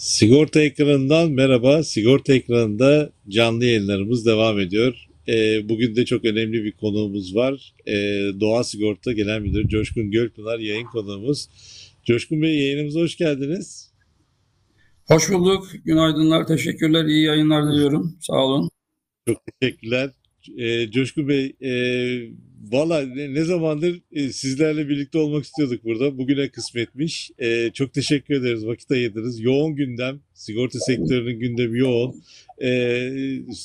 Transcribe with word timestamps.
Sigorta 0.00 0.60
ekranından 0.60 1.30
merhaba. 1.30 1.82
Sigorta 1.82 2.32
ekranında 2.32 3.12
canlı 3.28 3.64
yayınlarımız 3.64 4.26
devam 4.26 4.58
ediyor. 4.58 5.06
Ee, 5.28 5.68
bugün 5.68 5.96
de 5.96 6.04
çok 6.04 6.24
önemli 6.24 6.64
bir 6.64 6.72
konuğumuz 6.72 7.36
var. 7.36 7.74
Ee, 7.86 7.92
Doğa 8.40 8.64
Sigorta 8.64 9.12
Genel 9.12 9.40
Müdürü 9.40 9.68
Coşkun 9.68 10.10
Gölpınar 10.10 10.58
yayın 10.58 10.84
konuğumuz. 10.84 11.48
Coşkun 12.04 12.42
Bey 12.42 12.58
yayınımıza 12.58 13.00
hoş 13.00 13.16
geldiniz. 13.16 13.92
Hoş 15.08 15.30
bulduk. 15.30 15.68
Günaydınlar. 15.84 16.46
Teşekkürler. 16.46 17.04
İyi 17.04 17.24
yayınlar 17.24 17.72
diliyorum. 17.72 18.16
Sağ 18.20 18.44
olun. 18.44 18.70
Çok 19.28 19.42
teşekkürler. 19.60 20.10
Ee, 20.58 20.90
Coşkun 20.90 21.28
Bey, 21.28 21.56
e, 21.62 21.72
valla 22.60 23.00
ne, 23.02 23.34
ne 23.34 23.44
zamandır 23.44 24.00
e, 24.12 24.32
sizlerle 24.32 24.88
birlikte 24.88 25.18
olmak 25.18 25.44
istiyorduk 25.44 25.84
burada. 25.84 26.18
Bugüne 26.18 26.48
kısmetmiş. 26.48 27.30
E, 27.38 27.70
çok 27.74 27.94
teşekkür 27.94 28.34
ederiz. 28.34 28.66
Vakit 28.66 28.90
ayırdınız. 28.90 29.40
Yoğun 29.40 29.76
gündem. 29.76 30.20
Sigorta 30.34 30.78
sektörünün 30.78 31.38
gündemi 31.40 31.78
yoğun. 31.78 32.22
E, 32.62 33.10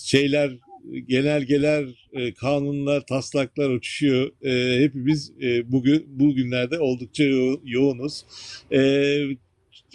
şeyler, 0.04 0.58
genelgeler, 1.08 1.86
e, 2.14 2.34
kanunlar, 2.34 3.06
taslaklar 3.06 3.70
uçuşuyor. 3.70 4.32
E, 4.46 4.84
hepimiz 4.84 5.32
e, 5.42 5.72
bugün 5.72 6.06
bugünlerde 6.08 6.80
oldukça 6.80 7.24
yo- 7.24 7.62
yoğunuz. 7.66 8.26
E, 8.72 8.80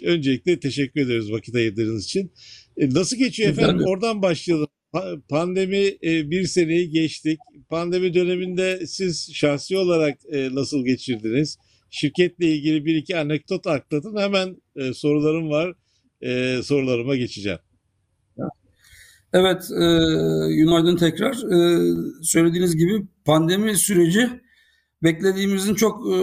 öncelikle 0.03 0.59
teşekkür 0.59 1.01
ederiz 1.01 1.31
vakit 1.31 1.55
ayırdığınız 1.55 2.05
için. 2.05 2.31
E, 2.77 2.89
nasıl 2.89 3.17
geçiyor 3.17 3.49
efendim? 3.49 3.85
Oradan 3.87 4.21
başlayalım. 4.21 4.67
Pa- 4.93 5.21
Pandemi 5.29 5.97
e, 6.03 6.31
bir 6.31 6.43
seneyi 6.47 6.89
geçtik. 6.89 7.39
Pandemi 7.69 8.13
döneminde 8.13 8.87
siz 8.87 9.33
şahsi 9.33 9.77
olarak 9.77 10.17
e, 10.31 10.55
nasıl 10.55 10.85
geçirdiniz? 10.85 11.57
Şirketle 11.89 12.47
ilgili 12.47 12.85
bir 12.85 12.95
iki 12.95 13.17
anekdot 13.17 13.67
aktarın. 13.67 14.17
Hemen 14.17 14.57
e, 14.75 14.93
sorularım 14.93 15.49
var. 15.49 15.73
Sorularıma 16.63 17.15
geçeceğim. 17.15 17.59
Evet, 19.33 19.71
e, 19.71 19.85
günaydın 20.55 20.95
tekrar. 20.95 21.33
E, 21.33 21.79
söylediğiniz 22.23 22.77
gibi 22.77 23.07
pandemi 23.25 23.77
süreci 23.77 24.29
beklediğimizin 25.03 25.75
çok 25.75 26.07
e, 26.07 26.15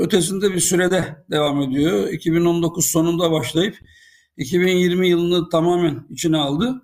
ötesinde 0.00 0.52
bir 0.54 0.60
sürede 0.60 1.16
devam 1.30 1.62
ediyor. 1.62 2.08
2019 2.08 2.86
sonunda 2.86 3.30
başlayıp 3.30 3.76
2020 4.36 5.08
yılını 5.08 5.48
tamamen 5.48 6.06
içine 6.10 6.36
aldı. 6.36 6.82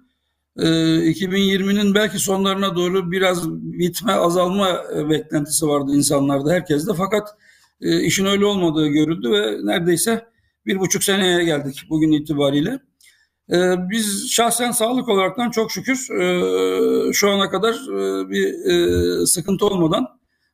E, 0.59 0.64
2020'nin 0.64 1.95
belki 1.95 2.19
sonlarına 2.19 2.77
doğru 2.77 3.11
biraz 3.12 3.51
bitme, 3.51 4.12
azalma 4.12 4.84
e, 4.97 5.11
beklentisi 5.11 5.67
vardı 5.67 5.92
insanlarda, 5.95 6.53
herkeste. 6.53 6.92
Fakat 6.97 7.28
e, 7.81 8.01
işin 8.01 8.27
öyle 8.27 8.47
olmadığı 8.47 8.86
görüldü 8.86 9.31
ve 9.31 9.67
neredeyse 9.67 10.25
bir 10.67 10.79
buçuk 10.79 11.05
seneye 11.05 11.45
geldik 11.45 11.83
bugün 11.91 12.12
itibariyle. 12.12 12.79
Ee, 13.53 13.75
biz 13.91 14.31
şahsen 14.31 14.70
sağlık 14.70 15.09
olaraktan 15.09 15.51
çok 15.51 15.73
şükür 15.73 16.20
e, 16.20 17.12
şu 17.12 17.31
ana 17.31 17.51
kadar 17.51 17.75
bir 18.31 18.55
sıkıntı 19.27 19.67
olmadan 19.67 20.06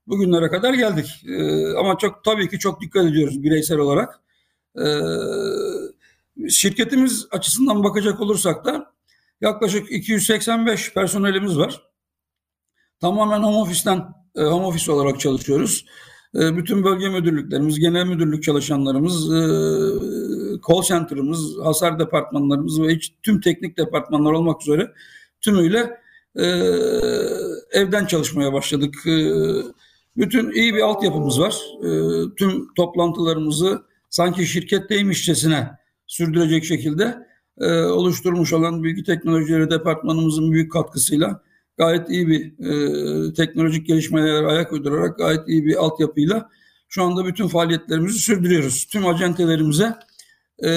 bugünlere 0.06 0.48
kadar 0.48 0.74
geldik. 0.74 1.24
Ama 1.78 1.98
çok 1.98 2.24
tabii 2.24 2.48
ki 2.48 2.58
çok 2.58 2.80
dikkat 2.80 3.06
ediyoruz 3.06 3.42
bireysel 3.42 3.78
olarak. 3.78 4.20
Şirketimiz 6.48 7.26
açısından 7.30 7.84
bakacak 7.84 8.20
olursak 8.20 8.64
da 8.64 8.93
yaklaşık 9.44 9.92
285 9.92 10.94
personelimiz 10.94 11.58
var. 11.58 11.82
Tamamen 13.00 13.42
home 13.42 13.56
office'ten 13.56 14.04
e, 14.36 14.42
home 14.42 14.66
office 14.66 14.92
olarak 14.92 15.20
çalışıyoruz. 15.20 15.84
E, 16.34 16.56
bütün 16.56 16.84
bölge 16.84 17.08
müdürlüklerimiz, 17.08 17.80
genel 17.80 18.06
müdürlük 18.06 18.42
çalışanlarımız, 18.42 19.32
e, 19.32 19.40
call 20.68 20.82
center'ımız, 20.82 21.58
hasar 21.64 21.98
departmanlarımız 21.98 22.82
ve 22.82 22.98
tüm 23.22 23.40
teknik 23.40 23.78
departmanlar 23.78 24.32
olmak 24.32 24.62
üzere 24.62 24.92
tümüyle 25.40 26.04
evden 27.72 28.06
çalışmaya 28.06 28.52
başladık. 28.52 28.94
Bütün 30.16 30.52
iyi 30.52 30.74
bir 30.74 30.80
altyapımız 30.80 31.40
var. 31.40 31.56
Tüm 32.36 32.74
toplantılarımızı 32.74 33.82
sanki 34.10 34.46
şirketteymişçesine 34.46 35.70
sürdürecek 36.06 36.64
şekilde 36.64 37.26
e, 37.60 37.66
oluşturmuş 37.80 38.52
olan 38.52 38.84
bilgi 38.84 39.04
teknolojileri 39.04 39.70
departmanımızın 39.70 40.52
büyük 40.52 40.72
katkısıyla 40.72 41.42
gayet 41.76 42.10
iyi 42.10 42.28
bir 42.28 42.52
e, 42.58 43.32
teknolojik 43.34 43.86
gelişmelere 43.86 44.46
ayak 44.46 44.72
uydurarak 44.72 45.18
gayet 45.18 45.48
iyi 45.48 45.64
bir 45.64 45.76
altyapıyla 45.76 46.50
şu 46.88 47.02
anda 47.02 47.26
bütün 47.26 47.48
faaliyetlerimizi 47.48 48.18
sürdürüyoruz. 48.18 48.84
Tüm 48.84 49.06
acentelerimize 49.06 49.94
e, 50.58 50.70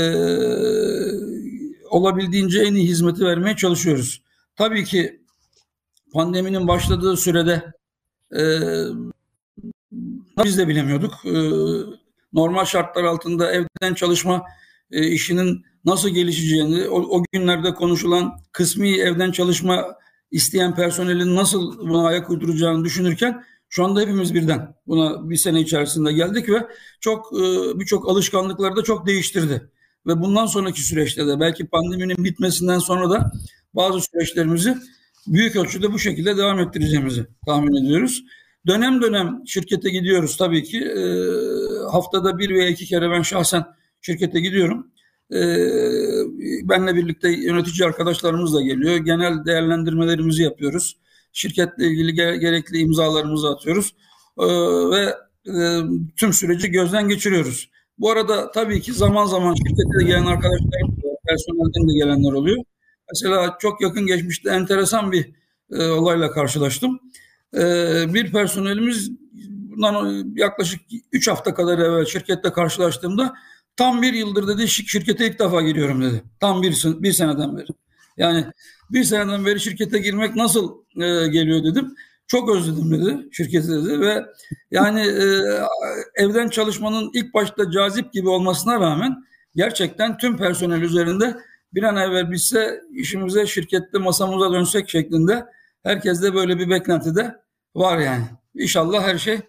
olabildiğince 1.89 2.61
en 2.61 2.75
iyi 2.75 2.87
hizmeti 2.87 3.25
vermeye 3.25 3.55
çalışıyoruz. 3.55 4.21
Tabii 4.55 4.83
ki 4.83 5.21
pandeminin 6.13 6.67
başladığı 6.67 7.17
sürede 7.17 7.73
e, 8.37 8.41
biz 10.43 10.57
de 10.57 10.67
bilemiyorduk. 10.67 11.13
E, 11.25 11.33
normal 12.33 12.65
şartlar 12.65 13.03
altında 13.03 13.51
evden 13.51 13.93
çalışma 13.95 14.45
e, 14.91 15.07
işinin 15.07 15.65
nasıl 15.85 16.09
gelişeceğini, 16.09 16.87
o, 16.89 17.17
o 17.17 17.23
günlerde 17.31 17.73
konuşulan 17.73 18.33
kısmi 18.51 18.97
evden 18.97 19.31
çalışma 19.31 19.85
isteyen 20.31 20.75
personelin 20.75 21.35
nasıl 21.35 21.89
buna 21.89 22.07
ayak 22.07 22.29
uyduracağını 22.29 22.85
düşünürken 22.85 23.43
şu 23.69 23.85
anda 23.85 24.01
hepimiz 24.01 24.33
birden 24.33 24.75
buna 24.87 25.29
bir 25.29 25.35
sene 25.35 25.61
içerisinde 25.61 26.13
geldik 26.13 26.49
ve 26.49 26.67
çok 26.99 27.33
e, 27.33 27.39
birçok 27.79 28.09
alışkanlıkları 28.09 28.75
da 28.75 28.83
çok 28.83 29.07
değiştirdi. 29.07 29.69
Ve 30.07 30.21
bundan 30.21 30.45
sonraki 30.45 30.81
süreçte 30.81 31.27
de 31.27 31.39
belki 31.39 31.67
pandeminin 31.67 32.23
bitmesinden 32.23 32.79
sonra 32.79 33.09
da 33.09 33.31
bazı 33.73 34.01
süreçlerimizi 34.01 34.77
büyük 35.27 35.55
ölçüde 35.55 35.93
bu 35.93 35.99
şekilde 35.99 36.37
devam 36.37 36.59
ettireceğimizi 36.59 37.27
tahmin 37.45 37.85
ediyoruz. 37.85 38.23
Dönem 38.67 39.01
dönem 39.01 39.41
şirkete 39.45 39.89
gidiyoruz 39.89 40.37
tabii 40.37 40.63
ki. 40.63 40.77
E, 40.77 41.01
haftada 41.91 42.37
bir 42.37 42.49
veya 42.49 42.69
iki 42.69 42.85
kere 42.85 43.11
ben 43.11 43.21
şahsen 43.21 43.65
şirkete 44.01 44.39
gidiyorum. 44.39 44.91
E, 45.33 45.39
benle 46.69 46.95
birlikte 46.95 47.29
yönetici 47.29 47.87
arkadaşlarımız 47.87 48.53
da 48.53 48.61
geliyor. 48.61 48.95
Genel 48.97 49.45
değerlendirmelerimizi 49.45 50.43
yapıyoruz. 50.43 50.97
Şirketle 51.33 51.87
ilgili 51.87 52.13
gere- 52.13 52.37
gerekli 52.37 52.77
imzalarımızı 52.77 53.49
atıyoruz. 53.49 53.95
E, 54.39 54.45
ve 54.91 55.15
e, 55.47 55.81
tüm 56.17 56.33
süreci 56.33 56.71
gözden 56.71 57.09
geçiriyoruz. 57.09 57.69
Bu 57.99 58.11
arada 58.11 58.51
tabii 58.51 58.81
ki 58.81 58.93
zaman 58.93 59.25
zaman 59.25 59.55
şirkete 59.55 59.99
de 59.99 60.03
gelen 60.03 60.25
arkadaşlarımız 60.25 61.03
var. 61.03 61.15
Personelden 61.27 61.89
de 61.89 61.93
gelenler 61.93 62.31
oluyor. 62.33 62.57
Mesela 63.13 63.57
çok 63.61 63.81
yakın 63.81 64.07
geçmişte 64.07 64.49
enteresan 64.49 65.11
bir 65.11 65.29
e, 65.71 65.87
olayla 65.87 66.31
karşılaştım. 66.31 66.99
E, 67.53 67.59
bir 68.13 68.31
personelimiz 68.31 69.11
bundan 69.49 70.33
yaklaşık 70.35 70.81
3 71.11 71.27
hafta 71.27 71.53
kadar 71.53 71.79
evvel 71.79 72.05
şirkette 72.05 72.49
karşılaştığımda 72.49 73.33
tam 73.77 74.01
bir 74.01 74.13
yıldır 74.13 74.47
dedi 74.47 74.61
şi- 74.61 74.87
şirkete 74.87 75.27
ilk 75.27 75.39
defa 75.39 75.61
giriyorum 75.61 76.01
dedi. 76.01 76.23
Tam 76.39 76.61
bir, 76.61 76.83
bir 76.85 77.11
seneden 77.13 77.57
beri. 77.57 77.67
Yani 78.17 78.45
bir 78.91 79.03
seneden 79.03 79.45
beri 79.45 79.59
şirkete 79.59 79.99
girmek 79.99 80.35
nasıl 80.35 80.73
e, 80.95 81.27
geliyor 81.27 81.63
dedim. 81.63 81.95
Çok 82.27 82.49
özledim 82.49 82.91
dedi 82.91 83.27
şirketi 83.31 83.67
dedi 83.67 83.99
ve 83.99 84.25
yani 84.71 85.01
e, 85.01 85.25
evden 86.15 86.47
çalışmanın 86.47 87.11
ilk 87.13 87.33
başta 87.33 87.71
cazip 87.71 88.13
gibi 88.13 88.29
olmasına 88.29 88.79
rağmen 88.79 89.23
gerçekten 89.55 90.17
tüm 90.17 90.37
personel 90.37 90.81
üzerinde 90.81 91.37
bir 91.73 91.83
an 91.83 91.95
evvel 91.95 92.31
bitse 92.31 92.81
işimize 92.91 93.47
şirkette 93.47 93.97
masamıza 93.97 94.51
dönsek 94.53 94.89
şeklinde 94.89 95.45
herkeste 95.83 96.33
böyle 96.33 96.59
bir 96.59 96.69
beklenti 96.69 97.15
de 97.15 97.35
var 97.75 97.97
yani. 97.97 98.25
İnşallah 98.55 99.03
her 99.03 99.17
şey 99.17 99.39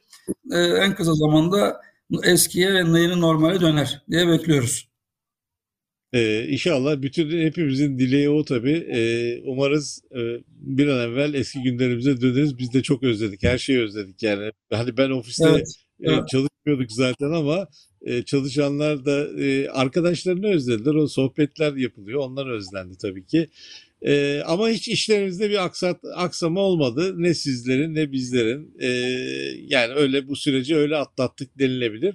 e, 0.52 0.58
en 0.60 0.94
kısa 0.94 1.14
zamanda 1.14 1.80
eskiye 2.24 2.74
ve 2.74 3.00
yeni 3.00 3.20
normale 3.20 3.60
döner 3.60 4.02
diye 4.10 4.28
bekliyoruz. 4.28 4.88
Ee, 6.12 6.46
inşallah 6.48 7.02
bütün 7.02 7.30
hepimizin 7.46 7.98
dileği 7.98 8.30
o 8.30 8.44
tabii. 8.44 8.86
Ee, 8.92 9.40
umarız 9.44 10.02
e, 10.10 10.20
bir 10.50 10.88
an 10.88 11.10
evvel 11.10 11.34
eski 11.34 11.62
günlerimize 11.62 12.20
döneriz. 12.20 12.58
Biz 12.58 12.72
de 12.72 12.82
çok 12.82 13.02
özledik. 13.02 13.42
Her 13.42 13.58
şeyi 13.58 13.80
özledik 13.80 14.22
yani. 14.22 14.52
Hani 14.72 14.96
ben 14.96 15.10
ofiste 15.10 15.48
Evet, 15.48 15.74
e, 16.00 16.12
evet. 16.12 16.28
çalışmıyorduk 16.28 16.92
zaten 16.92 17.30
ama 17.32 17.68
e, 18.02 18.22
çalışanlar 18.22 19.04
da 19.04 19.42
e, 19.42 19.68
arkadaşlarını 19.68 20.46
özlediler. 20.48 20.94
O 20.94 21.06
sohbetler 21.08 21.72
yapılıyor. 21.76 22.20
Onlar 22.20 22.50
özlendi 22.50 22.98
tabii 22.98 23.26
ki. 23.26 23.48
E, 24.02 24.42
ama 24.46 24.68
hiç 24.68 24.88
işlerimizde 24.88 25.50
bir 25.50 25.64
aksat, 25.64 26.00
aksama 26.14 26.60
olmadı. 26.60 27.14
Ne 27.16 27.34
sizlerin 27.34 27.94
ne 27.94 28.12
bizlerin. 28.12 28.74
E, 28.80 28.88
yani 29.66 29.94
öyle 29.94 30.28
bu 30.28 30.36
süreci 30.36 30.76
öyle 30.76 30.96
atlattık 30.96 31.58
denilebilir. 31.58 32.14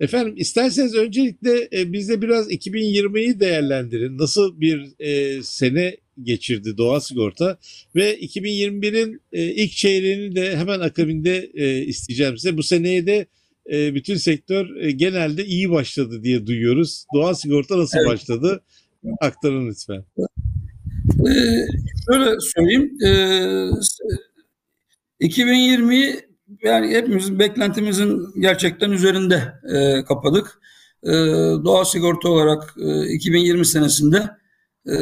Efendim 0.00 0.34
isterseniz 0.36 0.94
öncelikle 0.94 1.68
e, 1.72 1.92
bizde 1.92 2.22
biraz 2.22 2.50
2020'yi 2.52 3.40
değerlendirin. 3.40 4.18
Nasıl 4.18 4.60
bir 4.60 4.92
e, 4.98 5.42
sene 5.42 5.96
geçirdi 6.22 6.76
Doğa 6.78 7.00
Sigorta 7.00 7.58
ve 7.96 8.20
2021'in 8.20 9.20
e, 9.32 9.44
ilk 9.44 9.72
çeyreğini 9.72 10.36
de 10.36 10.56
hemen 10.56 10.80
akabinde 10.80 11.50
e, 11.54 11.82
isteyeceğim 11.84 12.38
size. 12.38 12.56
Bu 12.56 12.62
seneye 12.62 13.06
de 13.06 13.26
e, 13.72 13.94
bütün 13.94 14.16
sektör 14.16 14.76
e, 14.76 14.90
genelde 14.90 15.46
iyi 15.46 15.70
başladı 15.70 16.22
diye 16.22 16.46
duyuyoruz. 16.46 17.04
Doğa 17.14 17.34
Sigorta 17.34 17.78
nasıl 17.78 17.98
Evet. 17.98 18.08
başladı? 18.08 18.62
aktarın 19.20 19.70
lütfen. 19.70 20.04
Ee, 21.10 21.66
şöyle 22.06 22.40
söyleyeyim. 22.40 22.98
Ee, 23.06 23.70
2020 25.20 26.14
yani 26.62 26.94
hepimizin 26.94 27.38
beklentimizin 27.38 28.40
gerçekten 28.40 28.90
üzerinde 28.90 29.52
e, 29.74 30.04
kapadık. 30.04 30.60
E, 31.04 31.12
doğa 31.64 31.84
sigorta 31.84 32.28
olarak 32.28 32.74
e, 32.80 33.06
2020 33.14 33.66
senesinde 33.66 34.30
e, 34.86 34.96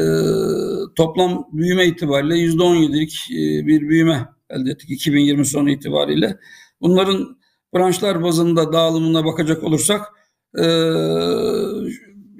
toplam 0.95 1.47
büyüme 1.53 1.85
itibariyle 1.85 2.35
%17'lik 2.35 3.31
e, 3.31 3.67
bir 3.67 3.89
büyüme 3.89 4.29
elde 4.49 4.71
ettik 4.71 4.89
2020 4.89 5.45
sonu 5.45 5.69
itibariyle. 5.69 6.37
Bunların 6.81 7.37
branşlar 7.75 8.23
bazında 8.23 8.73
dağılımına 8.73 9.25
bakacak 9.25 9.63
olursak 9.63 10.01
e, 10.57 10.63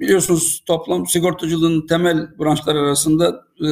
biliyorsunuz 0.02 0.62
toplam 0.66 1.06
sigortacılığın 1.06 1.86
temel 1.86 2.38
branşlar 2.38 2.76
arasında 2.76 3.44
e, 3.60 3.70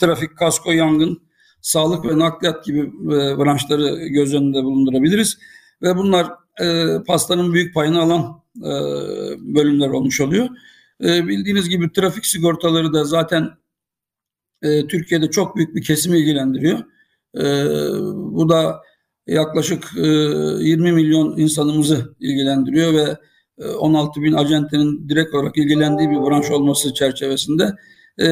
trafik, 0.00 0.36
kasko, 0.36 0.72
yangın, 0.72 1.22
sağlık 1.60 2.04
ve 2.04 2.18
nakliyat 2.18 2.64
gibi 2.64 2.80
e, 3.04 3.38
branşları 3.38 4.08
göz 4.08 4.34
önünde 4.34 4.62
bulundurabiliriz. 4.62 5.38
Ve 5.82 5.96
bunlar 5.96 6.26
e, 6.60 6.98
pastanın 7.06 7.52
büyük 7.52 7.74
payını 7.74 8.02
alan 8.02 8.42
e, 8.58 8.72
bölümler 9.54 9.88
olmuş 9.88 10.20
oluyor. 10.20 10.48
E, 11.04 11.28
bildiğiniz 11.28 11.68
gibi 11.68 11.92
trafik 11.92 12.26
sigortaları 12.26 12.92
da 12.92 13.04
zaten 13.04 13.50
e, 14.62 14.86
Türkiye'de 14.86 15.30
çok 15.30 15.56
büyük 15.56 15.74
bir 15.74 15.82
kesimi 15.82 16.18
ilgilendiriyor. 16.18 16.78
E, 17.36 17.44
bu 18.14 18.48
da 18.48 18.82
yaklaşık 19.26 19.84
e, 19.96 20.06
20 20.06 20.92
milyon 20.92 21.36
insanımızı 21.36 22.14
ilgilendiriyor 22.20 22.94
ve 22.94 23.16
16 23.58 24.22
bin 24.22 24.32
acentenin 24.32 25.08
direkt 25.08 25.34
olarak 25.34 25.56
ilgilendiği 25.56 26.10
bir 26.10 26.16
branş 26.16 26.50
olması 26.50 26.94
çerçevesinde 26.94 27.72
e, 28.18 28.28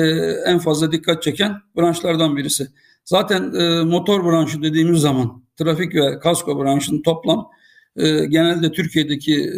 en 0.46 0.58
fazla 0.58 0.92
dikkat 0.92 1.22
çeken 1.22 1.56
branşlardan 1.76 2.36
birisi. 2.36 2.68
Zaten 3.04 3.54
e, 3.54 3.84
motor 3.84 4.24
branşı 4.24 4.62
dediğimiz 4.62 5.00
zaman 5.00 5.44
trafik 5.56 5.94
ve 5.94 6.18
kasko 6.18 6.58
branşının 6.58 7.02
toplam 7.02 7.48
e, 7.96 8.24
genelde 8.24 8.72
Türkiye'deki 8.72 9.50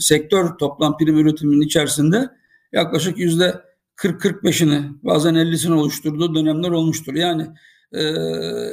sektör 0.00 0.58
toplam 0.58 0.96
prim 0.98 1.18
üretiminin 1.18 1.60
içerisinde 1.60 2.28
yaklaşık 2.72 3.18
yüzde 3.18 3.54
40-45'ini 3.96 4.82
bazen 5.02 5.34
50'sini 5.34 5.72
oluşturduğu 5.72 6.34
dönemler 6.34 6.70
olmuştur. 6.70 7.14
Yani 7.14 7.46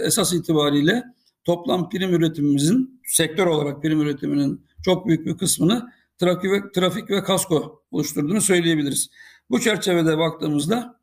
esas 0.04 0.34
itibariyle 0.34 1.04
toplam 1.46 1.90
prim 1.90 2.14
üretimimizin 2.14 3.02
sektör 3.04 3.48
olarak 3.48 3.82
prim 3.82 4.02
üretiminin 4.02 4.66
çok 4.86 5.08
büyük 5.08 5.26
bir 5.26 5.38
kısmını 5.38 5.86
trafik 6.18 6.52
ve, 6.52 6.72
trafik 6.76 7.10
ve 7.10 7.24
kasko 7.24 7.84
oluşturduğunu 7.92 8.42
söyleyebiliriz. 8.42 9.10
Bu 9.50 9.60
çerçevede 9.60 10.18
baktığımızda 10.18 11.00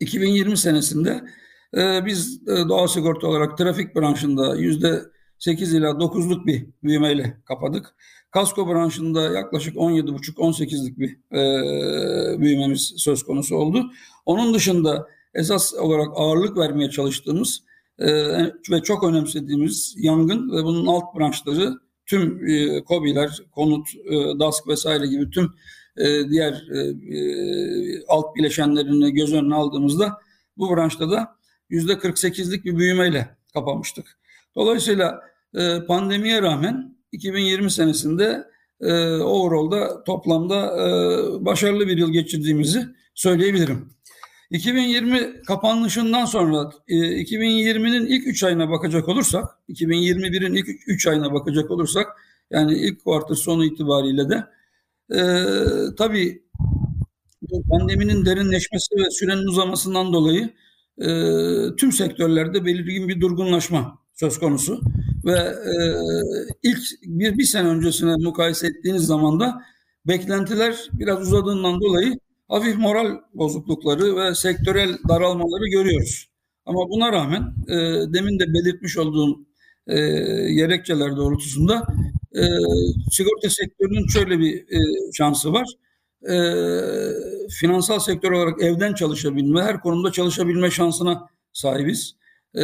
2020 0.00 0.56
senesinde 0.56 1.24
e, 1.76 2.06
biz 2.06 2.48
e, 2.48 2.68
doğal 2.68 2.86
sigorta 2.86 3.26
olarak 3.26 3.58
trafik 3.58 3.96
branşında 3.96 4.56
yüzde 4.56 5.02
8 5.38 5.74
ila 5.74 5.88
9'luk 5.88 6.46
bir 6.46 6.66
büyümeyle 6.82 7.40
kapadık. 7.44 7.94
Kasko 8.30 8.68
branşında 8.68 9.22
yaklaşık 9.22 9.76
17,5-18'lik 9.76 10.98
bir 10.98 11.10
e, 11.32 12.40
büyümemiz 12.40 12.94
söz 12.96 13.22
konusu 13.22 13.56
oldu. 13.56 13.90
Onun 14.26 14.54
dışında 14.54 15.08
esas 15.34 15.74
olarak 15.74 16.08
ağırlık 16.14 16.58
vermeye 16.58 16.90
çalıştığımız 16.90 17.62
e, 17.98 18.08
ve 18.70 18.82
çok 18.82 19.04
önemsediğimiz 19.04 19.94
yangın 19.98 20.50
ve 20.50 20.64
bunun 20.64 20.86
alt 20.86 21.16
branşları 21.18 21.78
tüm 22.08 22.48
e, 22.48 22.84
KOBİ'ler, 22.84 23.38
konut, 23.52 23.88
e, 24.04 24.38
DASK 24.38 24.68
vesaire 24.68 25.06
gibi 25.06 25.30
tüm 25.30 25.54
e, 25.96 26.28
diğer 26.30 26.52
e, 26.52 28.04
alt 28.08 28.36
bileşenlerini 28.36 29.14
göz 29.14 29.34
önüne 29.34 29.54
aldığımızda 29.54 30.18
bu 30.56 30.76
branşta 30.76 31.10
da 31.10 31.36
yüzde 31.70 31.92
48'lik 31.92 32.64
bir 32.64 32.78
büyümeyle 32.78 33.36
kapamıştık. 33.54 34.18
Dolayısıyla 34.56 35.20
pandemiye 35.88 36.42
rağmen 36.42 36.96
2020 37.12 37.70
senesinde 37.70 38.44
overall'da 39.24 40.04
toplamda 40.04 40.76
başarılı 41.44 41.88
bir 41.88 41.98
yıl 41.98 42.12
geçirdiğimizi 42.12 42.86
söyleyebilirim. 43.14 43.90
2020 44.50 45.42
kapanışından 45.42 46.24
sonra 46.24 46.72
2020'nin 46.88 48.06
e, 48.06 48.08
ilk 48.08 48.26
3 48.26 48.44
ayına 48.44 48.70
bakacak 48.70 49.08
olursak, 49.08 49.44
2021'in 49.68 50.54
ilk 50.54 50.68
3 50.86 51.06
ayına 51.06 51.32
bakacak 51.32 51.70
olursak 51.70 52.06
yani 52.50 52.74
ilk 52.74 53.04
kuartır 53.04 53.36
sonu 53.36 53.64
itibariyle 53.64 54.28
de 54.28 54.44
e, 55.10 55.20
tabii 55.98 56.42
pandeminin 57.70 58.26
derinleşmesi 58.26 58.96
ve 58.96 59.10
sürenin 59.10 59.46
uzamasından 59.46 60.12
dolayı 60.12 60.50
e, 60.98 61.08
tüm 61.76 61.92
sektörlerde 61.92 62.64
belirgin 62.64 63.08
bir 63.08 63.20
durgunlaşma 63.20 63.98
söz 64.14 64.38
konusu. 64.38 64.80
Ve 65.24 65.38
e, 65.38 65.74
ilk 66.62 66.78
bir, 67.02 67.38
bir 67.38 67.44
sene 67.44 67.68
öncesine 67.68 68.16
mukayese 68.16 68.66
ettiğiniz 68.66 69.06
zaman 69.06 69.40
da 69.40 69.62
beklentiler 70.06 70.88
biraz 70.92 71.20
uzadığından 71.20 71.80
dolayı 71.80 72.18
hafif 72.48 72.78
moral 72.78 73.16
bozuklukları 73.34 74.16
ve 74.16 74.34
sektörel 74.34 74.98
daralmaları 75.08 75.68
görüyoruz. 75.68 76.28
Ama 76.66 76.88
buna 76.88 77.12
rağmen 77.12 77.42
e, 77.68 77.74
demin 78.12 78.38
de 78.38 78.54
belirtmiş 78.54 78.98
olduğum 78.98 79.38
e, 79.86 79.96
gerekçeler 80.52 81.16
doğrultusunda 81.16 81.86
e, 82.36 82.42
sigorta 83.10 83.50
sektörünün 83.50 84.06
şöyle 84.08 84.38
bir 84.38 84.54
e, 84.56 84.78
şansı 85.12 85.52
var. 85.52 85.66
E, 86.22 86.34
finansal 87.60 87.98
sektör 87.98 88.30
olarak 88.32 88.62
evden 88.62 88.94
çalışabilme, 88.94 89.62
her 89.62 89.80
konumda 89.80 90.12
çalışabilme 90.12 90.70
şansına 90.70 91.26
sahibiz. 91.52 92.14
E, 92.54 92.62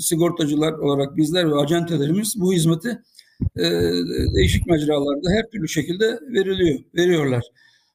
sigortacılar 0.00 0.72
olarak 0.72 1.16
bizler 1.16 1.50
ve 1.50 1.54
acentelerimiz 1.54 2.34
bu 2.40 2.52
hizmeti 2.52 2.98
e, 3.56 3.62
değişik 4.34 4.66
mecralarda 4.66 5.30
her 5.30 5.50
türlü 5.50 5.68
şekilde 5.68 6.20
veriliyor, 6.32 6.78
veriyorlar. 6.94 7.44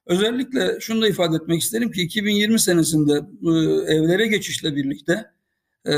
Özellikle 0.06 0.80
şunu 0.80 1.02
da 1.02 1.08
ifade 1.08 1.36
etmek 1.36 1.62
isterim 1.62 1.90
ki 1.90 2.02
2020 2.02 2.60
senesinde 2.60 3.12
e, 3.42 3.50
evlere 3.94 4.26
geçişle 4.26 4.76
birlikte 4.76 5.24
e, 5.86 5.92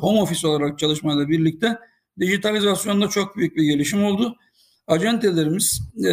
home 0.00 0.20
office 0.20 0.46
olarak 0.48 0.78
çalışmayla 0.78 1.28
birlikte 1.28 1.78
dijitalizasyonda 2.20 3.08
çok 3.08 3.36
büyük 3.36 3.56
bir 3.56 3.62
gelişim 3.62 4.04
oldu. 4.04 4.36
Acentelerimiz 4.86 5.80
e, 6.04 6.12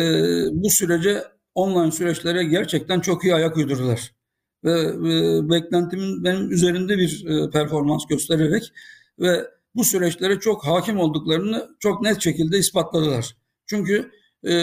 bu 0.51 0.69
sürece 0.69 1.23
online 1.55 1.91
süreçlere 1.91 2.43
gerçekten 2.43 2.99
çok 2.99 3.23
iyi 3.23 3.35
ayak 3.35 3.57
uydurdular. 3.57 4.13
Ve 4.63 5.49
beklentimin 5.49 6.23
benim 6.23 6.51
üzerinde 6.51 6.97
bir 6.97 7.25
performans 7.51 8.07
göstererek 8.09 8.73
ve 9.19 9.47
bu 9.75 9.83
süreçlere 9.83 10.39
çok 10.39 10.65
hakim 10.65 10.99
olduklarını 10.99 11.69
çok 11.79 12.01
net 12.01 12.21
şekilde 12.21 12.57
ispatladılar. 12.57 13.37
Çünkü 13.65 14.11
e, 14.43 14.55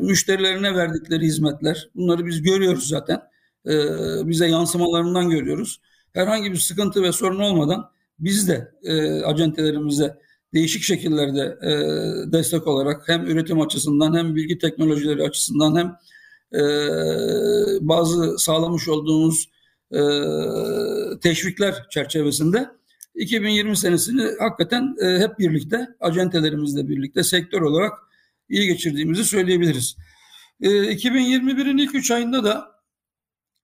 müşterilerine 0.00 0.74
verdikleri 0.74 1.24
hizmetler 1.24 1.88
bunları 1.94 2.26
biz 2.26 2.42
görüyoruz 2.42 2.88
zaten. 2.88 3.22
E, 3.66 3.74
bize 4.28 4.48
yansımalarından 4.48 5.30
görüyoruz. 5.30 5.80
Herhangi 6.12 6.52
bir 6.52 6.56
sıkıntı 6.56 7.02
ve 7.02 7.12
sorun 7.12 7.40
olmadan 7.40 7.90
biz 8.18 8.48
de 8.48 8.72
e, 8.82 9.22
acentelerimize 9.22 10.18
değişik 10.54 10.82
şekillerde 10.82 11.58
e, 11.62 11.72
destek 12.32 12.66
olarak 12.66 13.08
hem 13.08 13.26
üretim 13.26 13.60
açısından 13.60 14.16
hem 14.16 14.36
bilgi 14.36 14.58
teknolojileri 14.58 15.22
açısından 15.22 15.76
hem 15.76 15.96
e, 16.60 16.62
bazı 17.80 18.38
sağlamış 18.38 18.88
olduğumuz 18.88 19.48
e, 19.92 20.00
teşvikler 21.20 21.86
çerçevesinde 21.90 22.70
2020 23.14 23.76
senesini 23.76 24.22
hakikaten 24.40 24.96
e, 25.02 25.18
hep 25.18 25.38
birlikte 25.38 25.88
acentelerimizle 26.00 26.88
birlikte 26.88 27.22
sektör 27.22 27.60
olarak 27.60 27.92
iyi 28.48 28.66
geçirdiğimizi 28.66 29.24
söyleyebiliriz. 29.24 29.96
E, 30.60 30.68
2021'in 30.68 31.78
ilk 31.78 31.94
3 31.94 32.10
ayında 32.10 32.44
da 32.44 32.68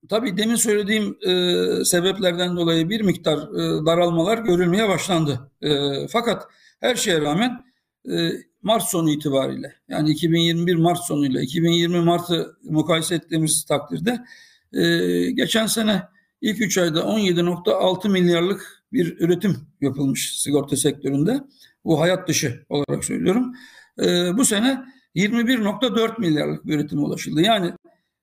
tabii 0.09 0.37
demin 0.37 0.55
söylediğim 0.55 1.17
e, 1.27 1.85
sebeplerden 1.85 2.57
dolayı 2.57 2.89
bir 2.89 3.01
miktar 3.01 3.39
e, 3.39 3.87
daralmalar 3.87 4.39
görülmeye 4.39 4.89
başlandı. 4.89 5.51
E, 5.63 5.71
fakat 6.09 6.49
her 6.81 6.95
şeye 6.95 7.21
rağmen 7.21 7.65
e, 8.11 8.31
Mart 8.63 8.83
sonu 8.83 9.11
itibariyle 9.11 9.75
yani 9.89 10.11
2021 10.11 10.75
Mart 10.75 10.99
sonuyla 10.99 11.41
2020 11.41 12.01
Mart'ı 12.01 12.57
mukayese 12.63 13.15
ettiğimiz 13.15 13.65
takdirde 13.65 14.25
e, 14.73 15.31
geçen 15.31 15.67
sene 15.67 16.03
ilk 16.41 16.61
3 16.61 16.79
ayda 16.79 17.01
17.6 17.01 18.09
milyarlık 18.09 18.85
bir 18.93 19.21
üretim 19.21 19.57
yapılmış 19.81 20.43
sigorta 20.43 20.77
sektöründe. 20.77 21.41
Bu 21.85 22.01
hayat 22.01 22.29
dışı 22.29 22.65
olarak 22.69 23.05
söylüyorum. 23.05 23.55
E, 24.03 24.37
bu 24.37 24.45
sene 24.45 24.85
21.4 25.17 26.21
milyarlık 26.21 26.67
bir 26.67 26.75
üretim 26.75 27.05
ulaşıldı. 27.05 27.43
Yani 27.43 27.73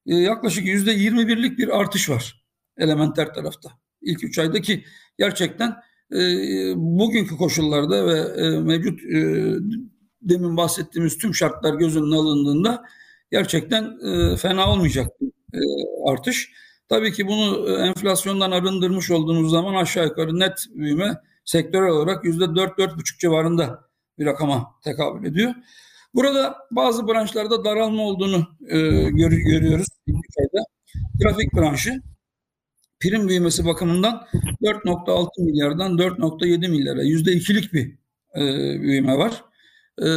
e, 0.06 0.16
yaklaşık 0.16 0.66
%21'lik 0.66 1.58
bir 1.58 1.80
artış 1.80 2.10
var 2.10 2.44
elementer 2.78 3.34
tarafta. 3.34 3.70
İlk 4.02 4.24
3 4.24 4.40
aydaki 4.40 4.84
gerçekten 5.18 5.76
e, 6.14 6.20
bugünkü 6.76 7.38
koşullarda 7.38 8.06
ve 8.06 8.20
e, 8.42 8.60
mevcut 8.60 9.04
e, 9.04 9.56
demin 10.22 10.58
bahsettiğimiz 10.58 11.18
tüm 11.18 11.36
şartlar 11.36 11.74
göz 11.74 11.98
önüne 11.98 12.16
alındığında 12.16 12.84
gerçekten 13.32 13.98
e, 14.08 14.38
fena 14.38 14.72
olmayacak 14.72 15.08
e, 15.54 15.60
artış. 16.12 16.52
Tabii 16.90 17.14
ki 17.14 17.28
bunu 17.28 17.70
e, 17.70 17.74
enflasyondan 17.74 18.52
arındırmış 18.52 19.12
olduğunuz 19.12 19.52
zaman 19.52 19.76
aşağı 19.76 20.06
yukarı 20.06 20.40
net 20.40 20.66
büyüme 20.76 21.18
sektörel 21.46 21.90
olarak 21.90 22.24
%4-4,5 22.24 23.20
civarında 23.20 23.91
bir 24.22 24.26
rakama 24.26 24.76
tekabül 24.84 25.28
ediyor. 25.28 25.54
Burada 26.16 26.56
bazı 26.72 27.08
branşlarda 27.08 27.64
daralma 27.64 28.04
olduğunu 28.04 28.48
e, 28.68 28.80
gör, 29.10 29.32
görüyoruz. 29.32 29.88
Trafik 31.22 31.54
branşı 31.54 32.02
prim 33.00 33.28
büyümesi 33.28 33.66
bakımından 33.66 34.28
4.6 34.64 35.28
milyardan 35.46 35.98
4.7 35.98 36.70
milyara 36.70 37.04
yüzde 37.04 37.32
ikilik 37.32 37.74
bir 37.74 37.98
e, 38.36 38.42
büyüme 38.82 39.18
var. 39.18 39.44
E, 40.02 40.08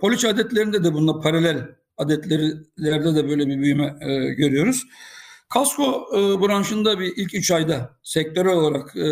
poliç 0.00 0.24
adetlerinde 0.24 0.84
de 0.84 0.94
bununla 0.94 1.20
paralel 1.20 1.68
adetlerde 1.96 3.14
de 3.14 3.28
böyle 3.28 3.46
bir 3.46 3.58
büyüme 3.60 3.96
e, 4.00 4.34
görüyoruz. 4.34 4.82
Kasko 5.50 6.08
e, 6.12 6.40
branşında 6.42 7.00
bir 7.00 7.12
ilk 7.16 7.34
3 7.34 7.50
ayda 7.50 7.98
sektörel 8.02 8.56
olarak 8.56 8.96
e, 8.96 9.04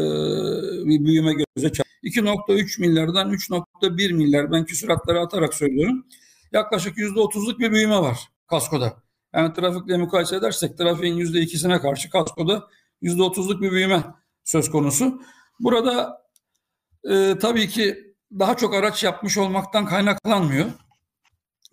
bir 0.89 1.05
büyüme 1.05 1.33
göze 1.33 1.73
çarptı. 1.73 1.93
2.3 2.03 2.81
milyardan 2.81 3.33
3.1 3.33 4.13
milyar 4.13 4.53
ben 4.53 4.65
küsuratları 4.65 5.21
atarak 5.21 5.55
söylüyorum. 5.55 6.07
Yaklaşık 6.53 6.99
%30'luk 6.99 7.59
bir 7.59 7.73
büyüme 7.73 7.99
var 7.99 8.19
kaskoda. 8.47 9.03
Yani 9.35 9.53
trafikle 9.53 9.97
mukayese 9.97 10.37
edersek 10.37 10.79
trafiğin 10.79 11.17
%2'sine 11.17 11.81
karşı 11.81 12.11
kaskoda 12.11 12.69
%30'luk 13.03 13.61
bir 13.61 13.73
büyüme 13.73 14.05
söz 14.45 14.71
konusu. 14.71 15.23
Burada 15.61 16.23
e, 17.11 17.35
tabii 17.41 17.69
ki 17.69 18.15
daha 18.39 18.57
çok 18.57 18.75
araç 18.75 19.05
yapmış 19.05 19.39
olmaktan 19.39 19.87
kaynaklanmıyor. 19.87 20.67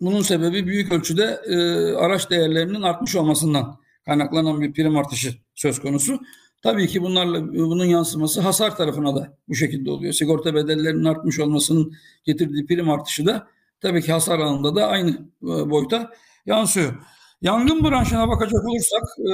Bunun 0.00 0.22
sebebi 0.22 0.66
büyük 0.66 0.92
ölçüde 0.92 1.40
e, 1.46 1.56
araç 1.94 2.30
değerlerinin 2.30 2.82
artmış 2.82 3.16
olmasından 3.16 3.85
kaynaklanan 4.06 4.60
bir 4.60 4.72
prim 4.72 4.96
artışı 4.96 5.34
söz 5.54 5.80
konusu. 5.80 6.20
Tabii 6.62 6.86
ki 6.86 7.02
bunlarla 7.02 7.54
bunun 7.54 7.84
yansıması 7.84 8.40
hasar 8.40 8.76
tarafına 8.76 9.16
da 9.16 9.38
bu 9.48 9.54
şekilde 9.54 9.90
oluyor. 9.90 10.12
Sigorta 10.12 10.54
bedellerinin 10.54 11.04
artmış 11.04 11.40
olmasının 11.40 11.92
getirdiği 12.24 12.66
prim 12.66 12.90
artışı 12.90 13.26
da 13.26 13.46
tabii 13.80 14.02
ki 14.02 14.12
hasar 14.12 14.38
alanında 14.38 14.76
da 14.76 14.86
aynı 14.86 15.10
e, 15.42 15.70
boyuta 15.70 16.10
yansıyor. 16.46 16.94
Yangın 17.42 17.84
branşına 17.84 18.28
bakacak 18.28 18.64
olursak 18.64 19.02
e, 19.18 19.32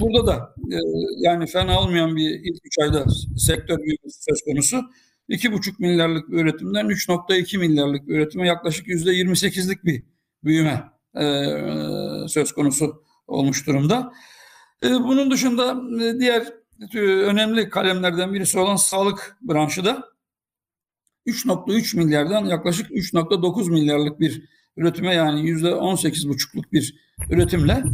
burada 0.00 0.26
da 0.26 0.54
e, 0.72 0.78
yani 1.18 1.46
fena 1.46 1.80
olmayan 1.80 2.16
bir 2.16 2.30
ilk 2.30 2.66
üç 2.66 2.78
ayda 2.78 3.04
sektör 3.36 3.78
büyümesi 3.78 4.22
söz 4.22 4.42
konusu. 4.44 4.76
2,5 5.28 5.74
milyarlık 5.78 6.30
bir 6.30 6.36
üretimden 6.36 6.86
3,2 6.86 7.58
milyarlık 7.58 8.08
bir 8.08 8.14
üretime 8.14 8.46
yaklaşık 8.46 8.86
%28'lik 8.86 9.84
bir 9.84 10.02
büyüme 10.44 10.84
söz 12.28 12.52
konusu 12.52 13.02
olmuş 13.26 13.66
durumda. 13.66 14.12
E, 14.84 14.88
bunun 14.90 15.30
dışında 15.30 15.82
e, 16.04 16.20
diğer 16.20 16.46
e, 16.94 16.98
önemli 16.98 17.68
kalemlerden 17.68 18.34
birisi 18.34 18.58
olan 18.58 18.76
sağlık 18.76 19.36
branşı 19.42 19.84
da 19.84 20.12
3.3 21.26 21.96
milyardan 21.96 22.44
yaklaşık 22.44 22.90
3.9 22.90 23.70
milyarlık 23.70 24.20
bir 24.20 24.42
üretime 24.76 25.14
yani 25.14 25.40
%18,5'luk 25.40 26.72
bir 26.72 26.94
üretimle 27.30 27.84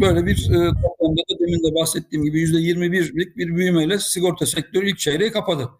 böyle 0.00 0.26
bir 0.26 0.44
toplamda 0.82 1.20
da 1.30 1.38
demin 1.38 1.70
de 1.70 1.74
bahsettiğim 1.74 2.24
gibi 2.24 2.42
%21'lik 2.42 3.36
bir 3.36 3.56
büyümeyle 3.56 3.98
sigorta 3.98 4.46
sektörü 4.46 4.90
ilk 4.90 4.98
çeyreği 4.98 5.32
kapadı. 5.32 5.70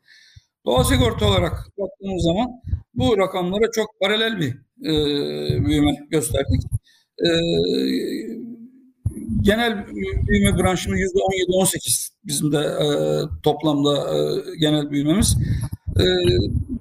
Doğa 0.67 0.85
sigorta 0.85 1.27
olarak 1.27 1.53
baktığımız 1.79 2.23
zaman 2.23 2.51
bu 2.95 3.19
rakamlara 3.19 3.71
çok 3.71 4.01
paralel 4.01 4.41
bir 4.41 4.51
e, 4.85 5.67
büyüme 5.67 6.07
gösterdik. 6.11 6.63
E, 7.23 7.31
genel 9.43 9.87
büyüme 10.27 10.59
branşının 10.59 10.97
%17-18 10.97 12.09
bizim 12.25 12.53
de 12.53 12.59
e, 12.59 12.87
toplamda 13.43 13.95
e, 13.97 14.41
genel 14.57 14.91
büyümemiz. 14.91 15.37
E, 15.97 16.05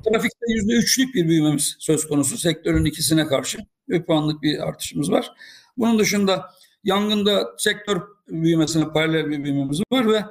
trafikte 0.10 0.45
%3'lük 0.45 1.13
bir 1.13 1.27
büyümemiz 1.27 1.75
söz 1.79 2.07
konusu 2.07 2.38
sektörün 2.38 2.86
ikisine 2.86 3.27
karşı. 3.27 3.57
Bir 3.89 4.03
puanlık 4.03 4.41
bir 4.41 4.67
artışımız 4.67 5.12
var. 5.12 5.31
Bunun 5.77 6.00
dışında 6.00 6.45
yangında 6.83 7.48
sektör 7.57 8.01
büyümesine 8.27 8.89
paralel 8.89 9.29
bir 9.29 9.43
büyümemiz 9.43 9.81
var 9.91 10.07
ve 10.07 10.24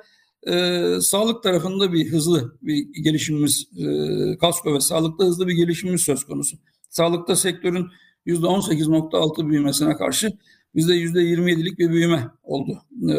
e, 0.53 1.01
sağlık 1.01 1.43
tarafında 1.43 1.93
bir 1.93 2.13
hızlı 2.13 2.57
bir 2.63 3.03
gelişimimiz, 3.03 3.69
e, 3.79 4.39
kasko 4.39 4.75
ve 4.75 4.81
sağlıkta 4.81 5.25
hızlı 5.25 5.49
bir 5.49 5.55
gelişimimiz 5.55 6.01
söz 6.01 6.25
konusu. 6.25 6.57
Sağlıkta 6.91 7.37
sektörün 7.37 7.87
%18.6 8.27 9.49
büyümesine 9.49 9.97
karşı 9.97 10.33
bizde 10.75 10.95
%27'lik 10.95 11.79
bir 11.79 11.91
büyüme 11.91 12.29
oldu 12.43 12.83
e, 13.09 13.15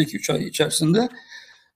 ilk 0.00 0.14
3 0.14 0.30
ay 0.30 0.44
içerisinde. 0.44 1.08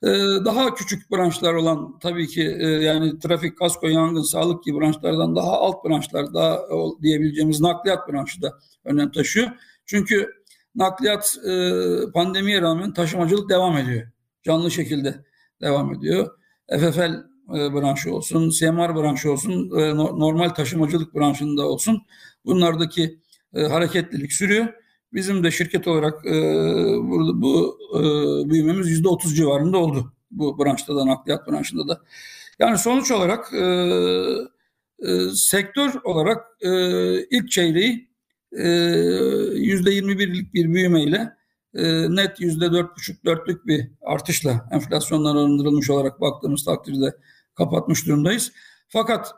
E, 0.02 0.08
daha 0.44 0.74
küçük 0.74 1.10
branşlar 1.10 1.54
olan 1.54 1.98
tabii 1.98 2.26
ki 2.26 2.56
e, 2.60 2.66
yani 2.66 3.18
trafik, 3.18 3.58
kasko, 3.58 3.88
yangın, 3.88 4.22
sağlık 4.22 4.64
gibi 4.64 4.80
branşlardan 4.80 5.36
daha 5.36 5.52
alt 5.52 5.84
branşlar, 5.84 6.34
daha 6.34 6.60
diyebileceğimiz 7.02 7.60
nakliyat 7.60 8.08
branşı 8.08 8.42
da 8.42 8.58
önem 8.84 9.10
taşıyor. 9.10 9.50
Çünkü 9.86 10.30
nakliyat 10.74 11.36
e, 11.48 11.70
pandemiye 12.14 12.62
rağmen 12.62 12.92
taşımacılık 12.92 13.50
devam 13.50 13.76
ediyor. 13.76 14.08
Canlı 14.42 14.70
şekilde 14.70 15.24
devam 15.60 15.94
ediyor. 15.94 16.30
FFL 16.70 17.00
e, 17.00 17.24
branşı 17.48 18.14
olsun, 18.14 18.50
CMR 18.50 18.96
branşı 18.96 19.32
olsun, 19.32 19.70
e, 19.78 19.96
normal 19.96 20.48
taşımacılık 20.48 21.14
branşında 21.14 21.68
olsun 21.68 22.02
bunlardaki 22.44 23.20
e, 23.54 23.62
hareketlilik 23.62 24.32
sürüyor. 24.32 24.66
Bizim 25.12 25.44
de 25.44 25.50
şirket 25.50 25.88
olarak 25.88 26.26
e, 26.26 26.32
burada 27.02 27.42
bu 27.42 27.78
e, 27.94 28.00
büyümemiz 28.50 28.88
yüzde 28.88 29.08
otuz 29.08 29.36
civarında 29.36 29.78
oldu. 29.78 30.12
Bu 30.30 30.58
branşta 30.58 30.96
da 30.96 31.06
nakliyat 31.06 31.48
branşında 31.48 31.88
da. 31.88 32.00
Yani 32.58 32.78
sonuç 32.78 33.10
olarak 33.10 33.52
e, 33.52 33.64
e, 34.98 35.30
sektör 35.34 35.92
olarak 36.04 36.46
e, 36.60 36.70
ilk 37.24 37.50
çeyreği 37.50 38.08
e, 38.52 38.68
yüzde 39.54 39.90
yirmi 39.90 40.18
birlik 40.18 40.54
bir 40.54 40.74
büyümeyle 40.74 41.36
e, 41.74 42.16
net 42.16 42.40
yüzde 42.40 42.72
dört 42.72 42.96
buçuk 42.96 43.24
dörtlük 43.24 43.66
bir 43.66 43.90
artışla 44.02 44.68
enflasyondan 44.72 45.36
arındırılmış 45.36 45.90
olarak 45.90 46.20
baktığımız 46.20 46.64
takdirde 46.64 47.16
kapatmış 47.56 48.06
durumdayız. 48.06 48.52
Fakat 48.88 49.34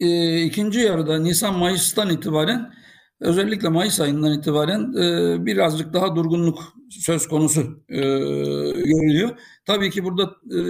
e, 0.00 0.42
ikinci 0.42 0.80
yarıda 0.80 1.18
Nisan-Mayıs'tan 1.18 2.10
itibaren 2.10 2.74
özellikle 3.20 3.68
Mayıs 3.68 4.00
ayından 4.00 4.32
itibaren 4.38 4.92
e, 4.92 5.46
birazcık 5.46 5.92
daha 5.92 6.16
durgunluk 6.16 6.58
söz 6.90 7.28
konusu 7.28 7.60
e, 7.88 8.00
görülüyor. 8.70 9.38
Tabii 9.64 9.90
ki 9.90 10.04
burada 10.04 10.22
e, 10.56 10.60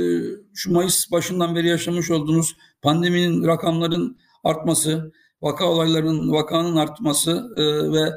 şu 0.54 0.72
Mayıs 0.72 1.12
başından 1.12 1.56
beri 1.56 1.68
yaşamış 1.68 2.10
olduğunuz 2.10 2.56
pandeminin 2.82 3.46
rakamların 3.46 4.18
artması, 4.44 5.12
vaka 5.42 5.64
olaylarının 5.64 6.32
vakanın 6.32 6.76
artması 6.76 7.54
e, 7.56 7.92
ve 7.92 8.10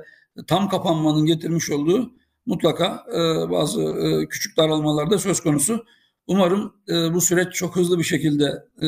tam 0.48 0.70
kapanmanın 0.70 1.26
getirmiş 1.26 1.72
olduğu 1.72 2.12
mutlaka 2.46 3.06
e, 3.14 3.52
bazı 3.52 3.82
e, 3.82 4.28
küçük 4.28 4.58
daralmalar 4.58 5.12
da 5.12 5.20
söz 5.20 5.42
konusu. 5.42 5.86
Umarım 6.30 6.74
e, 6.90 7.14
bu 7.14 7.22
süreç 7.22 7.54
çok 7.54 7.76
hızlı 7.76 8.00
bir 8.00 8.04
şekilde, 8.04 8.46
e, 8.82 8.88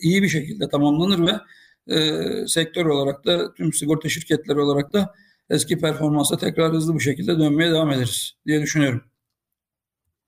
iyi 0.00 0.22
bir 0.22 0.28
şekilde 0.28 0.68
tamamlanır 0.68 1.26
ve 1.26 1.32
e, 1.96 2.46
sektör 2.46 2.86
olarak 2.86 3.24
da 3.26 3.54
tüm 3.54 3.72
sigorta 3.72 4.08
şirketleri 4.08 4.60
olarak 4.60 4.92
da 4.92 5.14
eski 5.50 5.78
performansa 5.78 6.36
tekrar 6.36 6.72
hızlı 6.72 6.94
bir 6.94 7.00
şekilde 7.00 7.38
dönmeye 7.38 7.70
devam 7.70 7.90
ederiz 7.90 8.32
diye 8.46 8.62
düşünüyorum. 8.62 9.02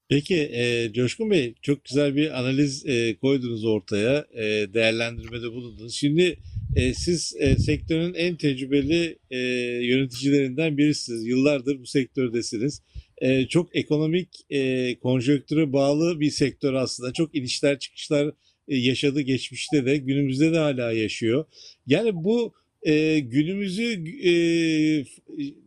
Peki 0.08 0.36
e, 0.36 0.92
Coşkun 0.92 1.30
Bey 1.30 1.54
çok 1.62 1.84
güzel 1.84 2.16
bir 2.16 2.40
analiz 2.40 2.86
e, 2.86 3.16
koydunuz 3.16 3.64
ortaya, 3.64 4.26
e, 4.34 4.44
değerlendirmede 4.74 5.52
bulundunuz. 5.52 5.94
Şimdi 5.94 6.38
e, 6.76 6.94
siz 6.94 7.34
e, 7.38 7.56
sektörün 7.56 8.14
en 8.14 8.36
tecrübeli 8.36 9.18
e, 9.30 9.38
yöneticilerinden 9.86 10.78
birisiniz. 10.78 11.26
Yıllardır 11.26 11.80
bu 11.80 11.86
sektördesiniz. 11.86 12.82
E, 13.22 13.46
çok 13.46 13.76
ekonomik 13.76 14.28
e, 14.50 14.94
konjonktüre 14.98 15.72
bağlı 15.72 16.20
bir 16.20 16.30
sektör 16.30 16.74
aslında. 16.74 17.12
Çok 17.12 17.34
inişler 17.34 17.78
çıkışlar 17.78 18.32
e, 18.68 18.76
yaşadı 18.76 19.20
geçmişte 19.20 19.86
de 19.86 19.96
günümüzde 19.96 20.52
de 20.52 20.58
hala 20.58 20.92
yaşıyor. 20.92 21.44
Yani 21.86 22.10
bu 22.14 22.54
e, 22.82 23.18
günümüzü 23.18 24.04
e, 24.24 24.32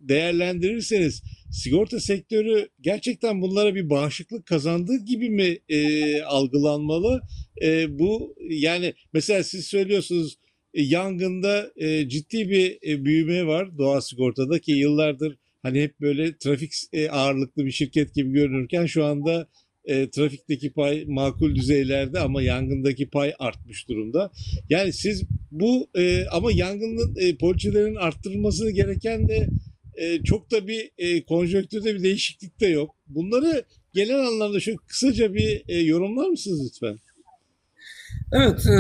değerlendirirseniz 0.10 1.24
sigorta 1.52 2.00
sektörü 2.00 2.70
gerçekten 2.82 3.42
bunlara 3.42 3.76
bir 3.76 3.90
bağışıklık 3.90 4.46
kazandığı 4.46 4.98
gibi 5.06 5.30
mi 5.30 5.58
e, 5.70 6.22
algılanmalı? 6.22 7.22
E, 7.62 8.00
bu 8.00 8.36
yani 8.50 8.94
mesela 9.14 9.44
siz 9.44 9.68
söylüyorsunuz 9.68 10.38
e, 10.74 10.82
yangında 10.82 11.72
e, 11.76 12.10
ciddi 12.10 12.50
bir 12.50 12.78
e, 12.90 13.06
büyüme 13.06 13.48
var 13.48 13.78
doğa 13.78 14.02
sigortada 14.02 14.60
ki 14.60 14.72
yıllardır 14.72 15.38
hani 15.66 15.82
hep 15.82 16.02
böyle 16.02 16.38
trafik 16.38 16.74
e, 16.94 17.10
ağırlıklı 17.10 17.66
bir 17.66 17.72
şirket 17.72 18.16
gibi 18.16 18.32
görünürken 18.32 18.86
şu 18.86 19.06
anda 19.06 19.48
e, 19.86 20.10
trafikteki 20.10 20.74
pay 20.74 21.06
makul 21.08 21.56
düzeylerde 21.56 22.20
ama 22.20 22.42
yangındaki 22.42 23.10
pay 23.10 23.34
artmış 23.40 23.90
durumda. 23.90 24.32
Yani 24.70 24.94
siz 24.94 25.24
bu 25.52 25.88
e, 25.96 26.26
ama 26.32 26.52
yangının 26.52 27.16
e, 27.16 27.38
poliçelerin 27.38 27.96
arttırılması 27.96 28.70
gereken 28.70 29.28
de 29.28 29.50
e, 29.96 30.24
çok 30.24 30.52
da 30.52 30.68
bir 30.68 30.92
e, 30.98 31.26
konjonktürde 31.26 31.96
bir 31.96 32.04
değişiklik 32.04 32.60
de 32.60 32.68
yok. 32.68 32.96
Bunları 33.08 33.64
genel 33.94 34.20
anlamda 34.20 34.60
şu 34.60 34.76
kısaca 34.88 35.34
bir 35.34 35.64
e, 35.68 35.80
yorumlar 35.80 36.30
mısınız 36.30 36.62
lütfen? 36.66 36.98
Evet, 38.32 38.66
e, 38.66 38.80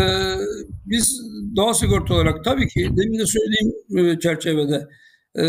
biz 0.85 1.21
doğa 1.55 1.73
sigorta 1.73 2.13
olarak 2.13 2.43
tabii 2.43 2.67
ki 2.67 2.89
demin 2.97 3.19
de 3.19 3.25
söylediğim 3.25 3.97
e, 3.97 4.19
çerçevede 4.19 4.87
e, 5.35 5.43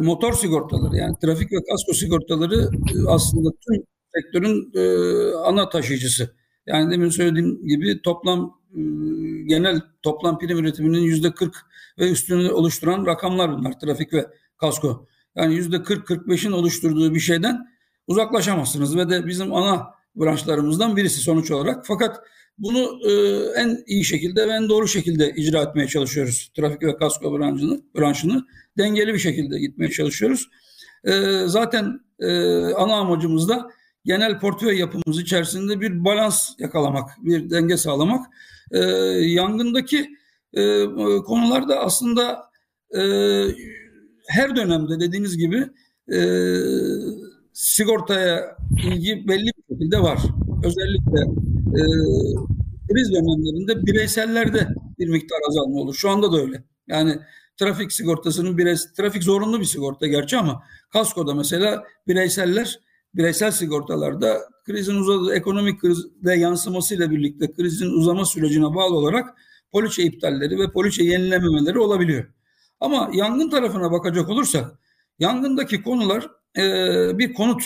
motor 0.00 0.32
sigortaları 0.32 0.96
yani 0.96 1.14
trafik 1.22 1.52
ve 1.52 1.56
kasko 1.70 1.92
sigortaları 1.92 2.70
e, 2.94 3.08
aslında 3.08 3.50
tüm 3.50 3.82
sektörün 4.14 4.72
e, 4.74 5.34
ana 5.34 5.68
taşıyıcısı. 5.68 6.36
Yani 6.66 6.90
demin 6.90 7.08
söylediğim 7.08 7.66
gibi 7.66 8.02
toplam 8.02 8.60
e, 8.74 8.80
genel 9.46 9.80
toplam 10.02 10.38
prim 10.38 10.58
üretiminin 10.58 11.00
yüzde 11.00 11.30
40 11.30 11.54
ve 11.98 12.10
üstünü 12.10 12.50
oluşturan 12.50 13.06
rakamlar 13.06 13.58
bunlar 13.58 13.80
trafik 13.80 14.12
ve 14.12 14.26
kasko. 14.56 15.06
Yani 15.36 15.54
yüzde 15.54 15.76
40-45'in 15.76 16.52
oluşturduğu 16.52 17.14
bir 17.14 17.20
şeyden 17.20 17.66
uzaklaşamazsınız 18.06 18.96
ve 18.96 19.10
de 19.10 19.26
bizim 19.26 19.54
ana 19.54 19.86
branşlarımızdan 20.16 20.96
birisi 20.96 21.20
sonuç 21.20 21.50
olarak. 21.50 21.86
Fakat 21.86 22.20
bunu 22.58 23.10
e, 23.10 23.12
en 23.60 23.84
iyi 23.86 24.04
şekilde 24.04 24.48
ve 24.48 24.52
en 24.52 24.68
doğru 24.68 24.88
şekilde 24.88 25.30
icra 25.36 25.62
etmeye 25.62 25.88
çalışıyoruz. 25.88 26.50
Trafik 26.56 26.82
ve 26.82 26.96
kasko 26.96 27.38
branşını, 27.38 27.80
branşını 27.98 28.44
dengeli 28.78 29.14
bir 29.14 29.18
şekilde 29.18 29.58
gitmeye 29.58 29.90
çalışıyoruz. 29.90 30.48
E, 31.04 31.42
zaten 31.46 32.00
e, 32.20 32.56
ana 32.74 32.94
amacımız 32.94 33.48
da 33.48 33.70
genel 34.04 34.40
portföy 34.40 34.78
yapımız 34.78 35.20
içerisinde 35.20 35.80
bir 35.80 36.04
balans 36.04 36.50
yakalamak, 36.58 37.10
bir 37.18 37.50
denge 37.50 37.76
sağlamak. 37.76 38.26
E, 38.70 38.78
yangındaki 39.20 40.08
e, 40.54 40.84
konularda 41.26 41.80
aslında 41.80 42.50
e, 42.94 43.00
her 44.28 44.56
dönemde 44.56 45.00
dediğiniz 45.00 45.36
gibi 45.36 45.66
e, 46.12 46.18
sigortaya 47.52 48.56
ilgi 48.84 49.28
belli 49.28 49.46
bir 49.46 49.74
şekilde 49.74 50.02
var. 50.02 50.18
Özellikle 50.64 51.46
e, 51.76 51.82
kriz 52.92 53.12
dönemlerinde 53.12 53.86
bireysellerde 53.86 54.68
bir 54.98 55.08
miktar 55.08 55.38
azalma 55.48 55.80
olur. 55.80 55.94
Şu 55.94 56.10
anda 56.10 56.32
da 56.32 56.40
öyle. 56.40 56.64
Yani 56.86 57.18
trafik 57.56 57.92
sigortasının 57.92 58.58
bireysel, 58.58 58.94
trafik 58.94 59.22
zorunlu 59.22 59.60
bir 59.60 59.64
sigorta 59.64 60.06
gerçi 60.06 60.36
ama 60.36 60.62
kaskoda 60.92 61.34
mesela 61.34 61.84
bireyseller 62.08 62.80
bireysel 63.14 63.50
sigortalarda 63.50 64.38
krizin 64.64 64.96
uzadığı 64.96 65.34
ekonomik 65.34 65.80
krizde 65.80 66.34
yansımasıyla 66.34 67.10
birlikte 67.10 67.52
krizin 67.52 67.90
uzama 67.90 68.24
sürecine 68.24 68.74
bağlı 68.74 68.96
olarak 68.96 69.34
poliçe 69.72 70.02
iptalleri 70.02 70.58
ve 70.58 70.72
poliçe 70.72 71.04
yenilememeleri 71.04 71.78
olabiliyor. 71.78 72.24
Ama 72.80 73.10
yangın 73.12 73.50
tarafına 73.50 73.92
bakacak 73.92 74.28
olursak 74.28 74.78
yangındaki 75.18 75.82
konular 75.82 76.28
e, 76.58 76.62
bir 77.18 77.34
konut 77.34 77.62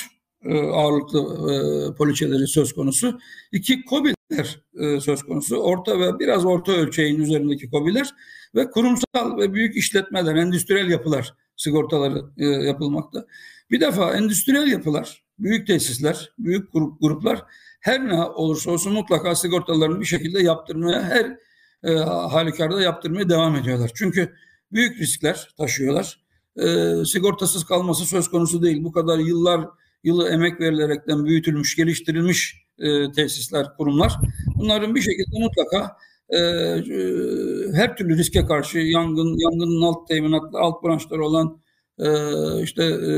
ağırlıklı 0.49 1.21
e, 1.53 1.95
poliçeleri 1.95 2.47
söz 2.47 2.73
konusu. 2.73 3.19
İki 3.53 3.85
COBİ'ler 3.91 4.61
e, 4.81 5.01
söz 5.01 5.23
konusu. 5.23 5.57
Orta 5.57 6.01
ve 6.01 6.19
biraz 6.19 6.45
orta 6.45 6.73
ölçeğin 6.73 7.21
üzerindeki 7.21 7.71
COBİ'ler 7.71 8.15
ve 8.55 8.71
kurumsal 8.71 9.39
ve 9.39 9.55
büyük 9.55 9.77
işletmeler, 9.77 10.37
endüstriyel 10.37 10.91
yapılar 10.91 11.35
sigortaları 11.57 12.25
e, 12.39 12.45
yapılmakta. 12.47 13.27
Bir 13.71 13.81
defa 13.81 14.13
endüstriyel 14.13 14.67
yapılar, 14.67 15.25
büyük 15.39 15.67
tesisler, 15.67 16.33
büyük 16.39 16.73
grup, 16.73 17.01
gruplar 17.01 17.45
her 17.81 18.09
ne 18.09 18.23
olursa 18.25 18.71
olsun 18.71 18.93
mutlaka 18.93 19.35
sigortalarını 19.35 20.01
bir 20.01 20.05
şekilde 20.05 20.43
yaptırmaya 20.43 21.03
her 21.03 21.37
e, 21.85 21.95
halükarda 22.05 22.83
yaptırmaya 22.83 23.29
devam 23.29 23.57
ediyorlar. 23.57 23.91
Çünkü 23.95 24.35
büyük 24.73 25.01
riskler 25.01 25.49
taşıyorlar. 25.59 26.21
E, 26.57 26.95
sigortasız 27.05 27.65
kalması 27.65 28.05
söz 28.05 28.29
konusu 28.31 28.63
değil. 28.63 28.85
Bu 28.85 28.93
kadar 28.93 29.19
yıllar 29.19 29.69
yılı 30.05 30.29
emek 30.29 30.61
verilerekten 30.61 31.25
büyütülmüş, 31.25 31.77
geliştirilmiş 31.77 32.57
e, 32.79 33.13
tesisler, 33.13 33.77
kurumlar. 33.77 34.13
Bunların 34.57 34.95
bir 34.95 35.01
şekilde 35.01 35.39
mutlaka 35.41 35.97
e, 36.29 36.39
e, 36.39 37.73
her 37.73 37.97
türlü 37.97 38.17
riske 38.17 38.47
karşı 38.47 38.79
yangın, 38.79 39.37
yangının 39.39 39.83
alt 39.83 40.09
teminatlı, 40.09 40.59
alt 40.59 40.85
branşları 40.85 41.25
olan 41.25 41.61
e, 41.99 42.09
işte 42.63 42.85
e, 42.85 43.13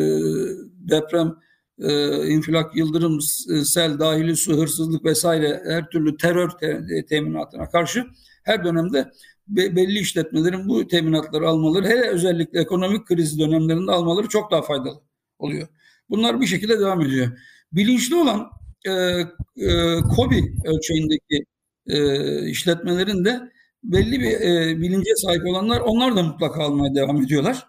deprem, 0.89 1.37
e, 1.79 2.27
infilak, 2.29 2.77
yıldırım, 2.77 3.21
sel, 3.65 3.99
dahili 3.99 4.37
su, 4.37 4.57
hırsızlık 4.57 5.05
vesaire 5.05 5.63
her 5.67 5.89
türlü 5.89 6.17
terör 6.17 6.51
te- 6.51 7.07
teminatına 7.09 7.71
karşı 7.71 8.05
her 8.45 8.65
dönemde 8.65 9.11
be- 9.49 9.77
belli 9.77 9.99
işletmelerin 9.99 10.69
bu 10.69 10.89
teminatları 10.89 11.49
almaları, 11.49 11.87
hele 11.87 12.09
özellikle 12.09 12.61
ekonomik 12.61 13.07
kriz 13.07 13.39
dönemlerinde 13.39 13.93
almaları 13.93 14.29
çok 14.29 14.51
daha 14.51 14.63
faydalı 14.63 15.01
oluyor. 15.39 15.69
Bunlar 16.13 16.41
bir 16.41 16.47
şekilde 16.47 16.81
devam 16.81 17.01
ediyor. 17.01 17.39
Bilinçli 17.73 18.15
olan 18.15 18.51
e, 18.87 18.91
e, 18.91 20.01
KOBİ 20.17 20.55
ölçeğindeki 20.65 21.45
e, 21.87 22.49
işletmelerin 22.49 23.25
de 23.25 23.41
belli 23.85 24.21
bir 24.21 24.33
e, 24.33 24.81
bilince 24.81 25.11
sahip 25.17 25.47
olanlar 25.47 25.81
onlar 25.81 26.17
da 26.17 26.23
mutlaka 26.23 26.63
almaya 26.63 26.95
devam 26.95 27.23
ediyorlar. 27.23 27.67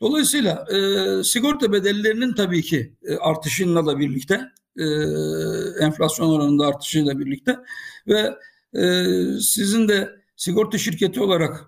Dolayısıyla 0.00 0.66
e, 0.74 0.78
sigorta 1.24 1.72
bedellerinin 1.72 2.34
tabii 2.34 2.62
ki 2.62 2.96
e, 3.08 3.16
artışıyla 3.16 3.86
da 3.86 3.98
birlikte 3.98 4.40
e, 4.76 4.84
enflasyon 5.80 6.28
oranında 6.28 6.66
artışıyla 6.66 7.18
birlikte 7.18 7.56
ve 8.06 8.34
e, 8.74 9.04
sizin 9.40 9.88
de 9.88 10.08
sigorta 10.36 10.78
şirketi 10.78 11.20
olarak 11.20 11.66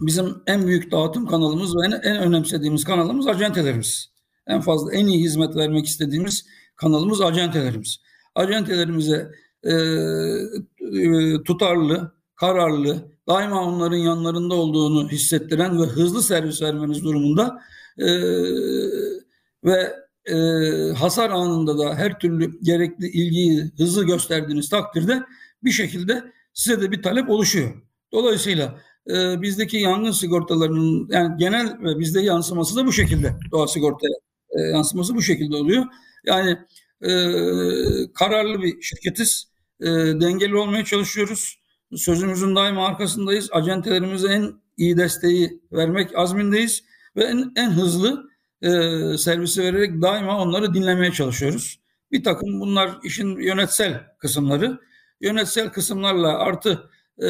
bizim 0.00 0.42
en 0.46 0.66
büyük 0.66 0.90
dağıtım 0.90 1.26
kanalımız 1.26 1.76
ve 1.76 1.86
en, 1.86 1.90
en 1.90 2.16
önemsediğimiz 2.16 2.84
kanalımız 2.84 3.26
acentelerimiz. 3.26 4.15
En 4.46 4.60
fazla 4.60 4.92
en 4.92 5.06
iyi 5.06 5.24
hizmet 5.24 5.56
vermek 5.56 5.86
istediğimiz 5.86 6.46
kanalımız 6.76 7.20
acentelerimiz. 7.20 7.98
Acentelerimize 8.34 9.30
e, 9.62 9.72
e, 9.72 11.42
tutarlı, 11.44 12.12
kararlı, 12.36 13.12
daima 13.28 13.64
onların 13.64 13.96
yanlarında 13.96 14.54
olduğunu 14.54 15.08
hissettiren 15.08 15.82
ve 15.82 15.86
hızlı 15.86 16.22
servis 16.22 16.62
vermeniz 16.62 17.04
durumunda 17.04 17.60
e, 17.98 18.06
ve 19.64 19.92
e, 20.26 20.36
hasar 20.92 21.30
anında 21.30 21.78
da 21.78 21.94
her 21.94 22.18
türlü 22.18 22.60
gerekli 22.60 23.08
ilgiyi 23.08 23.72
hızlı 23.76 24.04
gösterdiğiniz 24.06 24.68
takdirde 24.68 25.22
bir 25.64 25.70
şekilde 25.70 26.22
size 26.54 26.80
de 26.80 26.90
bir 26.90 27.02
talep 27.02 27.30
oluşuyor. 27.30 27.82
Dolayısıyla 28.12 28.78
e, 29.10 29.42
bizdeki 29.42 29.76
yangın 29.76 30.10
sigortalarının 30.10 31.08
yani 31.10 31.36
genel 31.38 31.78
ve 31.82 31.98
bizde 31.98 32.20
yansıması 32.20 32.76
da 32.76 32.86
bu 32.86 32.92
şekilde 32.92 33.36
doğa 33.52 33.68
sigortaya 33.68 34.25
e, 34.58 34.60
yansıması 34.60 35.14
bu 35.14 35.22
şekilde 35.22 35.56
oluyor. 35.56 35.84
Yani 36.24 36.58
e, 37.02 37.10
kararlı 38.14 38.62
bir 38.62 38.82
şirketiz. 38.82 39.48
E, 39.80 39.86
dengeli 40.20 40.56
olmaya 40.56 40.84
çalışıyoruz. 40.84 41.58
Sözümüzün 41.96 42.56
daima 42.56 42.86
arkasındayız. 42.86 43.48
Acentelerimize 43.52 44.28
en 44.28 44.52
iyi 44.76 44.96
desteği 44.96 45.60
vermek 45.72 46.18
azmindeyiz. 46.18 46.84
Ve 47.16 47.24
en, 47.24 47.52
en 47.56 47.70
hızlı 47.70 48.30
e, 48.62 48.70
servisi 49.18 49.62
vererek 49.62 50.02
daima 50.02 50.42
onları 50.42 50.74
dinlemeye 50.74 51.12
çalışıyoruz. 51.12 51.80
Bir 52.12 52.24
takım 52.24 52.60
bunlar 52.60 52.98
işin 53.04 53.40
yönetsel 53.40 54.06
kısımları. 54.18 54.80
Yönetsel 55.20 55.68
kısımlarla 55.72 56.38
artı 56.38 56.90
e, 57.22 57.28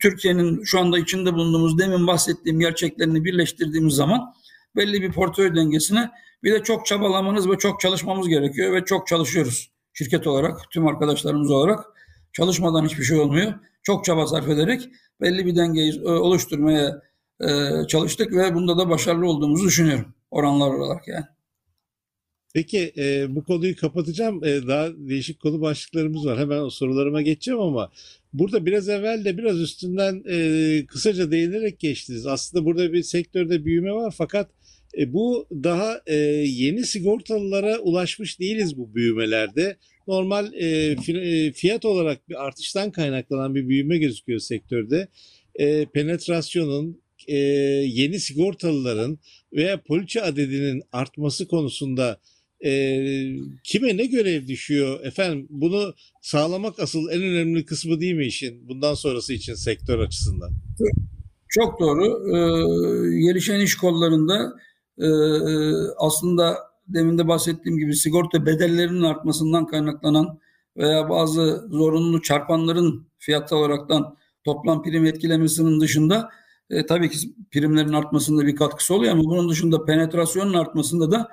Türkiye'nin 0.00 0.64
şu 0.64 0.80
anda 0.80 0.98
içinde 0.98 1.34
bulunduğumuz 1.34 1.78
demin 1.78 2.06
bahsettiğim 2.06 2.60
gerçeklerini 2.60 3.24
birleştirdiğimiz 3.24 3.94
zaman 3.94 4.34
belli 4.76 5.02
bir 5.02 5.12
portföy 5.12 5.54
dengesine 5.54 6.10
bir 6.42 6.52
de 6.52 6.62
çok 6.62 6.86
çabalamanız 6.86 7.50
ve 7.50 7.58
çok 7.58 7.80
çalışmamız 7.80 8.28
gerekiyor 8.28 8.72
ve 8.72 8.84
çok 8.84 9.06
çalışıyoruz 9.06 9.70
şirket 9.92 10.26
olarak, 10.26 10.70
tüm 10.70 10.86
arkadaşlarımız 10.86 11.50
olarak. 11.50 11.84
Çalışmadan 12.32 12.84
hiçbir 12.86 13.04
şey 13.04 13.18
olmuyor. 13.18 13.54
Çok 13.82 14.04
çaba 14.04 14.26
sarf 14.26 14.48
ederek 14.48 14.88
belli 15.20 15.46
bir 15.46 15.56
dengeyi 15.56 16.02
oluşturmaya 16.04 17.02
çalıştık 17.88 18.32
ve 18.32 18.54
bunda 18.54 18.78
da 18.78 18.90
başarılı 18.90 19.26
olduğumuzu 19.26 19.64
düşünüyorum 19.64 20.14
oranlar 20.30 20.70
olarak 20.70 21.08
yani. 21.08 21.24
Peki 22.54 22.92
e, 22.96 23.34
bu 23.34 23.44
konuyu 23.44 23.76
kapatacağım. 23.76 24.44
E, 24.44 24.66
daha 24.66 24.88
değişik 24.96 25.40
konu 25.40 25.60
başlıklarımız 25.60 26.26
var. 26.26 26.38
Hemen 26.38 26.60
o 26.60 26.70
sorularıma 26.70 27.22
geçeceğim 27.22 27.60
ama 27.60 27.90
burada 28.32 28.66
biraz 28.66 28.88
evvel 28.88 29.24
de 29.24 29.38
biraz 29.38 29.60
üstünden 29.60 30.22
e, 30.28 30.86
kısaca 30.86 31.30
değinerek 31.30 31.80
geçtiniz. 31.80 32.26
Aslında 32.26 32.64
burada 32.64 32.92
bir 32.92 33.02
sektörde 33.02 33.64
büyüme 33.64 33.92
var 33.92 34.14
fakat 34.18 34.50
e, 34.98 35.12
bu 35.12 35.46
daha 35.50 36.00
e, 36.06 36.16
yeni 36.46 36.86
sigortalılara 36.86 37.78
ulaşmış 37.78 38.40
değiliz 38.40 38.76
bu 38.76 38.94
büyümelerde. 38.94 39.76
Normal 40.08 40.52
e, 40.54 41.52
fiyat 41.52 41.84
olarak 41.84 42.28
bir 42.28 42.46
artıştan 42.46 42.90
kaynaklanan 42.90 43.54
bir 43.54 43.68
büyüme 43.68 43.98
gözüküyor 43.98 44.40
sektörde. 44.40 45.08
E, 45.54 45.84
penetrasyonun, 45.84 47.02
e, 47.28 47.36
yeni 47.86 48.20
sigortalıların 48.20 49.18
veya 49.52 49.82
poliçe 49.82 50.22
adedinin 50.22 50.82
artması 50.92 51.48
konusunda 51.48 52.20
e, 52.64 53.02
kime 53.64 53.96
ne 53.96 54.06
görev 54.06 54.46
düşüyor? 54.46 55.04
Efendim 55.04 55.46
bunu 55.50 55.94
sağlamak 56.22 56.80
asıl 56.80 57.08
en 57.10 57.22
önemli 57.22 57.64
kısmı 57.64 58.00
değil 58.00 58.14
mi 58.14 58.26
işin 58.26 58.68
bundan 58.68 58.94
sonrası 58.94 59.32
için 59.32 59.54
sektör 59.54 59.98
açısından? 59.98 60.50
Çok 61.48 61.80
doğru. 61.80 62.04
Ee, 62.04 63.20
gelişen 63.20 63.60
iş 63.60 63.76
kollarında 63.76 64.52
e, 64.98 65.06
aslında 65.98 66.58
demin 66.88 67.18
de 67.18 67.28
bahsettiğim 67.28 67.78
gibi 67.78 67.96
sigorta 67.96 68.46
bedellerinin 68.46 69.02
artmasından 69.02 69.66
kaynaklanan 69.66 70.38
veya 70.76 71.08
bazı 71.08 71.66
zorunlu 71.70 72.22
çarpanların 72.22 73.06
fiyat 73.18 73.52
olaraktan 73.52 74.16
toplam 74.44 74.82
prim 74.82 75.06
etkilemesinin 75.06 75.80
dışında 75.80 76.30
e, 76.70 76.86
tabii 76.86 77.10
ki 77.10 77.18
primlerin 77.50 77.92
artmasında 77.92 78.46
bir 78.46 78.56
katkısı 78.56 78.94
oluyor 78.94 79.12
ama 79.12 79.24
bunun 79.24 79.48
dışında 79.48 79.84
penetrasyonun 79.84 80.54
artmasında 80.54 81.10
da 81.10 81.28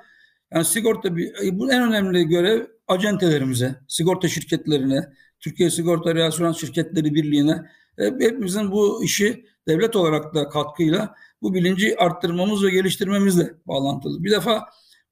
yani 0.54 0.64
sigorta 0.64 1.16
bir, 1.16 1.44
e, 1.44 1.58
bu 1.58 1.72
en 1.72 1.82
önemli 1.82 2.24
görev 2.24 2.66
acentelerimize, 2.88 3.80
sigorta 3.88 4.28
şirketlerine, 4.28 5.08
Türkiye 5.40 5.70
Sigorta 5.70 6.14
Reasürans 6.14 6.60
Şirketleri 6.60 7.14
Birliği'ne 7.14 7.62
e, 7.98 8.04
hepimizin 8.04 8.72
bu 8.72 9.04
işi 9.04 9.44
devlet 9.70 9.96
olarak 9.96 10.34
da 10.34 10.48
katkıyla 10.48 11.14
bu 11.42 11.54
bilinci 11.54 11.96
arttırmamız 11.96 12.64
ve 12.64 12.70
geliştirmemizle 12.70 13.54
bağlantılı. 13.66 14.24
Bir 14.24 14.30
defa 14.30 14.64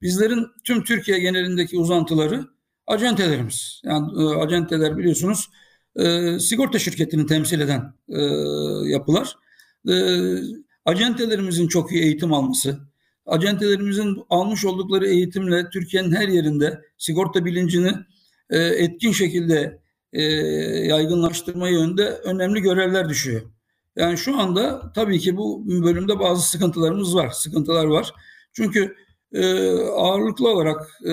bizlerin 0.02 0.46
tüm 0.64 0.84
Türkiye 0.84 1.18
genelindeki 1.18 1.78
uzantıları 1.78 2.48
acentelerimiz. 2.86 3.80
Yani 3.84 4.22
e, 4.22 4.36
acenteler 4.36 4.98
biliyorsunuz 4.98 5.48
e, 5.96 6.38
sigorta 6.38 6.78
şirketini 6.78 7.26
temsil 7.26 7.60
eden 7.60 7.94
e, 8.08 8.20
yapılar. 8.90 9.36
E, 9.88 9.94
acentelerimizin 10.84 11.68
çok 11.68 11.92
iyi 11.92 12.02
eğitim 12.02 12.32
alması, 12.32 12.78
acentelerimizin 13.26 14.22
almış 14.30 14.64
oldukları 14.64 15.06
eğitimle 15.06 15.70
Türkiye'nin 15.70 16.12
her 16.12 16.28
yerinde 16.28 16.80
sigorta 16.98 17.44
bilincini 17.44 17.92
e, 18.50 18.58
etkin 18.58 19.12
şekilde 19.12 19.78
e, 20.12 20.22
yaygınlaştırma 20.86 21.68
yönünde 21.68 22.04
önemli 22.08 22.60
görevler 22.60 23.08
düşüyor. 23.08 23.42
Yani 23.98 24.18
şu 24.18 24.40
anda 24.40 24.92
tabii 24.94 25.18
ki 25.18 25.36
bu 25.36 25.68
bölümde 25.68 26.18
bazı 26.18 26.50
sıkıntılarımız 26.50 27.14
var, 27.14 27.30
sıkıntılar 27.30 27.84
var. 27.84 28.14
Çünkü 28.52 28.96
e, 29.32 29.72
ağırlıklı 29.78 30.48
olarak 30.48 30.90
e, 31.04 31.12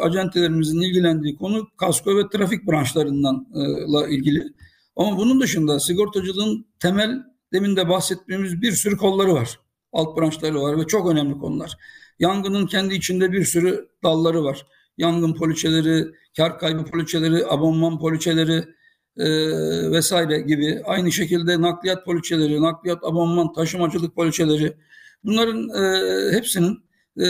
acentelerimizin 0.00 0.80
ilgilendiği 0.80 1.36
konu 1.36 1.68
kasko 1.76 2.16
ve 2.16 2.28
trafik 2.28 2.66
branşlarından 2.66 3.46
e, 3.54 4.14
ilgili. 4.14 4.44
Ama 4.96 5.18
bunun 5.18 5.40
dışında 5.40 5.80
sigortacılığın 5.80 6.66
temel 6.80 7.22
demin 7.52 7.76
de 7.76 7.88
bahsettiğimiz 7.88 8.62
bir 8.62 8.72
sürü 8.72 8.96
kolları 8.96 9.34
var. 9.34 9.60
Alt 9.92 10.18
branşları 10.18 10.62
var 10.62 10.78
ve 10.78 10.86
çok 10.86 11.10
önemli 11.10 11.38
konular. 11.38 11.76
Yangının 12.18 12.66
kendi 12.66 12.94
içinde 12.94 13.32
bir 13.32 13.44
sürü 13.44 13.88
dalları 14.02 14.44
var. 14.44 14.66
Yangın 14.98 15.34
poliçeleri, 15.34 16.06
kar 16.36 16.58
kaybı 16.58 16.84
poliçeleri, 16.84 17.46
abonman 17.46 17.98
poliçeleri 17.98 18.64
e, 19.18 19.26
vesaire 19.90 20.40
gibi. 20.40 20.82
Aynı 20.84 21.12
şekilde 21.12 21.62
nakliyat 21.62 22.04
poliçeleri, 22.04 22.62
nakliyat 22.62 23.04
abonman, 23.04 23.52
taşımacılık 23.52 24.14
poliçeleri. 24.14 24.76
Bunların 25.24 25.68
e, 25.68 26.32
hepsinin 26.36 26.84
e, 27.20 27.24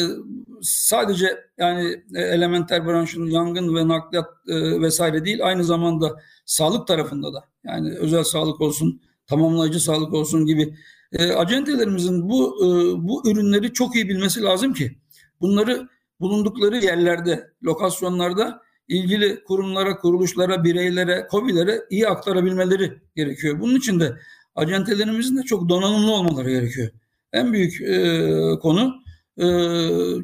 sadece 0.62 1.38
yani 1.58 2.02
e, 2.14 2.22
elementer 2.22 2.86
branşın 2.86 3.26
yangın 3.26 3.74
ve 3.74 3.88
nakliyat 3.88 4.28
e, 4.48 4.80
vesaire 4.80 5.24
değil 5.24 5.46
aynı 5.46 5.64
zamanda 5.64 6.20
sağlık 6.44 6.86
tarafında 6.86 7.34
da 7.34 7.44
yani 7.64 7.94
özel 7.98 8.24
sağlık 8.24 8.60
olsun, 8.60 9.00
tamamlayıcı 9.26 9.80
sağlık 9.80 10.14
olsun 10.14 10.46
gibi 10.46 10.74
e, 11.12 11.32
acentelerimizin 11.32 12.28
bu 12.28 12.56
e, 12.64 12.68
bu 13.08 13.30
ürünleri 13.30 13.72
çok 13.72 13.94
iyi 13.94 14.08
bilmesi 14.08 14.42
lazım 14.42 14.72
ki 14.72 14.98
bunları 15.40 15.88
bulundukları 16.20 16.76
yerlerde, 16.76 17.50
lokasyonlarda 17.64 18.62
ilgili 18.88 19.44
kurumlara, 19.44 19.96
kuruluşlara, 19.96 20.64
bireylere, 20.64 21.26
COBİ'lere 21.30 21.80
iyi 21.90 22.08
aktarabilmeleri 22.08 22.92
gerekiyor. 23.16 23.60
Bunun 23.60 23.76
için 23.76 24.00
de 24.00 24.16
acentelerimizin 24.54 25.36
de 25.36 25.42
çok 25.42 25.68
donanımlı 25.68 26.12
olmaları 26.12 26.50
gerekiyor. 26.50 26.90
En 27.32 27.52
büyük 27.52 27.80
e, 27.80 28.58
konu 28.62 28.94
e, 29.38 29.46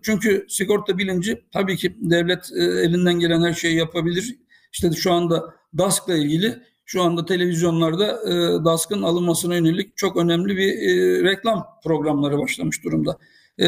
çünkü 0.02 0.46
sigorta 0.48 0.98
bilinci 0.98 1.42
tabii 1.52 1.76
ki 1.76 1.96
devlet 2.00 2.50
e, 2.56 2.62
elinden 2.62 3.14
gelen 3.14 3.42
her 3.42 3.52
şeyi 3.52 3.76
yapabilir. 3.76 4.36
İşte 4.72 4.92
şu 4.92 5.12
anda 5.12 5.54
DASK'la 5.78 6.14
ilgili 6.14 6.62
şu 6.84 7.02
anda 7.02 7.24
televizyonlarda 7.24 8.06
e, 8.06 8.64
DASK'ın 8.64 9.02
alınmasına 9.02 9.56
yönelik 9.56 9.96
çok 9.96 10.16
önemli 10.16 10.56
bir 10.56 10.72
e, 10.72 11.22
reklam 11.24 11.66
programları 11.84 12.38
başlamış 12.38 12.84
durumda. 12.84 13.18
E, 13.60 13.66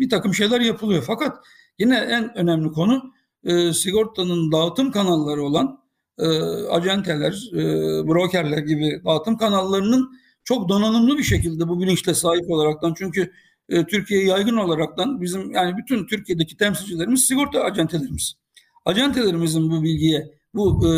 bir 0.00 0.08
takım 0.10 0.34
şeyler 0.34 0.60
yapılıyor. 0.60 1.04
Fakat 1.06 1.36
yine 1.78 1.96
en 1.96 2.38
önemli 2.38 2.72
konu 2.72 3.12
e, 3.44 3.72
sigortanın 3.72 4.52
dağıtım 4.52 4.92
kanalları 4.92 5.42
olan 5.42 5.80
e, 6.18 6.26
acenteler, 6.70 7.50
e, 7.52 7.62
brokerler 8.08 8.58
gibi 8.58 9.02
dağıtım 9.04 9.36
kanallarının 9.36 10.20
çok 10.44 10.68
donanımlı 10.68 11.18
bir 11.18 11.22
şekilde 11.22 11.68
bu 11.68 11.80
bilinçle 11.82 12.14
sahip 12.14 12.50
olaraktan 12.50 12.94
çünkü 12.98 13.32
e, 13.68 13.86
Türkiye 13.86 14.24
yaygın 14.24 14.56
olaraktan 14.56 15.20
bizim 15.20 15.50
yani 15.52 15.76
bütün 15.76 16.06
Türkiye'deki 16.06 16.56
temsilcilerimiz 16.56 17.24
sigorta 17.24 17.62
acentelerimiz. 17.62 18.34
Acentelerimizin 18.84 19.70
bu 19.70 19.82
bilgiye, 19.82 20.34
bu 20.54 20.86
e, 20.86 20.90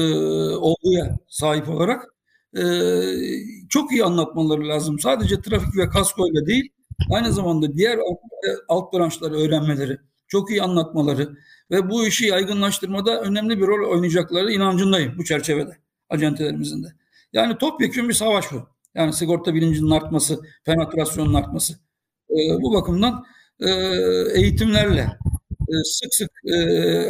olguya 0.57 1.19
sahip 1.29 1.69
olarak 1.69 2.15
e, 2.57 2.63
çok 3.69 3.93
iyi 3.93 4.05
anlatmaları 4.05 4.69
lazım. 4.69 4.99
Sadece 4.99 5.41
trafik 5.41 5.77
ve 5.77 5.89
kasko 5.89 6.29
ile 6.29 6.47
değil, 6.47 6.69
aynı 7.11 7.33
zamanda 7.33 7.75
diğer 7.77 7.99
alt 8.69 8.93
branşları 8.93 9.35
öğrenmeleri, 9.35 9.99
çok 10.33 10.51
iyi 10.51 10.63
anlatmaları 10.63 11.37
ve 11.71 11.91
bu 11.91 12.07
işi 12.07 12.27
yaygınlaştırmada 12.27 13.21
önemli 13.21 13.59
bir 13.59 13.67
rol 13.67 13.91
oynayacakları 13.91 14.53
inancındayım 14.53 15.19
bu 15.19 15.25
çerçevede 15.25 15.77
acentelerimizin 16.09 16.85
de. 16.85 16.89
Yani 17.33 17.59
topyekun 17.59 18.09
bir 18.09 18.15
savaş 18.15 18.53
bu. 18.53 18.69
Yani 18.95 19.13
sigorta 19.13 19.55
bilincinin 19.55 19.91
artması, 19.91 20.41
penetrasyonun 20.65 21.35
artması. 21.35 21.73
E, 22.31 22.37
bu 22.63 22.75
bakımdan 22.75 23.25
e, 23.61 23.71
eğitimlerle 24.35 25.19
e, 25.69 25.73
sık 25.85 26.15
sık 26.15 26.31
e, 26.47 26.57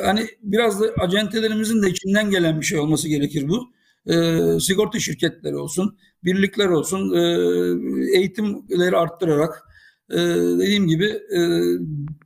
hani 0.04 0.26
biraz 0.42 0.80
da 0.80 0.86
acentelerimizin 1.00 1.82
de 1.82 1.90
içinden 1.90 2.30
gelen 2.30 2.60
bir 2.60 2.66
şey 2.66 2.78
olması 2.78 3.08
gerekir 3.08 3.48
bu. 3.48 3.72
E, 4.12 4.14
sigorta 4.60 4.98
şirketleri 4.98 5.56
olsun, 5.56 5.98
birlikler 6.24 6.66
olsun, 6.66 7.14
e, 7.14 7.20
eğitimleri 8.18 8.96
arttırarak 8.96 9.68
e, 10.10 10.18
dediğim 10.58 10.88
gibi 10.88 11.06
e, 11.06 11.40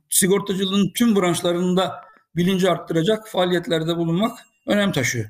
sigortacılığın 0.09 0.91
tüm 0.95 1.15
branşlarında 1.15 1.91
bilinci 2.35 2.69
arttıracak 2.69 3.27
faaliyetlerde 3.27 3.97
bulunmak 3.97 4.39
önem 4.65 4.91
taşıyor. 4.91 5.29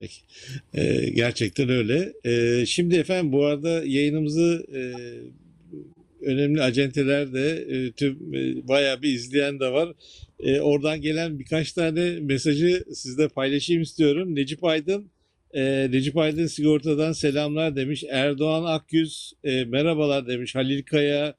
Peki. 0.00 0.20
Ee, 0.74 1.10
gerçekten 1.10 1.68
öyle. 1.68 2.12
Ee, 2.24 2.66
şimdi 2.66 2.96
efendim 2.96 3.32
bu 3.32 3.44
arada 3.44 3.84
yayınımızı 3.84 4.66
e, 4.74 4.80
önemli 6.26 6.62
acenteler 6.62 7.32
de 7.32 7.50
e, 7.50 7.92
tüm 7.92 8.34
e, 8.34 8.68
bayağı 8.68 9.02
bir 9.02 9.12
izleyen 9.12 9.60
de 9.60 9.72
var. 9.72 9.92
E, 10.40 10.60
oradan 10.60 11.00
gelen 11.00 11.38
birkaç 11.38 11.72
tane 11.72 12.20
mesajı 12.20 12.84
sizle 12.94 13.28
paylaşayım 13.28 13.82
istiyorum. 13.82 14.34
Necip 14.34 14.64
Aydın 14.64 15.10
e, 15.54 15.88
Necip 15.90 16.16
Aydın 16.16 16.46
Sigorta'dan 16.46 17.12
selamlar 17.12 17.76
demiş. 17.76 18.04
Erdoğan 18.10 18.64
Akyüz 18.64 19.32
e, 19.44 19.64
merhabalar 19.64 20.26
demiş. 20.26 20.54
Halil 20.54 20.82
Kaya 20.82 21.34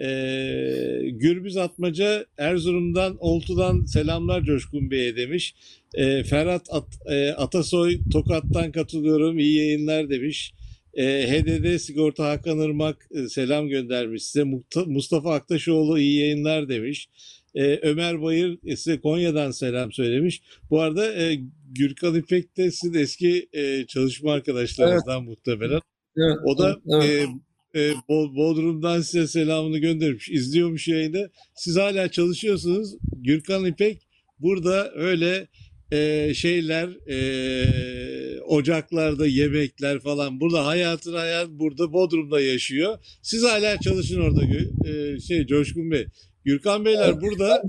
e, 0.00 1.10
Gürbüz 1.10 1.56
Atmaca 1.56 2.26
Erzurum'dan 2.38 3.16
Oltu'dan 3.20 3.84
selamlar 3.84 4.44
Coşkun 4.44 4.90
Bey'e 4.90 5.16
demiş. 5.16 5.54
E, 5.94 6.22
Ferhat 6.24 6.66
At, 6.70 6.86
e, 7.06 7.30
Atasoy 7.32 7.98
Tokat'tan 8.12 8.72
katılıyorum 8.72 9.38
iyi 9.38 9.58
yayınlar 9.58 10.10
demiş. 10.10 10.54
E, 10.94 11.04
HDD 11.04 11.78
Sigorta 11.78 12.30
Hakan 12.30 12.58
Irmak 12.58 13.08
e, 13.14 13.28
selam 13.28 13.68
göndermiş 13.68 14.24
size. 14.24 14.44
Mustafa 14.86 15.34
Aktaşoğlu 15.34 15.98
iyi 15.98 16.20
yayınlar 16.20 16.68
demiş. 16.68 17.08
E, 17.54 17.78
Ömer 17.82 18.22
Bayır 18.22 18.58
size 18.62 19.00
Konya'dan 19.00 19.50
selam 19.50 19.92
söylemiş. 19.92 20.42
Bu 20.70 20.80
arada 20.80 21.14
e, 21.14 21.40
Gürkan 21.70 22.14
İpek 22.14 22.56
de 22.56 22.70
sizin 22.70 22.94
eski 22.94 23.48
e, 23.52 23.86
çalışma 23.86 24.32
arkadaşlarınızdan 24.32 25.18
evet. 25.18 25.28
muhtemelen. 25.28 25.80
Evet, 26.16 26.36
o 26.44 26.58
da 26.58 26.80
evet. 26.86 27.04
e, 27.04 27.26
e, 27.74 27.92
Bodrum'dan 28.08 29.00
size 29.00 29.26
selamını 29.26 29.78
göndermiş. 29.78 30.28
İzliyormuş 30.30 30.88
yayını. 30.88 31.30
Siz 31.54 31.76
hala 31.76 32.10
çalışıyorsunuz. 32.10 32.96
Gürkan 33.16 33.64
İpek 33.64 34.08
burada 34.38 34.92
öyle 34.94 35.48
e, 35.92 36.34
şeyler 36.34 36.88
e, 37.10 38.40
ocaklarda 38.40 39.26
yemekler 39.26 40.00
falan 40.00 40.40
burada 40.40 40.66
hayatın 40.66 41.14
hayat 41.14 41.48
burada 41.48 41.92
Bodrum'da 41.92 42.40
yaşıyor. 42.40 42.98
Siz 43.22 43.44
hala 43.44 43.80
çalışın 43.80 44.20
orada 44.20 44.42
e, 44.88 45.20
şey 45.20 45.46
Coşkun 45.46 45.90
Bey. 45.90 46.06
Gürkan 46.44 46.84
Beyler 46.84 47.08
evet, 47.08 47.22
burada 47.22 47.62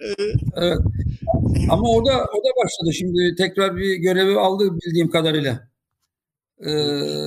e, 0.00 0.08
evet. 0.56 0.78
Ama 1.70 1.88
o 1.88 2.06
da 2.06 2.12
o 2.12 2.38
da 2.44 2.50
başladı 2.64 2.94
şimdi 2.98 3.34
tekrar 3.38 3.76
bir 3.76 3.94
görevi 3.94 4.34
aldı 4.34 4.64
bildiğim 4.64 5.10
kadarıyla. 5.10 5.73
Ee, 6.60 6.70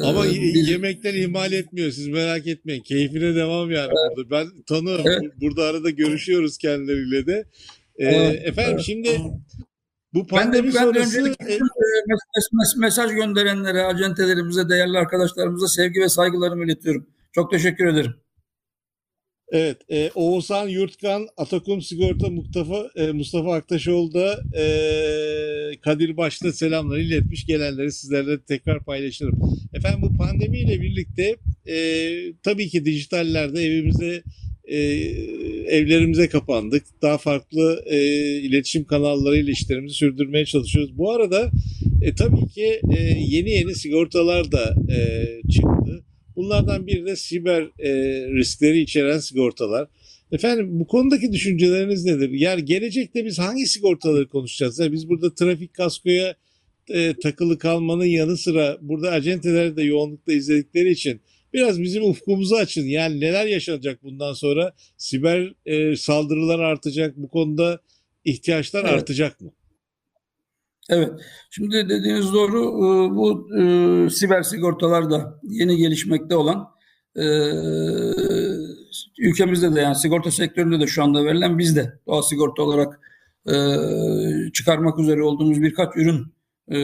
Ama 0.04 0.24
bir... 0.24 0.68
yemekten 0.68 1.16
ihmal 1.16 1.52
etmiyor. 1.52 1.92
Siz 1.92 2.08
merak 2.08 2.48
etmeyin. 2.48 2.84
Keyfine 2.84 3.36
devam 3.36 3.72
yani 3.72 3.88
evet. 3.88 4.18
burada. 4.18 4.32
Ben 4.32 4.62
tanıyorum. 4.62 5.06
Evet. 5.08 5.34
Burada 5.42 5.64
arada 5.64 5.90
görüşüyoruz 5.90 6.58
kendileriyle 6.58 7.28
de. 7.28 7.46
Ee, 7.98 8.06
evet. 8.06 8.42
Efendim 8.46 8.74
evet. 8.74 8.86
şimdi 8.86 9.22
bu 10.14 10.28
pandemi 10.28 10.68
ben 10.68 10.74
de, 10.74 10.76
ben 10.76 10.84
sonrası... 10.84 11.16
De 11.16 11.20
öncelikle 11.20 11.54
e, 11.54 11.60
mesaj 12.78 13.12
gönderenlere, 13.12 13.82
acentelerimize, 13.82 14.70
değerli 14.70 14.98
arkadaşlarımıza 14.98 15.68
sevgi 15.68 16.02
ve 16.02 16.10
saygılarımı 16.10 16.66
iletiyorum. 16.66 17.08
Çok 17.32 17.52
teşekkür 17.52 17.86
ederim. 17.86 18.16
Evet, 19.52 19.78
e, 19.90 20.12
Oğuzhan 20.16 20.68
Yurtkan, 20.68 21.28
Atakum 21.38 21.82
Sigorta 21.82 22.30
Mustafa, 22.30 22.90
e, 22.96 23.12
Mustafa 23.12 23.54
Aktaşoğlu 23.54 24.14
da 24.14 24.44
e, 24.60 24.66
Kadir 25.82 26.18
Baş'ta 26.18 26.54
selamlar 26.54 26.98
iletmiş. 26.98 27.46
Gelenleri 27.46 27.92
sizlerle 27.92 28.42
tekrar 28.42 28.84
paylaşırım. 28.84 29.40
Efendim 29.74 30.02
bu 30.02 30.18
pandemiyle 30.18 30.82
birlikte 30.82 31.36
e, 31.68 31.78
tabii 32.44 32.70
ki 32.70 32.86
dijitallerde 32.86 33.62
evimize 33.62 34.24
e, 34.68 34.78
evlerimize 35.68 36.30
kapandık. 36.30 36.84
Daha 37.02 37.18
farklı 37.18 37.84
e, 37.86 37.98
iletişim 38.40 38.86
kanallarıyla 38.86 39.52
işlerimizi 39.52 39.96
sürdürmeye 39.96 40.46
çalışıyoruz. 40.46 40.98
Bu 40.98 41.12
arada 41.12 41.52
e, 42.02 42.16
tabii 42.16 42.48
ki 42.48 42.82
e, 42.98 43.02
yeni 43.28 43.50
yeni 43.50 43.76
sigortalar 43.76 44.52
da 44.52 44.76
e, 44.94 45.28
çıktı. 45.52 46.04
Bunlardan 46.38 46.88
biri 46.88 47.06
de 47.06 47.16
siber 47.16 47.62
e, 47.80 47.92
riskleri 48.36 48.80
içeren 48.80 49.20
sigortalar. 49.20 49.88
Efendim 50.32 50.68
bu 50.80 50.88
konudaki 50.88 51.32
düşünceleriniz 51.32 52.06
nedir? 52.06 52.30
Yani 52.30 52.66
gelecekte 52.66 53.26
biz 53.26 53.40
hangi 53.40 53.66
sigortaları 53.66 54.28
konuşacağız? 54.28 54.80
Yani 54.80 54.92
biz 54.92 55.10
burada 55.10 55.36
trafik 55.36 55.74
kaskoya 55.74 56.36
e, 56.90 57.14
takılı 57.24 57.58
kalmanın 57.58 58.06
yanı 58.06 58.38
sıra 58.38 58.78
burada 58.82 59.12
acenteleri 59.12 59.76
de 59.78 59.84
yoğunlukla 59.84 60.34
izledikleri 60.34 60.92
için 60.92 61.22
biraz 61.54 61.82
bizim 61.82 62.04
ufkumuzu 62.04 62.56
açın. 62.56 62.86
Yani 62.86 63.20
neler 63.20 63.46
yaşanacak 63.46 64.04
bundan 64.04 64.34
sonra? 64.34 64.74
Siber 64.98 65.54
e, 65.66 65.96
saldırılar 65.96 66.60
artacak. 66.60 67.18
Bu 67.18 67.30
konuda 67.30 67.82
ihtiyaçlar 68.26 68.84
Evet. 68.84 68.94
artacak 68.94 69.42
mı? 69.42 69.52
Evet. 70.90 71.10
Şimdi 71.50 71.90
dediğiniz 71.90 72.34
doğru. 72.34 72.60
Ee, 72.64 73.16
Bu 73.16 73.50
e, 73.60 74.10
siber 74.10 74.44
sigortalar 74.44 75.10
da 75.10 75.40
yeni 75.44 75.78
gelişmekte 75.78 76.36
olan 76.36 76.68
e, 77.16 77.24
ülkemizde 79.20 79.76
de 79.76 79.82
yani 79.82 79.96
sigorta 79.96 80.32
sektöründe 80.32 80.80
de 80.80 80.88
şu 80.88 81.04
anda 81.04 81.26
verilen 81.26 81.58
biz 81.58 81.76
de 81.76 82.00
doğal 82.08 82.22
sigorta 82.22 82.64
olarak 82.64 83.00
e, 83.50 83.54
çıkarmak 84.54 85.00
üzere 85.00 85.24
olduğumuz 85.24 85.62
birkaç 85.62 85.90
ürün 85.96 86.34
e, 86.68 86.80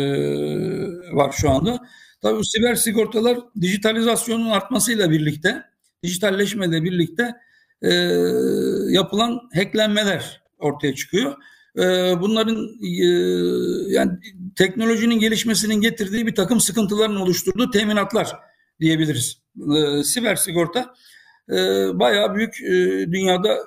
var 1.15 1.31
şu 1.31 1.49
anda. 1.49 1.79
Tabii 2.21 2.37
bu 2.37 2.43
siber 2.43 2.75
sigortalar 2.75 3.37
dijitalizasyonun 3.61 4.49
artmasıyla 4.49 5.11
birlikte, 5.11 5.63
dijitalleşmeyle 6.03 6.83
birlikte 6.83 7.35
e, 7.81 7.93
yapılan 8.89 9.49
hacklenmeler 9.55 10.41
ortaya 10.59 10.95
çıkıyor. 10.95 11.35
E, 11.77 11.81
bunların 12.21 12.69
e, 12.83 13.07
yani 13.93 14.11
teknolojinin 14.55 15.19
gelişmesinin 15.19 15.81
getirdiği 15.81 16.27
bir 16.27 16.35
takım 16.35 16.59
sıkıntıların 16.59 17.15
oluşturduğu 17.15 17.71
teminatlar 17.71 18.35
diyebiliriz. 18.79 19.41
E, 19.57 20.03
siber 20.03 20.35
sigorta 20.35 20.93
e, 21.49 21.55
bayağı 21.99 22.35
büyük 22.35 22.61
e, 22.61 22.71
dünyada 23.11 23.57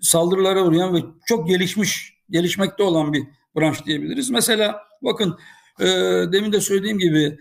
saldırılara 0.00 0.64
uğrayan 0.64 0.94
ve 0.94 0.98
çok 1.26 1.48
gelişmiş, 1.48 2.14
gelişmekte 2.30 2.82
olan 2.82 3.12
bir 3.12 3.22
branş 3.56 3.86
diyebiliriz. 3.86 4.30
Mesela 4.30 4.78
bakın 5.02 5.38
demin 6.32 6.52
de 6.52 6.60
söylediğim 6.60 6.98
gibi 6.98 7.38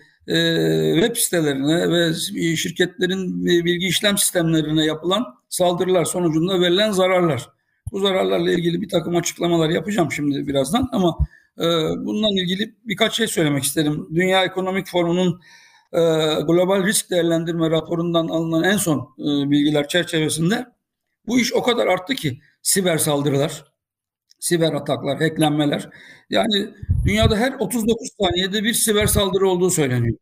web 1.02 1.16
sitelerine 1.16 1.92
ve 1.92 2.14
şirketlerin 2.56 3.46
bilgi 3.46 3.88
işlem 3.88 4.18
sistemlerine 4.18 4.86
yapılan 4.86 5.26
saldırılar 5.50 6.06
sonucunda 6.06 6.62
verilen 6.62 6.92
zararlar. 6.92 7.59
Bu 7.92 8.00
zararlarla 8.00 8.52
ilgili 8.52 8.82
bir 8.82 8.90
takım 8.90 9.16
açıklamalar 9.16 9.70
yapacağım 9.70 10.12
şimdi 10.12 10.48
birazdan 10.48 10.90
ama 10.92 11.18
e, 11.58 11.64
bununla 12.06 12.42
ilgili 12.42 12.76
birkaç 12.86 13.16
şey 13.18 13.28
söylemek 13.28 13.64
isterim. 13.64 14.08
Dünya 14.16 14.44
Ekonomik 14.44 14.88
Forumu'nun 14.88 15.42
e, 15.94 16.00
global 16.42 16.86
risk 16.86 17.10
değerlendirme 17.12 17.70
raporundan 17.70 18.28
alınan 18.28 18.64
en 18.64 18.78
son 18.78 19.16
e, 19.20 19.52
bilgiler 19.52 19.88
çerçevesinde 19.88 20.66
bu 21.28 21.40
iş 21.40 21.54
o 21.54 21.64
kadar 21.64 21.88
arttı 21.88 22.16
ki 22.16 22.40
siber 22.62 22.98
saldırılar, 22.98 23.66
siber 24.40 24.74
ataklar, 24.74 25.18
hacklenmeler. 25.18 25.90
Yani 26.30 26.70
dünyada 27.06 27.38
her 27.38 27.54
39 27.54 28.10
saniyede 28.22 28.64
bir 28.64 28.74
siber 28.74 29.08
saldırı 29.08 29.50
olduğu 29.50 29.70
söyleniyor. 29.70 30.18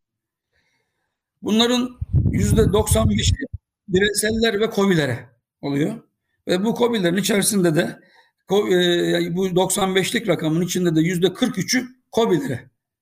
Bunların 1.42 2.00
%95'i 2.32 3.46
bireyseller 3.88 4.62
ve 4.62 4.72
COBİ'lere 4.76 5.30
oluyor. 5.62 6.07
Ve 6.48 6.64
bu 6.66 6.76
COBİ'lerin 6.76 7.18
içerisinde 7.18 7.76
de 7.76 8.00
e, 8.52 9.36
bu 9.36 9.48
95'lik 9.48 10.28
rakamın 10.28 10.62
içinde 10.62 10.96
de 10.96 11.00
%43'ü 11.00 11.86
COBİ'lere 12.14 12.60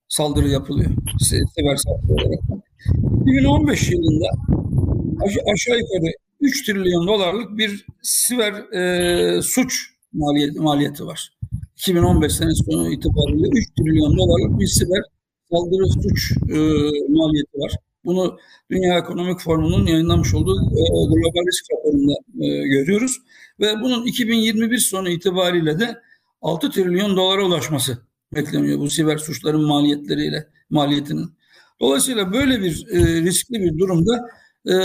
saldırı 0.07 0.49
yapılıyor. 0.49 0.91
Siber 1.19 1.75
saldırı 1.75 2.13
olarak. 2.13 2.39
2015 3.21 3.91
yılında 3.91 4.25
aşağı 5.53 5.77
yukarı 5.77 6.11
3 6.41 6.65
trilyon 6.65 7.07
dolarlık 7.07 7.57
bir 7.57 7.85
siber 8.01 8.53
e, 8.53 9.41
suç 9.41 9.73
maliyeti, 10.13 10.59
maliyeti 10.59 11.05
var. 11.05 11.31
2015 11.77 12.33
senesi 12.33 12.63
sonu 12.63 12.91
itibariyle 12.93 13.47
3 13.51 13.69
trilyon 13.73 14.17
dolarlık 14.17 14.59
bir 14.59 14.67
siber 14.67 15.03
saldırı 15.51 15.87
suç 15.87 16.31
e, 16.31 16.57
maliyeti 17.09 17.57
var. 17.57 17.71
Bunu 18.05 18.37
Dünya 18.71 18.97
Ekonomik 18.97 19.39
Forumu'nun 19.39 19.85
yayınlamış 19.85 20.33
olduğu 20.33 20.55
e, 20.55 20.81
global 21.07 21.47
risk 21.47 21.65
raporunda 21.71 22.13
e, 22.41 22.67
görüyoruz. 22.67 23.17
Ve 23.59 23.73
bunun 23.81 24.05
2021 24.05 24.77
sonu 24.77 25.09
itibariyle 25.09 25.79
de 25.79 26.01
6 26.41 26.71
trilyon 26.71 27.17
dolara 27.17 27.45
ulaşması 27.45 27.97
bekleniyor 28.35 28.79
bu 28.79 28.89
siber 28.89 29.17
suçların 29.17 29.63
maliyetleriyle 29.63 30.47
maliyetinin. 30.69 31.29
Dolayısıyla 31.79 32.33
böyle 32.33 32.61
bir 32.61 32.87
e, 32.91 33.21
riskli 33.21 33.61
bir 33.61 33.77
durumda 33.77 34.29
e, 34.65 34.75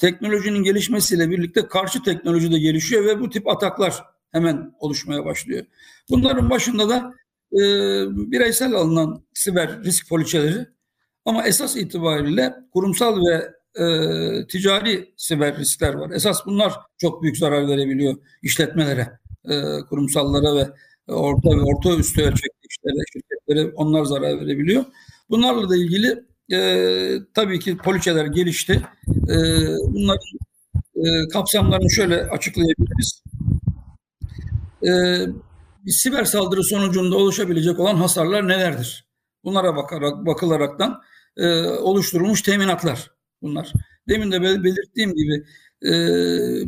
teknolojinin 0.00 0.62
gelişmesiyle 0.62 1.30
birlikte 1.30 1.66
karşı 1.66 2.02
teknoloji 2.02 2.52
de 2.52 2.58
gelişiyor 2.58 3.04
ve 3.04 3.20
bu 3.20 3.30
tip 3.30 3.48
ataklar 3.48 4.04
hemen 4.32 4.74
oluşmaya 4.78 5.24
başlıyor. 5.24 5.64
Bunların 6.10 6.50
başında 6.50 6.88
da 6.88 7.14
e, 7.52 7.60
bireysel 8.30 8.74
alınan 8.74 9.24
siber 9.34 9.84
risk 9.84 10.08
poliçeleri 10.08 10.66
ama 11.24 11.46
esas 11.46 11.76
itibariyle 11.76 12.54
kurumsal 12.72 13.20
ve 13.26 13.52
e, 13.84 14.46
ticari 14.46 15.14
siber 15.16 15.58
riskler 15.58 15.94
var. 15.94 16.10
Esas 16.10 16.46
bunlar 16.46 16.72
çok 16.98 17.22
büyük 17.22 17.36
zarar 17.36 17.68
verebiliyor 17.68 18.14
işletmelere, 18.42 19.18
e, 19.44 19.80
kurumsallara 19.88 20.56
ve 20.56 20.68
orta 21.08 21.50
ve 21.50 21.62
orta 21.62 21.96
üstü 21.96 22.22
ölçekli 22.22 22.66
işlere, 22.70 23.04
şirketlere 23.12 23.72
onlar 23.76 24.04
zarar 24.04 24.40
verebiliyor. 24.40 24.84
Bunlarla 25.30 25.70
da 25.70 25.76
ilgili 25.76 26.24
e, 26.52 27.18
tabii 27.34 27.58
ki 27.58 27.76
poliçeler 27.76 28.26
gelişti. 28.26 28.82
E, 29.08 29.36
bunların 29.88 30.38
e, 30.96 31.28
kapsamlarını 31.28 31.90
şöyle 31.90 32.22
açıklayabiliriz. 32.22 33.22
E, 34.82 34.90
bir 35.86 35.92
siber 35.92 36.24
saldırı 36.24 36.64
sonucunda 36.64 37.16
oluşabilecek 37.16 37.78
olan 37.80 37.96
hasarlar 37.96 38.48
nelerdir? 38.48 39.04
Bunlara 39.44 39.76
bakarak 39.76 40.26
bakılaraktan 40.26 41.02
e, 41.36 41.66
oluşturulmuş 41.68 42.42
teminatlar 42.42 43.10
bunlar. 43.42 43.72
Demin 44.08 44.32
de 44.32 44.42
belirttiğim 44.42 45.14
gibi 45.14 45.44
e, 45.82 45.90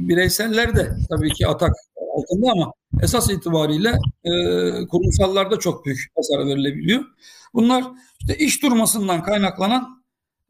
bireyseller 0.08 0.76
de 0.76 0.96
tabii 1.10 1.32
ki 1.32 1.46
atak 1.46 1.70
altında 2.16 2.52
ama 2.52 2.72
esas 3.02 3.30
itibariyle 3.30 3.92
e, 4.24 4.30
kurumsallarda 4.86 5.58
çok 5.58 5.86
büyük 5.86 5.98
hasar 6.16 6.46
verilebiliyor. 6.46 7.04
Bunlar 7.54 7.84
işte 8.20 8.36
iş 8.44 8.62
durmasından 8.62 9.22
kaynaklanan 9.22 10.04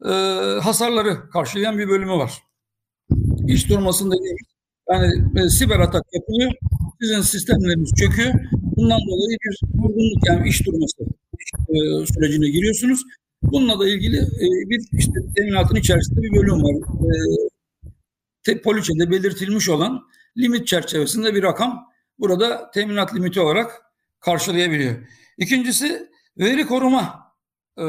e, 0.05 0.09
hasarları 0.61 1.29
karşılayan 1.29 1.77
bir 1.77 1.89
bölümü 1.89 2.11
var. 2.11 2.43
İş 3.47 3.69
durmasında 3.69 4.15
yani 4.91 5.11
e, 5.39 5.49
siber 5.49 5.79
atak 5.79 6.03
yapılıyor. 6.13 6.51
Sizin 7.01 7.21
sistemleriniz 7.21 7.91
çöküyor. 7.99 8.33
Bundan 8.51 8.99
dolayı 8.99 9.37
bir 9.43 9.59
vurgunluk 9.81 10.27
yani 10.27 10.49
iş 10.49 10.65
durması 10.65 11.03
e, 11.69 12.05
sürecine 12.05 12.49
giriyorsunuz. 12.49 13.01
Bununla 13.43 13.79
da 13.79 13.89
ilgili 13.89 14.17
e, 14.17 14.69
bir 14.69 14.81
işte 14.93 15.19
teminatın 15.35 15.75
içerisinde 15.75 16.21
bir 16.21 16.31
bölüm 16.31 16.63
var. 16.63 16.75
E, 16.75 17.13
te, 18.43 18.61
poliçede 18.61 19.11
belirtilmiş 19.11 19.69
olan 19.69 20.03
limit 20.37 20.67
çerçevesinde 20.67 21.35
bir 21.35 21.43
rakam 21.43 21.87
burada 22.19 22.71
teminat 22.71 23.15
limiti 23.15 23.39
olarak 23.39 23.81
karşılayabiliyor. 24.19 24.95
İkincisi 25.37 26.09
veri 26.37 26.65
koruma 26.65 27.33
e, 27.77 27.85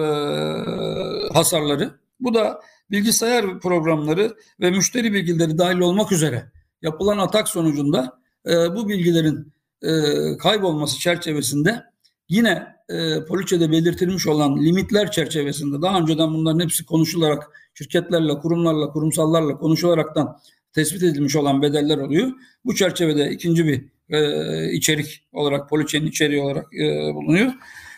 hasarları. 1.33 1.91
Bu 2.21 2.35
da 2.35 2.61
bilgisayar 2.91 3.61
programları 3.61 4.37
ve 4.61 4.71
müşteri 4.71 5.13
bilgileri 5.13 5.59
dahil 5.59 5.79
olmak 5.79 6.13
üzere 6.13 6.53
yapılan 6.83 7.19
atak 7.19 7.49
sonucunda 7.49 8.21
e, 8.47 8.51
bu 8.51 8.89
bilgilerin 8.89 9.53
e, 9.83 9.91
kaybolması 10.37 10.99
çerçevesinde 10.99 11.85
yine 12.29 12.67
e, 12.89 13.25
poliçede 13.25 13.71
belirtilmiş 13.71 14.27
olan 14.27 14.65
limitler 14.65 15.11
çerçevesinde 15.11 15.83
daha 15.83 16.01
önceden 16.01 16.35
bunların 16.35 16.61
hepsi 16.61 16.87
konuşularak 16.87 17.51
şirketlerle, 17.75 18.39
kurumlarla, 18.39 18.91
kurumsallarla 18.91 19.59
konuşularaktan 19.59 20.39
tespit 20.73 21.03
edilmiş 21.03 21.37
olan 21.37 21.63
bedeller 21.63 21.99
oluyor. 21.99 22.33
Bu 22.65 22.75
çerçevede 22.75 23.31
ikinci 23.31 23.67
bir 23.67 23.85
e, 24.11 24.73
içerik 24.73 25.29
olarak 25.33 25.69
poliçenin 25.69 26.07
içeriği 26.07 26.41
olarak 26.41 26.75
e, 26.75 27.15
bulunuyor. 27.15 27.53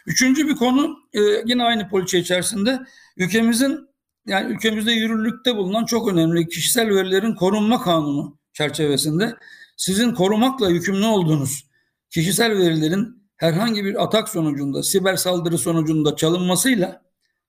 Üçüncü 0.07 0.49
bir 0.49 0.55
konu 0.55 0.97
e, 1.13 1.21
yine 1.47 1.65
aynı 1.65 1.89
poliçe 1.89 2.19
içerisinde 2.19 2.81
ülkemizin 3.17 3.89
yani 4.27 4.53
ülkemizde 4.53 4.93
yürürlükte 4.93 5.57
bulunan 5.57 5.85
çok 5.85 6.13
önemli 6.13 6.49
kişisel 6.49 6.89
verilerin 6.89 7.35
korunma 7.35 7.83
kanunu 7.83 8.39
çerçevesinde 8.53 9.35
sizin 9.77 10.15
korumakla 10.15 10.71
yükümlü 10.71 11.07
olduğunuz 11.07 11.67
kişisel 12.11 12.59
verilerin 12.59 13.20
herhangi 13.41 13.85
bir 13.85 14.03
atak 14.03 14.29
sonucunda, 14.29 14.83
siber 14.83 15.17
saldırı 15.17 15.59
sonucunda 15.59 16.17
çalınmasıyla 16.17 17.03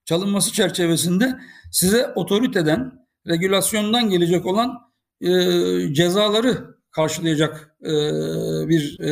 çalınması 0.04 0.52
çerçevesinde 0.52 1.38
size 1.72 2.06
otoriteden, 2.14 2.92
regülasyondan 3.28 4.10
gelecek 4.10 4.46
olan 4.46 4.78
e, 5.20 5.30
cezaları 5.94 6.76
karşılayacak 6.90 7.76
e, 7.82 7.92
bir 8.68 9.00
e, 9.00 9.10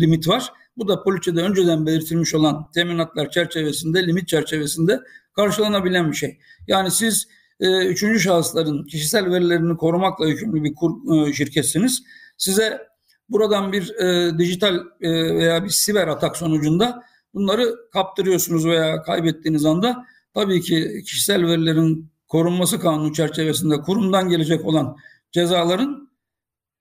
limit 0.00 0.28
var. 0.28 0.52
Bu 0.76 0.88
da 0.88 1.02
poliçede 1.02 1.42
önceden 1.42 1.86
belirtilmiş 1.86 2.34
olan 2.34 2.70
teminatlar 2.74 3.30
çerçevesinde, 3.30 4.06
limit 4.06 4.28
çerçevesinde 4.28 5.00
karşılanabilen 5.36 6.10
bir 6.10 6.16
şey. 6.16 6.38
Yani 6.66 6.90
siz 6.90 7.28
e, 7.60 7.86
üçüncü 7.86 8.20
şahısların 8.20 8.84
kişisel 8.86 9.30
verilerini 9.30 9.76
korumakla 9.76 10.26
yükümlü 10.26 10.64
bir 10.64 10.74
kur, 10.74 10.90
e, 11.28 11.32
şirketsiniz. 11.32 12.02
Size 12.38 12.91
buradan 13.32 13.72
bir 13.72 13.94
e, 13.94 14.38
dijital 14.38 14.76
e, 15.00 15.10
veya 15.10 15.64
bir 15.64 15.68
siber 15.68 16.08
atak 16.08 16.36
sonucunda 16.36 17.02
bunları 17.34 17.74
kaptırıyorsunuz 17.92 18.66
veya 18.66 19.02
kaybettiğiniz 19.02 19.64
anda 19.64 20.06
tabii 20.34 20.60
ki 20.60 21.02
kişisel 21.06 21.46
verilerin 21.46 22.12
korunması 22.28 22.80
kanunu 22.80 23.12
çerçevesinde 23.12 23.80
kurumdan 23.80 24.28
gelecek 24.28 24.64
olan 24.64 24.96
cezaların 25.32 26.08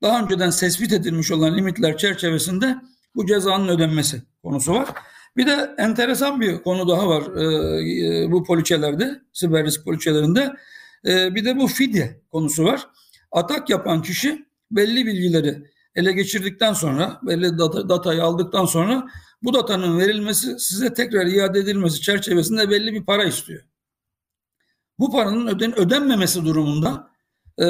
daha 0.02 0.24
önceden 0.24 0.52
tespit 0.52 0.94
edilmiş 0.94 1.32
olan 1.32 1.58
limitler 1.58 1.98
çerçevesinde 1.98 2.76
bu 3.16 3.26
cezanın 3.26 3.68
ödenmesi 3.68 4.22
konusu 4.44 4.74
var. 4.74 4.88
Bir 5.38 5.48
de 5.48 5.76
enteresan 5.78 6.42
bir 6.42 6.58
konu 6.58 6.88
daha 6.88 7.10
var 7.10 7.22
e, 7.22 8.32
bu 8.32 8.44
poliçelerde, 8.44 9.22
siber 9.34 9.66
risk 9.66 9.86
poliçelerinde. 9.86 10.54
E, 11.06 11.36
bir 11.36 11.46
de 11.46 11.58
bu 11.58 11.68
fidye 11.68 12.22
konusu 12.32 12.64
var. 12.64 12.88
Atak 13.32 13.70
yapan 13.70 14.02
kişi 14.02 14.46
belli 14.72 15.06
bilgileri 15.06 15.72
ele 15.96 16.12
geçirdikten 16.12 16.74
sonra, 16.74 17.20
belli 17.24 17.58
data, 17.58 17.90
datayı 17.90 18.24
aldıktan 18.24 18.66
sonra 18.66 19.08
bu 19.44 19.54
datanın 19.54 20.00
verilmesi, 20.00 20.60
size 20.60 20.94
tekrar 20.94 21.26
iade 21.26 21.60
edilmesi 21.60 22.02
çerçevesinde 22.02 22.70
belli 22.70 22.94
bir 22.94 23.06
para 23.06 23.24
istiyor. 23.24 23.64
Bu 25.00 25.12
paranın 25.12 25.48
öden, 25.48 25.80
ödenmemesi 25.80 26.46
durumunda 26.46 27.12
e, 27.58 27.66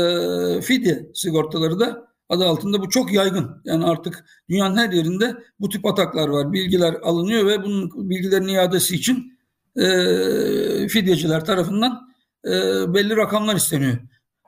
fidye 0.62 1.12
sigortaları 1.14 1.80
da 1.80 2.08
adı 2.30 2.46
altında 2.46 2.82
bu 2.82 2.90
çok 2.90 3.14
yaygın. 3.14 3.62
Yani 3.66 3.86
artık 3.86 4.26
dünyanın 4.50 4.78
her 4.78 4.92
yerinde 4.92 5.36
bu 5.60 5.70
tip 5.70 5.86
ataklar 5.86 6.28
var. 6.28 6.54
Bilgiler 6.54 6.94
alınıyor 6.94 7.48
ve 7.48 7.64
bunun 7.64 8.10
bilgilerin 8.10 8.48
iadesi 8.48 8.96
için 8.96 9.40
e, 9.76 9.84
fidyeciler 10.88 11.46
tarafından 11.46 12.12
e, 12.46 12.52
belli 12.94 13.18
rakamlar 13.18 13.56
isteniyor. 13.56 13.98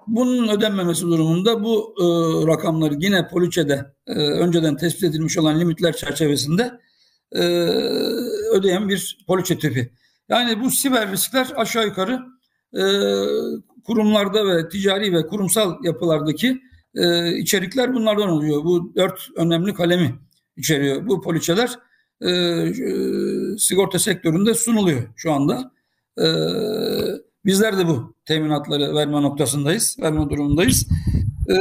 Bunun 0.08 0.48
ödenmemesi 0.48 1.02
durumunda 1.02 1.64
bu 1.64 1.96
e, 2.00 2.06
rakamları 2.48 2.94
yine 3.00 3.28
poliçede 3.28 3.94
e, 4.08 4.14
önceden 4.14 4.78
tespit 4.78 5.04
edilmiş 5.04 5.38
olan 5.38 5.60
limitler 5.60 5.96
çerçevesinde 5.96 6.72
e, 7.32 7.44
ödeyen 8.52 8.90
bir 8.90 9.24
poliçe 9.28 9.60
tipi. 9.60 9.92
Yani 10.30 10.62
bu 10.62 10.70
siber 10.72 11.12
riskler 11.12 11.48
aşağı 11.56 11.86
yukarı 11.86 12.20
e, 12.74 12.84
kurumlarda 13.84 14.48
ve 14.48 14.70
ticari 14.70 15.14
ve 15.14 15.28
kurumsal 15.28 15.84
yapılardaki 15.84 16.62
e, 16.96 17.34
içerikler 17.38 17.94
bunlardan 17.94 18.30
oluyor. 18.30 18.64
Bu 18.64 18.96
dört 18.96 19.28
önemli 19.36 19.74
kalemi 19.74 20.16
içeriyor. 20.58 21.08
Bu 21.08 21.22
poliçeler 21.22 21.80
e, 22.22 22.30
e, 22.30 22.68
sigorta 23.58 24.00
sektöründe 24.00 24.54
sunuluyor 24.54 25.04
şu 25.16 25.32
anda. 25.32 25.72
E, 26.18 26.26
bizler 27.46 27.78
de 27.78 27.88
bu 27.88 28.16
teminatları 28.26 28.96
verme 28.96 29.22
noktasındayız, 29.22 29.98
verme 30.02 30.30
durumundayız. 30.30 30.88
E, 31.50 31.56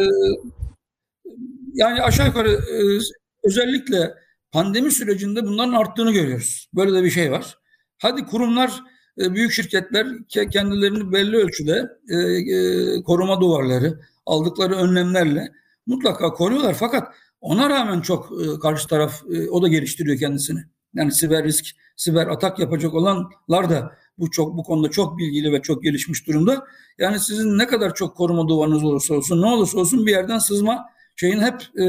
yani 1.74 2.02
aşağı 2.02 2.26
yukarı 2.26 2.50
e, 2.50 2.98
özellikle 3.44 4.14
pandemi 4.52 4.90
sürecinde 4.90 5.44
bunların 5.44 5.72
arttığını 5.72 6.12
görüyoruz. 6.12 6.68
Böyle 6.74 6.92
de 6.92 7.04
bir 7.04 7.10
şey 7.10 7.32
var. 7.32 7.58
Hadi 7.98 8.26
kurumlar, 8.26 8.80
e, 9.18 9.34
büyük 9.34 9.52
şirketler 9.52 10.06
kendilerini 10.28 11.12
belli 11.12 11.36
ölçüde 11.36 11.88
e, 12.08 13.02
koruma 13.02 13.40
duvarları, 13.40 14.00
aldıkları 14.26 14.76
önlemlerle 14.76 15.52
mutlaka 15.86 16.32
koruyorlar. 16.32 16.74
Fakat 16.74 17.14
ona 17.40 17.70
rağmen 17.70 18.00
çok 18.00 18.32
karşı 18.62 18.88
taraf 18.88 19.22
o 19.50 19.62
da 19.62 19.68
geliştiriyor 19.68 20.18
kendisini. 20.18 20.60
Yani 20.94 21.12
siber 21.12 21.44
risk, 21.44 21.66
siber 21.96 22.26
atak 22.26 22.58
yapacak 22.58 22.94
olanlar 22.94 23.70
da 23.70 23.92
bu 24.18 24.30
çok 24.30 24.56
bu 24.56 24.62
konuda 24.62 24.90
çok 24.90 25.18
bilgili 25.18 25.52
ve 25.52 25.62
çok 25.62 25.82
gelişmiş 25.82 26.26
durumda. 26.26 26.64
Yani 26.98 27.20
sizin 27.20 27.58
ne 27.58 27.66
kadar 27.66 27.94
çok 27.94 28.16
koruma 28.16 28.48
duvarınız 28.48 28.84
olursa 28.84 29.14
olsun, 29.14 29.42
ne 29.42 29.46
olursa 29.46 29.78
olsun 29.78 30.06
bir 30.06 30.10
yerden 30.10 30.38
sızma 30.38 30.84
şeyin 31.16 31.40
hep 31.40 31.62
e, 31.76 31.82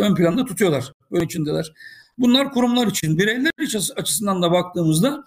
ön 0.00 0.14
planda 0.14 0.44
tutuyorlar. 0.44 0.92
Böyle 1.12 1.24
içindeler. 1.24 1.72
Bunlar 2.18 2.52
kurumlar 2.52 2.86
için, 2.86 3.18
bireyler 3.18 3.50
açısından 3.96 4.42
da 4.42 4.52
baktığımızda 4.52 5.24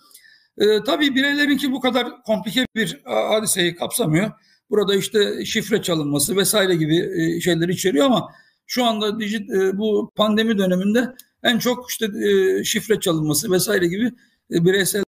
e, 0.58 0.84
tabii 0.84 1.15
bireylerinki 1.15 1.71
bu 1.71 1.79
kadar 1.79 2.23
komplike 2.23 2.65
bir 2.75 3.01
hadiseyi 3.06 3.75
kapsamıyor. 3.75 4.32
Burada 4.69 4.95
işte 4.95 5.45
şifre 5.45 5.82
çalınması 5.82 6.38
vesaire 6.38 6.75
gibi 6.75 6.97
e, 6.97 7.41
şeyler 7.41 7.69
içeriyor 7.69 8.06
ama 8.06 8.29
şu 8.67 8.86
anda 8.86 9.19
dijit, 9.19 9.49
e, 9.51 9.77
bu 9.77 10.12
pandemi 10.15 10.58
döneminde 10.58 11.15
en 11.43 11.60
çok 11.60 11.89
işte 11.89 12.06
e, 12.06 12.63
şifre 12.63 12.99
çalınması 12.99 13.51
vesaire 13.51 13.88
gibi 13.88 14.12
bireyseller 14.49 15.03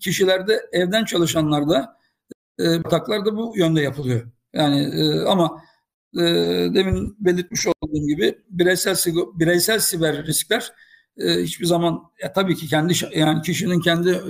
kişilerde 0.00 0.60
evden 0.72 1.04
çalışanlarda 1.04 1.98
ataklar 2.84 3.26
da 3.26 3.36
bu 3.36 3.52
yönde 3.56 3.80
yapılıyor. 3.80 4.26
Yani 4.52 4.92
ama 5.28 5.62
demin 6.74 7.16
belirtmiş 7.20 7.66
olduğum 7.66 8.06
gibi 8.06 8.38
bireysel 8.50 8.96
bireysel 9.34 9.78
siber 9.78 10.26
riskler 10.26 10.72
hiçbir 11.18 11.66
zaman 11.66 12.00
ya 12.22 12.32
tabii 12.32 12.56
ki 12.56 12.66
kendi 12.66 12.94
yani 13.16 13.42
kişinin 13.42 13.80
kendi 13.80 14.20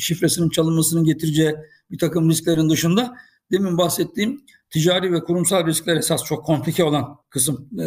şifresinin 0.00 0.48
çalınmasının 0.48 1.04
getireceği 1.04 1.54
bir 1.90 1.98
takım 1.98 2.30
risklerin 2.30 2.70
dışında 2.70 3.16
demin 3.52 3.78
bahsettiğim 3.78 4.44
ticari 4.70 5.12
ve 5.12 5.24
kurumsal 5.24 5.66
riskler 5.66 5.96
esas 5.96 6.24
çok 6.24 6.46
komplike 6.46 6.84
olan 6.84 7.16
kısım 7.30 7.68
e, 7.74 7.84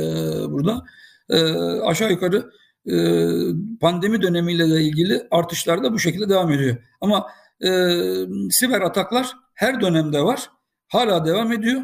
burada. 0.52 0.86
E, 1.30 1.40
aşağı 1.82 2.12
yukarı 2.12 2.52
e, 2.88 2.96
pandemi 3.82 4.22
dönemiyle 4.22 4.70
de 4.70 4.82
ilgili 4.82 5.28
artışlar 5.32 5.84
da 5.84 5.94
bu 5.94 6.00
şekilde 6.00 6.30
devam 6.30 6.52
ediyor. 6.52 6.78
Ama 7.02 7.28
e, 7.62 7.70
siber 8.50 8.82
ataklar 8.82 9.34
her 9.54 9.82
dönemde 9.82 10.22
var. 10.22 10.50
Hala 10.88 11.26
devam 11.26 11.52
ediyor 11.52 11.82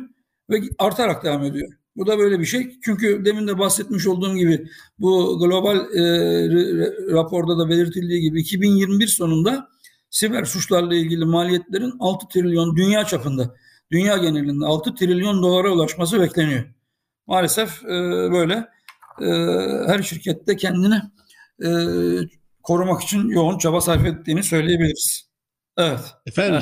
ve 0.49 0.61
artarak 0.79 1.23
devam 1.23 1.43
ediyor. 1.43 1.71
Bu 1.95 2.07
da 2.07 2.17
böyle 2.19 2.39
bir 2.39 2.45
şey. 2.45 2.77
Çünkü 2.85 3.25
demin 3.25 3.47
de 3.47 3.59
bahsetmiş 3.59 4.07
olduğum 4.07 4.35
gibi 4.35 4.67
bu 4.99 5.39
global 5.39 5.77
e, 5.77 6.03
raporda 7.13 7.57
da 7.57 7.69
belirtildiği 7.69 8.21
gibi 8.21 8.41
2021 8.41 9.07
sonunda 9.07 9.67
siber 10.09 10.45
suçlarla 10.45 10.95
ilgili 10.95 11.25
maliyetlerin 11.25 11.93
6 11.99 12.27
trilyon 12.27 12.75
dünya 12.75 13.05
çapında 13.05 13.55
dünya 13.91 14.17
genelinde 14.17 14.65
6 14.65 14.95
trilyon 14.95 15.43
dolara 15.43 15.71
ulaşması 15.71 16.21
bekleniyor. 16.21 16.63
Maalesef 17.27 17.83
e, 17.83 17.89
böyle 18.31 18.67
e, 19.21 19.28
her 19.88 20.04
şirkette 20.04 20.56
kendini 20.56 21.02
e, 21.65 21.69
korumak 22.63 23.04
için 23.04 23.30
yoğun 23.30 23.58
çaba 23.58 23.82
sarf 23.82 24.06
ettiğini 24.06 24.43
söyleyebiliriz. 24.43 25.30
Evet. 25.78 26.00
Efendim 26.26 26.62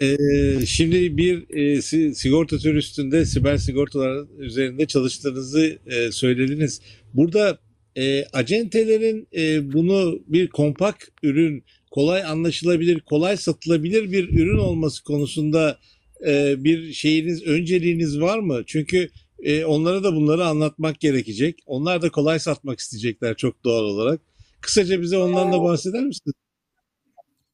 yani. 0.00 0.12
e, 0.12 0.66
şimdi 0.66 1.16
bir 1.16 1.56
e, 1.56 1.82
sigortatör 2.14 2.74
üstünde 2.74 3.24
siber 3.24 3.56
sigortalar 3.56 4.26
üzerinde 4.38 4.86
çalıştığınızı 4.86 5.78
e, 5.86 6.12
söylediniz. 6.12 6.80
Burada 7.14 7.58
e, 7.96 8.24
acentelerin 8.24 9.28
e, 9.36 9.72
bunu 9.72 10.20
bir 10.26 10.48
kompakt 10.48 11.04
ürün, 11.22 11.64
kolay 11.90 12.24
anlaşılabilir, 12.24 13.00
kolay 13.00 13.36
satılabilir 13.36 14.12
bir 14.12 14.28
ürün 14.28 14.58
olması 14.58 15.04
konusunda 15.04 15.78
e, 16.26 16.64
bir 16.64 16.92
şeyiniz, 16.92 17.42
önceliğiniz 17.42 18.20
var 18.20 18.38
mı? 18.38 18.62
Çünkü 18.66 19.10
e, 19.42 19.64
onlara 19.64 20.04
da 20.04 20.14
bunları 20.14 20.46
anlatmak 20.46 21.00
gerekecek. 21.00 21.58
Onlar 21.66 22.02
da 22.02 22.10
kolay 22.10 22.38
satmak 22.38 22.78
isteyecekler 22.78 23.36
çok 23.36 23.64
doğal 23.64 23.82
olarak. 23.82 24.20
Kısaca 24.60 25.00
bize 25.00 25.18
ondan 25.18 25.52
da 25.52 25.62
bahseder 25.62 26.02
misiniz? 26.02 26.34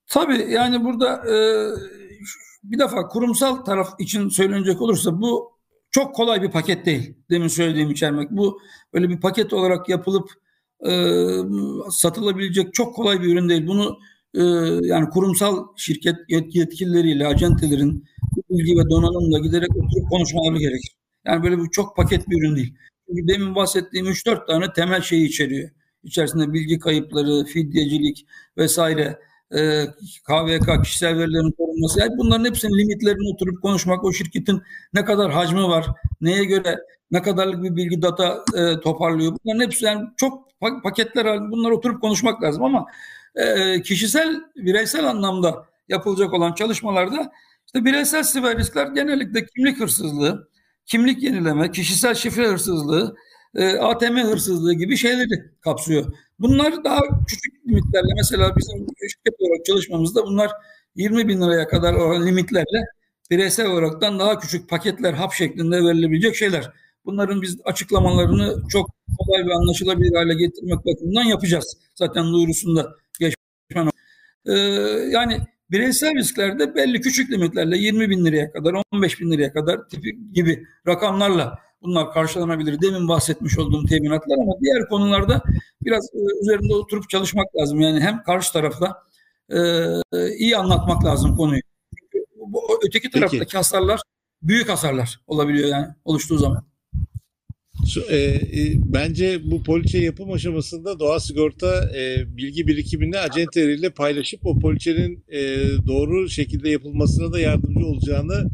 Tabii 0.07 0.47
yani 0.51 0.84
burada 0.84 1.14
e, 1.14 1.36
bir 2.64 2.78
defa 2.78 3.09
kurumsal 3.09 3.57
taraf 3.57 3.89
için 3.99 4.28
söylenecek 4.28 4.82
olursa 4.82 5.20
bu 5.20 5.59
çok 5.91 6.14
kolay 6.14 6.43
bir 6.43 6.51
paket 6.51 6.86
değil. 6.86 7.14
Demin 7.30 7.49
söylediğim 7.49 7.91
içermek. 7.91 8.30
Bu 8.30 8.61
böyle 8.95 9.09
bir 9.09 9.20
paket 9.20 9.53
olarak 9.53 9.89
yapılıp 9.89 10.30
e, 10.86 10.93
satılabilecek 11.91 12.74
çok 12.74 12.95
kolay 12.95 13.22
bir 13.22 13.32
ürün 13.32 13.49
değil. 13.49 13.66
Bunu 13.66 13.99
e, 14.34 14.43
yani 14.86 15.09
kurumsal 15.09 15.66
şirket 15.76 16.16
yetkilileriyle, 16.28 17.26
acentelerin 17.26 18.05
bilgi 18.51 18.72
ve 18.72 18.91
donanımla 18.91 19.39
giderek 19.39 19.68
konuşmaları 20.11 20.59
gerekir. 20.59 20.97
Yani 21.28 21.42
böyle 21.42 21.58
bir 21.58 21.70
çok 21.70 21.96
paket 21.96 22.28
bir 22.28 22.42
ürün 22.42 22.56
değil. 22.56 22.74
Çünkü 23.08 23.28
demin 23.28 23.54
bahsettiğim 23.54 24.06
3-4 24.06 24.46
tane 24.46 24.72
temel 24.72 25.02
şeyi 25.02 25.28
içeriyor. 25.28 25.70
İçerisinde 26.04 26.52
bilgi 26.52 26.78
kayıpları, 26.78 27.44
fidyecilik 27.44 28.26
vesaire 28.58 29.18
e, 29.54 29.86
KVK 30.24 30.84
kişisel 30.84 31.18
verilerin 31.18 31.52
korunması. 31.52 32.00
Yani 32.00 32.12
bunların 32.18 32.44
hepsinin 32.44 32.78
limitlerini 32.78 33.28
oturup 33.34 33.62
konuşmak, 33.62 34.04
o 34.04 34.12
şirketin 34.12 34.62
ne 34.94 35.04
kadar 35.04 35.32
hacmi 35.32 35.62
var, 35.62 35.86
neye 36.20 36.44
göre 36.44 36.78
ne 37.10 37.22
kadarlık 37.22 37.62
bir 37.62 37.76
bilgi 37.76 38.02
data 38.02 38.44
e, 38.56 38.80
toparlıyor. 38.80 39.36
Bunların 39.44 39.64
hepsi 39.64 39.84
yani 39.84 40.08
çok 40.16 40.48
paketler 40.82 41.24
halinde 41.26 41.50
bunları 41.50 41.76
oturup 41.76 42.00
konuşmak 42.00 42.42
lazım 42.42 42.64
ama 42.64 42.86
e, 43.34 43.82
kişisel, 43.82 44.40
bireysel 44.56 45.08
anlamda 45.08 45.66
yapılacak 45.88 46.32
olan 46.32 46.52
çalışmalarda 46.52 47.32
işte 47.66 47.84
bireysel 47.84 48.22
siber 48.22 48.58
riskler 48.58 48.86
genellikle 48.86 49.46
kimlik 49.46 49.80
hırsızlığı, 49.80 50.48
kimlik 50.89 51.22
yenileme, 51.22 51.70
kişisel 51.70 52.14
şifre 52.14 52.49
hırsızlığı, 52.49 53.16
e, 53.55 53.78
ATM 53.78 54.16
hırsızlığı 54.16 54.74
gibi 54.74 54.97
şeyleri 54.97 55.45
kapsıyor. 55.61 56.12
Bunlar 56.39 56.84
daha 56.84 57.01
küçük 57.28 57.55
limitlerle 57.68 58.12
mesela 58.16 58.57
bizim 58.57 58.86
şirket 59.01 59.41
olarak 59.41 59.64
çalışmamızda 59.66 60.26
bunlar 60.26 60.51
20 60.97 61.28
bin 61.28 61.41
liraya 61.43 61.68
kadar 61.68 61.95
olan 61.95 62.26
limitlerle 62.26 62.84
bireysel 63.30 63.66
olaraktan 63.66 64.18
daha 64.18 64.39
küçük 64.39 64.68
paketler 64.68 65.12
hap 65.12 65.32
şeklinde 65.32 65.76
verilebilecek 65.76 66.36
şeyler. 66.36 66.70
Bunların 67.05 67.43
biz 67.43 67.59
açıklamalarını 67.64 68.68
çok 68.68 68.91
kolay 69.18 69.47
ve 69.47 69.55
anlaşılabilir 69.55 70.14
hale 70.16 70.34
getirmek 70.34 70.86
bakımından 70.86 71.22
yapacağız. 71.22 71.76
Zaten 71.95 72.32
duyurusunda 72.32 72.95
geçmen. 73.20 73.91
Ee, 74.47 74.53
yani 75.12 75.41
bireysel 75.70 76.14
risklerde 76.14 76.74
belli 76.74 77.00
küçük 77.00 77.30
limitlerle 77.30 77.78
20 77.78 78.10
bin 78.10 78.24
liraya 78.24 78.52
kadar 78.52 78.82
15 78.92 79.20
bin 79.20 79.30
liraya 79.30 79.52
kadar 79.52 79.88
tipi 79.88 80.32
gibi 80.32 80.66
rakamlarla 80.86 81.58
bunlar 81.82 82.12
karşılanabilir. 82.12 82.80
Demin 82.80 83.08
bahsetmiş 83.08 83.58
olduğum 83.58 83.84
teminatlar 83.86 84.36
ama 84.38 84.52
diğer 84.60 84.88
konularda 84.88 85.42
biraz 85.82 86.04
e, 86.14 86.18
üzerinde 86.42 86.74
oturup 86.74 87.08
çalışmak 87.08 87.56
lazım. 87.56 87.80
Yani 87.80 88.00
hem 88.00 88.22
karşı 88.22 88.52
tarafla 88.52 89.02
e, 89.50 89.58
iyi 90.38 90.56
anlatmak 90.56 91.04
lazım 91.04 91.36
konuyu. 91.36 91.60
Öteki 92.86 93.10
taraftaki 93.10 93.40
Peki. 93.40 93.56
hasarlar 93.56 94.00
büyük 94.42 94.68
hasarlar 94.68 95.20
olabiliyor 95.26 95.68
yani 95.68 95.86
oluştuğu 96.04 96.38
zaman. 96.38 96.67
E, 97.97 98.16
e, 98.16 98.41
bence 98.76 99.51
bu 99.51 99.62
poliçe 99.62 99.99
yapım 99.99 100.32
aşamasında 100.32 100.99
doğa 100.99 101.20
sigorta 101.20 101.91
e, 101.97 102.36
bilgi 102.36 102.66
birikimini 102.66 103.18
acenteleriyle 103.18 103.91
paylaşıp 103.91 104.47
o 104.47 104.59
poliçenin 104.59 105.24
e, 105.28 105.41
doğru 105.86 106.28
şekilde 106.28 106.70
yapılmasına 106.70 107.32
da 107.32 107.41
yardımcı 107.41 107.86
olacağını 107.86 108.51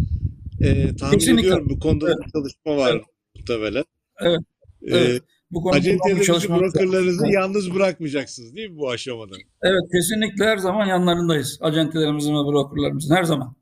e, 0.61 0.97
tahmin 0.97 1.19
Kesinlikle. 1.19 1.49
ediyorum. 1.49 1.67
Bu 1.71 1.79
konuda 1.79 2.07
evet. 2.07 2.33
çalışma 2.33 2.77
var 2.77 2.93
evet. 2.93 3.05
muhtemelen. 3.37 3.85
Evet. 4.21 4.41
E, 4.83 4.97
evet. 4.97 5.23
Bu 5.51 5.63
konuda 5.63 5.77
Acentelerinizi, 5.77 6.49
brokerlarınızı 6.49 7.27
yalnız 7.27 7.75
bırakmayacaksınız 7.75 8.57
değil 8.57 8.71
mi 8.71 8.79
bu 8.79 8.91
aşamada? 8.91 9.35
Evet 9.63 9.83
kesinlikle 9.93 10.45
her 10.45 10.57
zaman 10.57 10.87
yanlarındayız. 10.87 11.59
Acentelerimizin 11.61 12.33
ve 12.33 12.53
brokerlarımızın 12.53 13.15
her 13.15 13.25
zaman. 13.25 13.57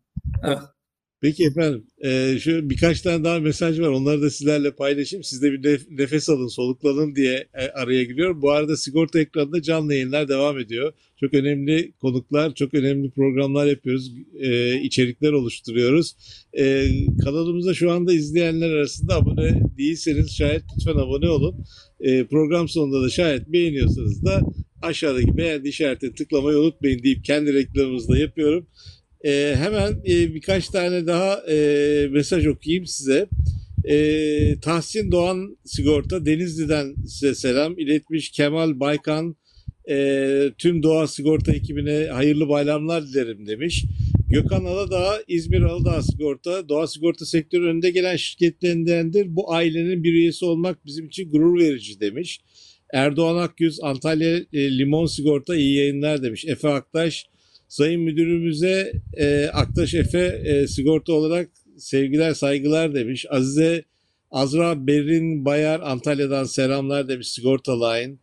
Evet. 0.44 0.58
Peki 1.22 1.44
efendim. 1.44 1.86
E, 2.04 2.38
şu 2.40 2.70
birkaç 2.70 3.00
tane 3.00 3.24
daha 3.24 3.40
mesaj 3.40 3.80
var. 3.80 3.88
Onları 3.88 4.22
da 4.22 4.30
sizlerle 4.30 4.70
paylaşayım. 4.70 5.24
Siz 5.24 5.42
de 5.42 5.52
bir 5.52 5.86
nefes 5.90 6.28
alın, 6.28 6.48
soluklanın 6.48 7.14
diye 7.14 7.48
e, 7.54 7.68
araya 7.68 8.04
giriyorum. 8.04 8.42
Bu 8.42 8.50
arada 8.50 8.76
sigorta 8.76 9.20
ekranında 9.20 9.62
canlı 9.62 9.94
yayınlar 9.94 10.28
devam 10.28 10.58
ediyor. 10.58 10.92
Çok 11.20 11.34
önemli 11.34 11.92
konuklar, 11.92 12.54
çok 12.54 12.74
önemli 12.74 13.10
programlar 13.10 13.66
yapıyoruz. 13.66 14.12
E, 14.40 14.80
içerikler 14.80 15.32
oluşturuyoruz. 15.32 16.16
E, 16.58 16.88
kanalımıza 17.24 17.74
şu 17.74 17.90
anda 17.90 18.12
izleyenler 18.12 18.70
arasında 18.70 19.14
abone 19.14 19.62
değilseniz 19.78 20.36
şayet 20.36 20.62
lütfen 20.76 21.00
abone 21.00 21.28
olun. 21.28 21.64
E, 22.00 22.26
program 22.26 22.68
sonunda 22.68 23.02
da 23.02 23.10
şayet 23.10 23.48
beğeniyorsanız 23.48 24.24
da 24.24 24.40
aşağıdaki 24.82 25.36
beğendi 25.36 25.68
işaretini 25.68 26.14
tıklamayı 26.14 26.58
unutmayın 26.58 27.02
deyip 27.02 27.24
kendi 27.24 27.54
reklamımızı 27.54 28.08
da 28.08 28.18
yapıyorum. 28.18 28.66
E, 29.24 29.54
hemen 29.56 29.92
e, 29.92 30.34
birkaç 30.34 30.68
tane 30.68 31.06
daha 31.06 31.42
e, 31.50 32.08
mesaj 32.10 32.46
okuyayım 32.46 32.86
size. 32.86 33.28
E, 33.84 34.60
Tahsin 34.60 35.12
Doğan 35.12 35.56
Sigorta 35.64 36.26
Denizli'den 36.26 36.94
size 37.06 37.34
selam 37.34 37.78
iletmiş. 37.78 38.30
Kemal 38.30 38.80
Baykan 38.80 39.36
e, 39.90 40.50
tüm 40.58 40.82
Doğa 40.82 41.06
Sigorta 41.06 41.52
ekibine 41.52 42.06
hayırlı 42.06 42.48
bayramlar 42.48 43.06
dilerim 43.06 43.46
demiş. 43.46 43.84
Gökhan 44.28 44.64
Aladağ, 44.64 45.22
İzmir 45.28 45.62
Aladağ 45.62 46.02
Sigorta, 46.02 46.68
Doğa 46.68 46.86
Sigorta 46.86 47.24
sektörü 47.24 47.66
önünde 47.66 47.90
gelen 47.90 48.16
şirketlerindendir. 48.16 49.36
Bu 49.36 49.52
ailenin 49.52 50.04
bir 50.04 50.12
üyesi 50.12 50.44
olmak 50.44 50.86
bizim 50.86 51.06
için 51.06 51.30
gurur 51.30 51.60
verici 51.60 52.00
demiş. 52.00 52.40
Erdoğan 52.92 53.36
Akyüz, 53.36 53.78
Antalya 53.82 54.36
e, 54.52 54.78
Limon 54.78 55.06
Sigorta 55.06 55.56
iyi 55.56 55.76
yayınlar 55.76 56.22
demiş. 56.22 56.44
Efe 56.44 56.68
Aktaş, 56.68 57.26
Sayın 57.72 58.00
Müdürümüze 58.00 58.92
e, 59.14 59.46
Aktaş 59.46 59.94
Efe 59.94 60.42
e, 60.44 60.66
sigorta 60.66 61.12
olarak 61.12 61.50
sevgiler 61.78 62.34
saygılar 62.34 62.94
demiş. 62.94 63.26
Azize 63.30 63.84
Azra 64.30 64.86
Berin 64.86 65.44
Bayar 65.44 65.80
Antalya'dan 65.80 66.44
selamlar 66.44 67.08
demiş 67.08 67.28
Sigorta 67.28 67.88
Line. 67.88 68.16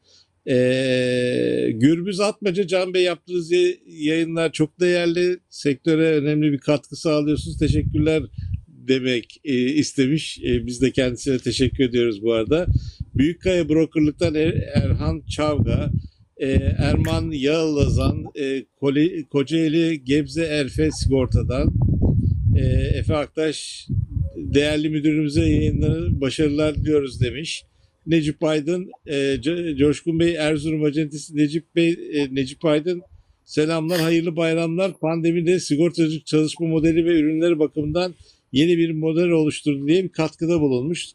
E, 0.48 1.72
Gürbüz 1.72 2.20
Atmaca 2.20 2.68
Can 2.68 2.94
Bey 2.94 3.04
yaptığınız 3.04 3.52
yayınlar 3.88 4.52
çok 4.52 4.80
değerli. 4.80 5.40
Sektöre 5.50 6.12
önemli 6.12 6.52
bir 6.52 6.58
katkı 6.58 6.96
sağlıyorsunuz. 6.96 7.58
Teşekkürler 7.60 8.24
demek 8.68 9.42
e, 9.44 9.54
istemiş. 9.54 10.40
E, 10.40 10.66
biz 10.66 10.82
de 10.82 10.92
kendisine 10.92 11.40
teşekkür 11.40 11.84
ediyoruz 11.84 12.24
bu 12.24 12.34
arada. 12.34 12.68
Büyükkaya 13.16 13.70
Brokerlık'tan 13.70 14.36
er, 14.36 14.54
Erhan 14.76 15.22
Çavga, 15.30 15.92
e, 16.40 16.48
Erman 16.78 17.32
Yağlazan, 17.32 18.26
e, 18.36 18.66
Kocaeli 19.32 20.04
Gebze 20.04 20.44
Erfe 20.44 20.92
Sigorta'dan, 20.92 21.74
e, 22.58 22.66
Efe 22.98 23.16
Aktaş 23.16 23.88
değerli 24.36 24.90
müdürümüze 24.90 25.50
yayınları 25.50 26.22
başarılar 26.22 26.76
diliyoruz 26.76 27.22
demiş. 27.22 27.64
Necip 28.08 28.44
Aydın, 28.44 28.92
e, 29.08 29.38
Coşkun 29.78 30.20
Bey 30.20 30.36
Erzurum 30.36 30.84
Acentesi 30.84 31.38
Necip 31.38 31.76
Bey, 31.76 31.98
e, 32.14 32.36
Necip 32.36 32.66
Aydın 32.66 33.02
selamlar, 33.46 34.00
hayırlı 34.00 34.36
bayramlar. 34.36 35.00
Pandemide 35.00 35.60
sigortacılık 35.60 36.26
çalışma 36.26 36.68
modeli 36.68 37.06
ve 37.06 37.20
ürünleri 37.20 37.60
bakımından 37.60 38.14
yeni 38.52 38.78
bir 38.78 38.92
model 38.92 39.30
oluşturdu 39.30 39.88
diye 39.88 40.04
bir 40.04 40.10
katkıda 40.10 40.62
bulunmuş. 40.62 41.06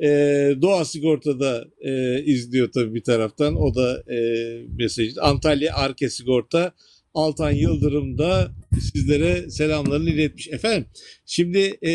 E, 0.00 0.08
Doğa 0.62 0.84
Sigorta'da 0.84 1.64
e, 1.80 2.22
izliyor 2.24 2.72
tabii 2.72 2.94
bir 2.94 3.02
taraftan. 3.04 3.56
O 3.56 3.74
da 3.74 4.12
e, 4.12 4.18
mesaj. 4.78 5.08
Antalya 5.20 5.74
Arke 5.74 6.10
Sigorta. 6.10 6.72
Altan 7.14 7.50
Yıldırım 7.50 8.18
da 8.18 8.52
sizlere 8.92 9.50
selamlarını 9.50 10.10
iletmiş. 10.10 10.48
Efendim 10.48 10.86
şimdi 11.26 11.58
e, 11.86 11.92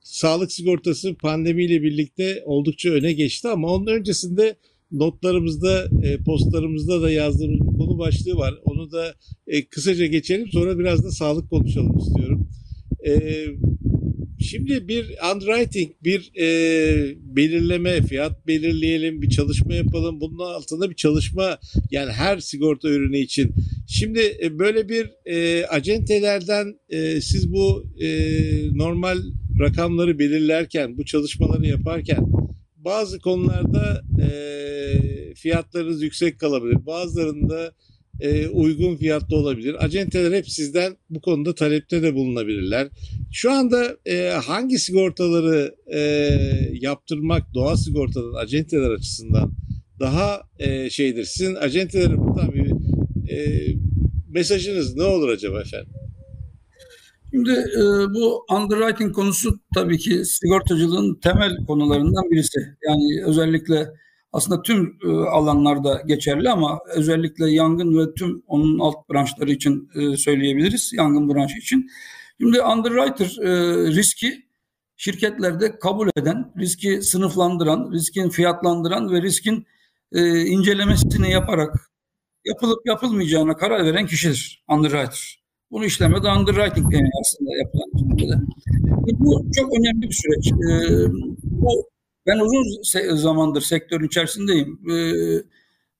sağlık 0.00 0.52
sigortası 0.52 1.14
pandemiyle 1.14 1.82
birlikte 1.82 2.42
oldukça 2.44 2.90
öne 2.90 3.12
geçti 3.12 3.48
ama 3.48 3.74
onun 3.74 3.86
öncesinde 3.86 4.56
notlarımızda, 4.92 5.88
e, 6.02 6.18
postlarımızda 6.18 7.02
da 7.02 7.10
yazdığımız 7.10 7.60
bir 7.60 7.78
konu 7.78 7.98
başlığı 7.98 8.36
var. 8.36 8.54
Onu 8.64 8.92
da 8.92 9.14
e, 9.46 9.64
kısaca 9.64 10.06
geçelim 10.06 10.48
sonra 10.52 10.78
biraz 10.78 11.04
da 11.04 11.10
sağlık 11.10 11.50
konuşalım 11.50 11.98
istiyorum. 11.98 12.48
E, 13.06 13.12
Şimdi 14.40 14.88
bir 14.88 15.14
underwriting, 15.34 15.90
bir 16.04 16.32
e, 16.40 16.46
belirleme, 17.36 18.02
fiyat 18.02 18.46
belirleyelim, 18.46 19.22
bir 19.22 19.30
çalışma 19.30 19.74
yapalım. 19.74 20.20
Bunun 20.20 20.38
altında 20.38 20.90
bir 20.90 20.94
çalışma 20.94 21.58
yani 21.90 22.12
her 22.12 22.38
sigorta 22.38 22.88
ürünü 22.88 23.18
için. 23.18 23.54
Şimdi 23.88 24.38
e, 24.42 24.58
böyle 24.58 24.88
bir 24.88 25.10
e, 25.26 25.66
acentelerden 25.66 26.74
e, 26.88 27.20
siz 27.20 27.52
bu 27.52 27.86
e, 28.00 28.08
normal 28.78 29.18
rakamları 29.60 30.18
belirlerken, 30.18 30.98
bu 30.98 31.04
çalışmaları 31.04 31.66
yaparken 31.66 32.26
bazı 32.76 33.18
konularda 33.18 34.02
e, 34.22 34.28
fiyatlarınız 35.34 36.02
yüksek 36.02 36.38
kalabilir. 36.38 36.86
Bazılarında 36.86 37.72
e, 38.20 38.48
uygun 38.48 38.96
fiyatlı 38.96 39.36
olabilir. 39.36 39.84
Acenteler 39.84 40.36
hep 40.36 40.50
sizden 40.50 40.96
bu 41.10 41.20
konuda 41.20 41.54
talepte 41.54 42.02
de 42.02 42.14
bulunabilirler. 42.14 42.88
Şu 43.32 43.52
anda 43.52 43.96
e, 44.06 44.28
hangi 44.28 44.78
sigortaları 44.78 45.74
e, 45.86 46.00
yaptırmak 46.72 47.54
doğa 47.54 47.76
sigortadan 47.76 48.34
acenteler 48.34 48.90
açısından 48.90 49.52
daha 50.00 50.42
e, 50.58 50.90
şeydir? 50.90 51.24
Sizin 51.24 51.54
acentelere 51.54 52.18
buradan 52.18 52.52
bir 52.52 52.72
e, 53.30 53.66
mesajınız 54.28 54.96
ne 54.96 55.02
olur 55.02 55.28
acaba 55.28 55.60
efendim? 55.60 55.92
Şimdi 57.30 57.50
e, 57.50 57.82
bu 58.14 58.44
underwriting 58.50 59.14
konusu 59.14 59.60
tabii 59.74 59.98
ki 59.98 60.24
sigortacılığın 60.24 61.18
temel 61.22 61.56
konularından 61.66 62.30
birisi. 62.30 62.58
Yani 62.88 63.24
özellikle 63.26 63.88
aslında 64.32 64.62
tüm 64.62 64.98
e, 65.04 65.08
alanlarda 65.08 66.02
geçerli 66.06 66.50
ama 66.50 66.78
özellikle 66.94 67.50
yangın 67.50 67.98
ve 67.98 68.14
tüm 68.14 68.42
onun 68.46 68.78
alt 68.78 69.10
branşları 69.10 69.50
için 69.50 69.90
e, 69.94 70.16
söyleyebiliriz. 70.16 70.92
Yangın 70.96 71.34
branşı 71.34 71.58
için. 71.58 71.90
Şimdi 72.40 72.62
underwriter 72.62 73.36
e, 73.42 73.50
riski 73.96 74.46
şirketlerde 74.96 75.78
kabul 75.78 76.08
eden, 76.16 76.52
riski 76.58 77.02
sınıflandıran, 77.02 77.92
riskin 77.92 78.28
fiyatlandıran 78.28 79.12
ve 79.12 79.22
riskin 79.22 79.66
incelemesini 80.46 81.30
yaparak 81.30 81.90
yapılıp 82.44 82.86
yapılmayacağına 82.86 83.56
karar 83.56 83.84
veren 83.84 84.06
kişidir. 84.06 84.64
Underwriter. 84.68 85.42
Bunu 85.70 85.84
işleme 85.84 86.22
de 86.22 86.28
underwriting 86.28 86.92
deniyor 86.92 87.12
aslında 87.20 87.50
yapılan. 87.56 87.90
Bu 89.18 89.50
çok 89.56 89.72
önemli 89.78 90.02
bir 90.02 90.14
süreç. 90.14 90.52
Bu 91.42 91.88
ben 92.28 92.38
uzun 92.38 92.82
zamandır 93.16 93.60
sektörün 93.60 94.06
içerisindeyim. 94.06 94.90
Ee, 94.90 95.42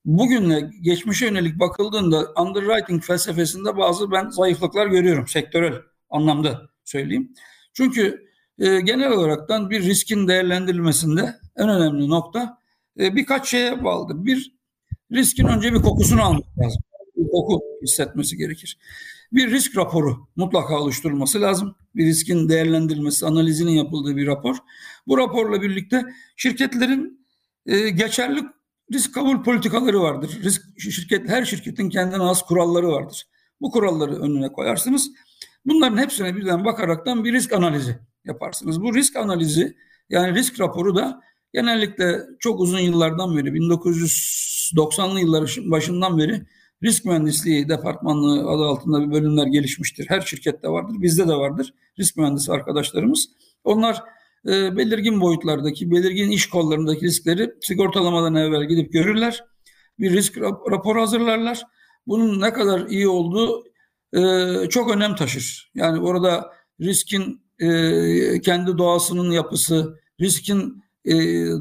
bugünle 0.05 0.71
geçmişe 0.83 1.27
yönelik 1.27 1.59
bakıldığında 1.59 2.33
underwriting 2.43 3.03
felsefesinde 3.03 3.77
bazı 3.77 4.11
ben 4.11 4.29
zayıflıklar 4.29 4.87
görüyorum 4.87 5.29
sektörel 5.29 5.75
anlamda 6.11 6.69
söyleyeyim. 6.85 7.33
Çünkü 7.73 8.29
e, 8.59 8.81
genel 8.81 9.13
olaraktan 9.13 9.71
bir 9.71 9.83
riskin 9.83 10.29
değerlendirilmesinde 10.29 11.35
en 11.57 11.69
önemli 11.69 12.09
nokta 12.09 12.59
e, 13.01 13.17
birkaç 13.17 13.49
şeye 13.49 13.85
bağlıdır. 13.85 14.25
Bir 14.25 14.53
riskin 15.13 15.47
önce 15.47 15.73
bir 15.75 15.83
kokusunu 15.83 16.23
almak 16.23 16.59
lazım. 16.59 16.83
Bir 17.17 17.31
koku 17.31 17.63
hissetmesi 17.83 18.37
gerekir. 18.37 18.79
Bir 19.33 19.51
risk 19.51 19.77
raporu 19.77 20.29
mutlaka 20.37 20.81
oluşturulması 20.81 21.41
lazım. 21.41 21.75
Bir 21.99 22.07
riskin 22.07 22.49
değerlendirilmesi, 22.49 23.27
analizinin 23.27 23.73
yapıldığı 23.73 24.17
bir 24.17 24.27
rapor. 24.27 24.57
Bu 25.07 25.19
raporla 25.19 25.63
birlikte 25.63 26.05
şirketlerin 26.37 27.27
e, 27.67 27.89
geçerli 27.89 28.41
risk 28.93 29.15
kabul 29.15 29.43
politikaları 29.43 30.01
vardır. 30.01 30.41
Risk 30.43 30.81
şirket 30.81 31.29
her 31.29 31.45
şirketin 31.45 31.91
kendine 31.91 32.23
has 32.23 32.43
kuralları 32.43 32.89
vardır. 32.89 33.27
Bu 33.61 33.71
kuralları 33.71 34.17
önüne 34.17 34.53
koyarsınız. 34.53 35.11
Bunların 35.67 35.99
hepsine 35.99 36.37
birden 36.37 36.65
bakaraktan 36.65 37.25
bir 37.25 37.33
risk 37.33 37.53
analizi 37.53 37.99
yaparsınız. 38.25 38.83
Bu 38.83 38.95
risk 38.95 39.17
analizi 39.17 39.77
yani 40.11 40.35
risk 40.35 40.61
raporu 40.61 40.97
da 40.97 41.21
genellikle 41.53 42.21
çok 42.39 42.61
uzun 42.61 42.79
yıllardan 42.79 43.37
beri 43.37 43.49
1990'lı 43.49 45.21
yılların 45.21 45.71
başından 45.71 46.19
beri 46.19 46.47
risk 46.83 47.05
mühendisliği 47.05 47.69
departmanlığı 47.69 48.51
adı 48.51 48.63
altında 48.63 49.01
bir 49.01 49.13
bölümler 49.13 49.47
gelişmiştir. 49.47 50.07
Her 50.09 50.21
şirkette 50.21 50.69
vardır, 50.69 50.97
bizde 50.99 51.29
de 51.29 51.35
vardır 51.35 51.75
risk 51.99 52.17
mühendisi 52.17 52.53
arkadaşlarımız. 52.53 53.29
Onlar 53.65 54.03
e, 54.47 54.77
belirgin 54.77 55.21
boyutlardaki, 55.21 55.91
belirgin 55.91 56.31
iş 56.31 56.49
kollarındaki 56.49 57.07
riskleri 57.07 57.55
sigortalamadan 57.61 58.35
evvel 58.35 58.69
gidip 58.69 58.93
görürler. 58.93 59.45
Bir 59.99 60.13
risk 60.13 60.39
raporu 60.71 61.01
hazırlarlar. 61.01 61.63
Bunun 62.07 62.41
ne 62.41 62.53
kadar 62.53 62.87
iyi 62.87 63.09
olduğu 63.09 63.65
e, 64.13 64.21
çok 64.69 64.91
önem 64.91 65.15
taşır. 65.15 65.71
Yani 65.75 66.01
orada 66.01 66.53
riskin 66.81 67.43
e, 67.59 68.41
kendi 68.41 68.79
doğasının 68.79 69.31
yapısı, 69.31 69.99
riskin 70.21 70.83
e, 71.05 71.15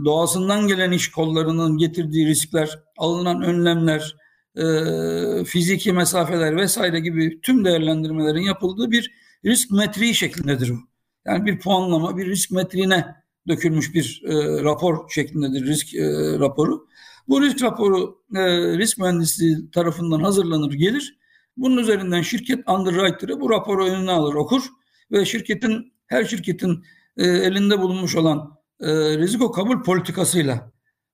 doğasından 0.05 0.67
gelen 0.67 0.91
iş 0.91 1.11
kollarının 1.11 1.77
getirdiği 1.77 2.27
riskler, 2.27 2.79
alınan 2.97 3.41
önlemler, 3.41 4.15
e, 4.57 5.43
fiziki 5.43 5.93
mesafeler 5.93 6.55
vesaire 6.55 6.99
gibi 6.99 7.41
tüm 7.41 7.65
değerlendirmelerin 7.65 8.41
yapıldığı 8.41 8.91
bir 8.91 9.11
risk 9.45 9.71
metriği 9.71 10.15
şeklindedir 10.15 10.69
bu. 10.69 10.77
Yani 11.25 11.45
bir 11.45 11.59
puanlama, 11.59 12.17
bir 12.17 12.25
risk 12.25 12.51
metriğine 12.51 13.15
dökülmüş 13.47 13.93
bir 13.93 14.23
e, 14.25 14.63
rapor 14.63 15.09
şeklindedir 15.09 15.65
risk 15.65 15.95
e, 15.95 16.05
raporu. 16.39 16.87
Bu 17.27 17.41
risk 17.41 17.63
raporu 17.63 18.21
e, 18.35 18.41
risk 18.77 18.97
mühendisliği 18.97 19.71
tarafından 19.71 20.19
hazırlanır 20.19 20.73
gelir. 20.73 21.17
Bunun 21.57 21.77
üzerinden 21.77 22.21
şirket 22.21 22.69
underwriter'ı 22.69 23.41
bu 23.41 23.49
raporu 23.49 23.85
önüne 23.85 24.11
alır 24.11 24.33
okur 24.33 24.63
ve 25.11 25.25
şirketin 25.25 25.93
her 26.07 26.25
şirketin 26.25 26.83
e, 27.17 27.27
elinde 27.27 27.79
bulunmuş 27.79 28.15
olan 28.15 28.57
e, 28.79 29.17
riziko 29.17 29.51
kabul 29.51 29.83
politikasıyla 29.83 30.71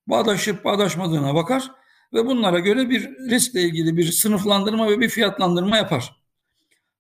bağdaşıp 0.08 0.66
bağdaşmadığına 0.66 1.36
bakar 1.36 1.72
ve 2.14 2.26
bunlara 2.26 2.60
göre 2.60 2.90
bir 2.90 3.10
riskle 3.30 3.62
ilgili 3.62 3.98
bir 3.98 4.12
sınıflandırma 4.12 4.90
ve 4.90 5.00
bir 5.00 5.10
fiyatlandırma 5.10 5.78
yapar. 5.78 6.16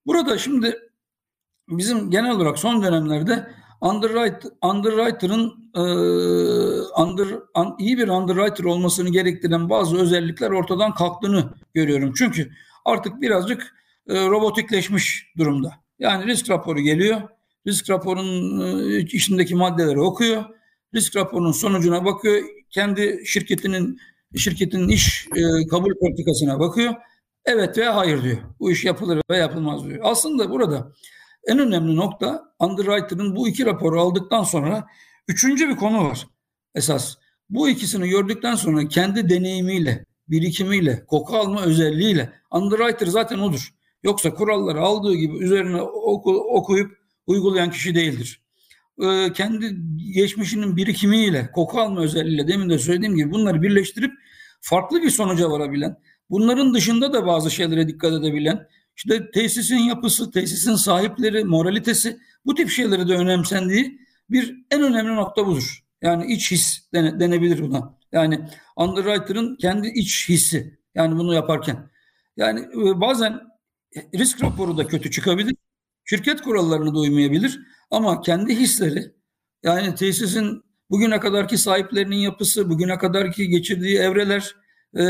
Burada 0.06 0.38
şimdi 0.38 0.80
bizim 1.70 2.12
genel 2.12 2.32
olarak 2.32 2.60
son 2.60 2.84
dönemlerde 2.84 3.48
underwriter, 3.82 4.52
underwriter'ın 4.64 5.72
e, 5.76 5.82
under, 7.02 7.28
un, 7.56 7.76
iyi 7.80 7.98
bir 7.98 8.08
underwriter 8.08 8.64
olmasını 8.64 9.10
gerektiren 9.10 9.70
bazı 9.70 9.98
özellikler 9.98 10.52
ortadan 10.52 10.94
kalktığını 10.94 11.54
görüyorum. 11.74 12.14
Çünkü 12.18 12.52
artık 12.86 13.22
birazcık 13.22 13.76
e, 14.08 14.30
robotikleşmiş 14.30 15.34
durumda. 15.38 15.74
Yani 16.00 16.26
risk 16.26 16.50
raporu 16.50 16.80
geliyor. 16.80 17.22
Risk 17.68 17.90
raporunun 17.90 18.62
e, 18.62 18.98
içindeki 18.98 19.56
maddeleri 19.56 20.00
okuyor. 20.00 20.44
Risk 20.96 21.16
raporunun 21.16 21.52
sonucuna 21.52 22.06
bakıyor. 22.06 22.44
Kendi 22.70 23.24
şirketinin 23.26 24.00
şirketin 24.36 24.88
iş 24.88 25.28
e, 25.36 25.68
kabul 25.68 25.96
politikasına 26.00 26.60
bakıyor. 26.60 26.94
Evet 27.46 27.78
veya 27.78 27.96
hayır 27.96 28.24
diyor. 28.24 28.38
Bu 28.60 28.72
iş 28.72 28.86
yapılır 28.86 29.22
veya 29.30 29.42
yapılmaz 29.42 29.86
diyor. 29.86 30.00
Aslında 30.04 30.52
burada 30.52 30.92
en 31.48 31.60
önemli 31.60 31.96
nokta 31.96 32.44
underwriter'ın 32.60 33.36
bu 33.36 33.48
iki 33.48 33.66
raporu 33.66 34.02
aldıktan 34.02 34.44
sonra 34.44 34.88
üçüncü 35.28 35.70
bir 35.70 35.76
konu 35.76 36.04
var. 36.04 36.28
Esas 36.76 37.16
bu 37.50 37.70
ikisini 37.70 38.10
gördükten 38.10 38.56
sonra 38.56 38.88
kendi 38.88 39.30
deneyimiyle, 39.30 40.06
birikimiyle, 40.28 41.06
koku 41.06 41.38
alma 41.38 41.62
özelliğiyle 41.62 42.34
underwriter 42.52 43.08
zaten 43.08 43.40
odur. 43.40 43.74
Yoksa 44.04 44.34
kuralları 44.34 44.82
aldığı 44.82 45.16
gibi 45.16 45.38
üzerine 45.38 45.82
oku, 45.82 46.32
okuyup 46.38 46.98
uygulayan 47.28 47.72
kişi 47.72 47.96
değildir. 47.96 48.43
Ee, 49.02 49.34
kendi 49.34 49.78
geçmişinin 50.14 50.78
birikimiyle, 50.78 51.52
koku 51.54 51.80
alma 51.80 52.02
özelliğiyle 52.02 52.48
demin 52.48 52.70
de 52.70 52.78
söylediğim 52.78 53.16
gibi 53.16 53.32
bunları 53.32 53.62
birleştirip 53.62 54.12
farklı 54.62 55.04
bir 55.04 55.10
sonuca 55.10 55.52
varabilen, 55.52 55.98
bunların 56.30 56.74
dışında 56.74 57.14
da 57.14 57.26
bazı 57.26 57.52
şeylere 57.52 57.88
dikkat 57.88 58.14
edebilen, 58.14 58.68
işte 58.96 59.32
tesisin 59.32 59.78
yapısı, 59.78 60.32
tesisin 60.32 60.76
sahipleri, 60.76 61.44
moralitesi 61.44 62.18
bu 62.46 62.56
tip 62.56 62.70
şeyleri 62.70 63.08
de 63.08 63.14
önemsendiği 63.14 64.00
bir 64.30 64.56
en 64.72 64.82
önemli 64.82 65.16
nokta 65.16 65.48
budur. 65.48 65.84
Yani 66.02 66.34
iç 66.34 66.52
his 66.52 66.92
dene, 66.94 67.20
denebilir 67.20 67.62
buna. 67.62 67.98
Yani 68.12 68.40
underwriter'ın 68.76 69.56
kendi 69.56 69.88
iç 69.88 70.30
hissi. 70.30 70.80
Yani 70.96 71.18
bunu 71.18 71.34
yaparken. 71.34 71.90
Yani 72.38 72.60
e, 72.60 73.02
bazen 73.02 73.42
risk 74.16 74.44
raporu 74.44 74.78
da 74.78 74.88
kötü 74.88 75.12
çıkabilir. 75.12 75.56
Şirket 76.06 76.42
kurallarını 76.42 76.96
da 76.96 77.00
uymayabilir. 77.00 77.60
Ama 77.92 78.22
kendi 78.22 78.56
hisleri 78.56 79.14
yani 79.64 79.96
tesisin 79.96 80.64
bugüne 80.90 81.20
kadarki 81.20 81.58
sahiplerinin 81.58 82.16
yapısı, 82.16 82.70
bugüne 82.70 82.98
kadarki 82.98 83.50
geçirdiği 83.50 83.98
evreler, 83.98 84.56
e, 84.94 85.04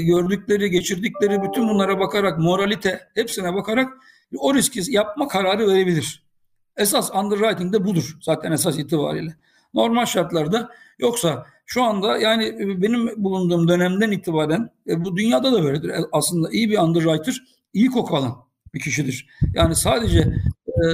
gördükleri, 0.00 0.70
geçirdikleri 0.70 1.42
bütün 1.42 1.68
bunlara 1.68 2.00
bakarak, 2.00 2.38
moralite 2.38 3.00
hepsine 3.14 3.54
bakarak 3.54 3.92
o 4.38 4.54
riski 4.54 4.92
yapma 4.92 5.28
kararı 5.28 5.66
verebilir. 5.66 6.26
Esas 6.76 7.10
underwriting 7.14 7.72
de 7.72 7.84
budur 7.84 8.16
zaten 8.22 8.52
esas 8.52 8.78
itibariyle. 8.78 9.36
Normal 9.74 10.06
şartlarda 10.06 10.70
yoksa 10.98 11.46
şu 11.66 11.82
anda 11.82 12.18
yani 12.18 12.58
benim 12.82 13.24
bulunduğum 13.24 13.68
dönemden 13.68 14.10
itibaren 14.10 14.70
e, 14.88 15.04
bu 15.04 15.16
dünyada 15.16 15.52
da 15.52 15.62
böyledir. 15.64 15.88
E, 15.88 15.98
aslında 16.12 16.50
iyi 16.50 16.70
bir 16.70 16.78
underwriter 16.78 17.42
iyi 17.72 17.90
koku 17.90 18.16
alan 18.16 18.36
bir 18.74 18.80
kişidir. 18.80 19.28
Yani 19.54 19.76
sadece 19.76 20.18
e, 20.66 20.84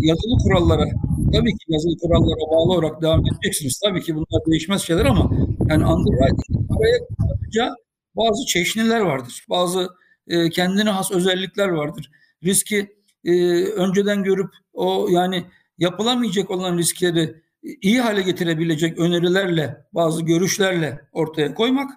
yazılı 0.00 0.38
kurallara 0.42 0.84
tabii 1.32 1.50
ki 1.50 1.64
yazılı 1.68 1.98
kurallara 1.98 2.50
bağlı 2.50 2.72
olarak 2.72 3.02
devam 3.02 3.26
edeceksiniz. 3.26 3.80
Tabii 3.84 4.02
ki 4.02 4.14
bunlar 4.14 4.46
değişmez 4.46 4.82
şeyler 4.82 5.04
ama 5.04 5.30
yani 5.70 5.86
underwriting 5.86 6.70
araya 6.70 6.98
katacağı 7.28 7.74
bazı 8.16 8.46
çeşniler 8.46 9.00
vardır. 9.00 9.44
Bazı 9.50 9.88
e, 10.28 10.50
kendine 10.50 10.90
has 10.90 11.10
özellikler 11.10 11.68
vardır. 11.68 12.10
Riski 12.44 12.88
e, 13.24 13.64
önceden 13.64 14.22
görüp 14.22 14.50
o 14.72 15.08
yani 15.10 15.44
yapılamayacak 15.78 16.50
olan 16.50 16.78
riskleri 16.78 17.42
iyi 17.62 18.00
hale 18.00 18.22
getirebilecek 18.22 18.98
önerilerle, 18.98 19.84
bazı 19.92 20.22
görüşlerle 20.22 21.00
ortaya 21.12 21.54
koymak. 21.54 21.90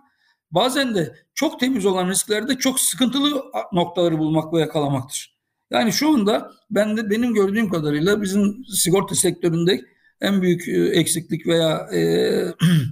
Bazen 0.52 0.96
de 0.96 1.16
çok 1.34 1.60
temiz 1.60 1.86
olan 1.86 2.10
risklerde 2.10 2.56
çok 2.56 2.80
sıkıntılı 2.80 3.44
noktaları 3.74 4.20
bulmak 4.20 4.54
ve 4.54 4.60
yakalamaktır. 4.60 5.41
Yani 5.72 5.94
şu 5.94 6.10
anda 6.10 6.52
ben 6.72 6.98
de 6.98 7.10
benim 7.10 7.34
gördüğüm 7.34 7.70
kadarıyla 7.70 8.22
bizim 8.22 8.66
sigorta 8.66 9.16
sektöründe 9.16 9.82
en 10.22 10.42
büyük 10.42 10.68
e, 10.68 11.00
eksiklik 11.00 11.48
veya 11.48 11.90
e, 11.94 12.02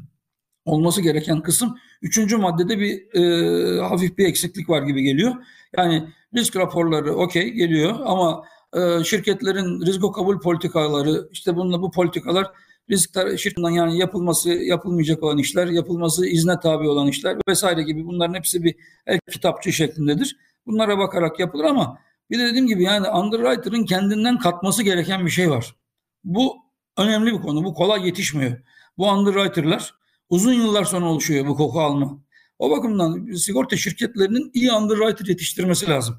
olması 0.66 1.02
gereken 1.02 1.42
kısım 1.42 1.78
üçüncü 2.02 2.38
maddede 2.38 2.80
bir 2.80 3.16
e, 3.16 3.82
hafif 3.82 4.18
bir 4.18 4.26
eksiklik 4.26 4.70
var 4.70 4.82
gibi 4.82 5.04
geliyor. 5.04 5.36
Yani 5.78 6.08
risk 6.38 6.56
raporları 6.56 7.16
okey 7.16 7.50
geliyor 7.50 8.00
ama 8.06 8.44
e, 8.74 9.04
şirketlerin 9.04 9.86
risk 9.86 10.16
kabul 10.16 10.40
politikaları 10.40 11.30
işte 11.32 11.56
bununla 11.56 11.82
bu 11.82 11.92
politikalar 11.92 12.48
risk 12.90 13.10
şirketinden 13.38 13.70
yani 13.70 13.98
yapılması 13.98 14.50
yapılmayacak 14.50 15.24
olan 15.24 15.38
işler, 15.38 15.68
yapılması 15.68 16.26
izne 16.26 16.60
tabi 16.60 16.88
olan 16.88 17.08
işler 17.08 17.38
vesaire 17.48 17.84
gibi 17.84 18.06
bunların 18.06 18.34
hepsi 18.34 18.64
bir 18.64 18.76
el 19.06 19.20
kitapçı 19.32 19.74
şeklindedir. 19.74 20.38
Bunlara 20.66 20.98
bakarak 20.98 21.40
yapılır 21.40 21.64
ama 21.64 21.98
bir 22.30 22.40
de 22.40 22.46
dediğim 22.46 22.68
gibi 22.68 22.84
yani 22.84 23.10
underwriter'ın 23.10 23.86
kendinden 23.86 24.40
katması 24.40 24.84
gereken 24.84 25.26
bir 25.26 25.32
şey 25.32 25.50
var. 25.50 25.76
Bu 26.24 26.58
önemli 26.98 27.34
bir 27.34 27.42
konu. 27.42 27.64
Bu 27.64 27.74
kolay 27.74 28.06
yetişmiyor. 28.06 28.58
Bu 28.98 29.10
underwriter'lar 29.10 29.94
uzun 30.30 30.54
yıllar 30.54 30.84
sonra 30.84 31.06
oluşuyor 31.06 31.48
bu 31.48 31.56
koku 31.56 31.82
alma. 31.82 32.20
O 32.60 32.72
bakımdan 32.72 33.32
sigorta 33.34 33.78
şirketlerinin 33.78 34.52
iyi 34.54 34.72
underwriter 34.72 35.26
yetiştirmesi 35.26 35.90
lazım. 35.90 36.16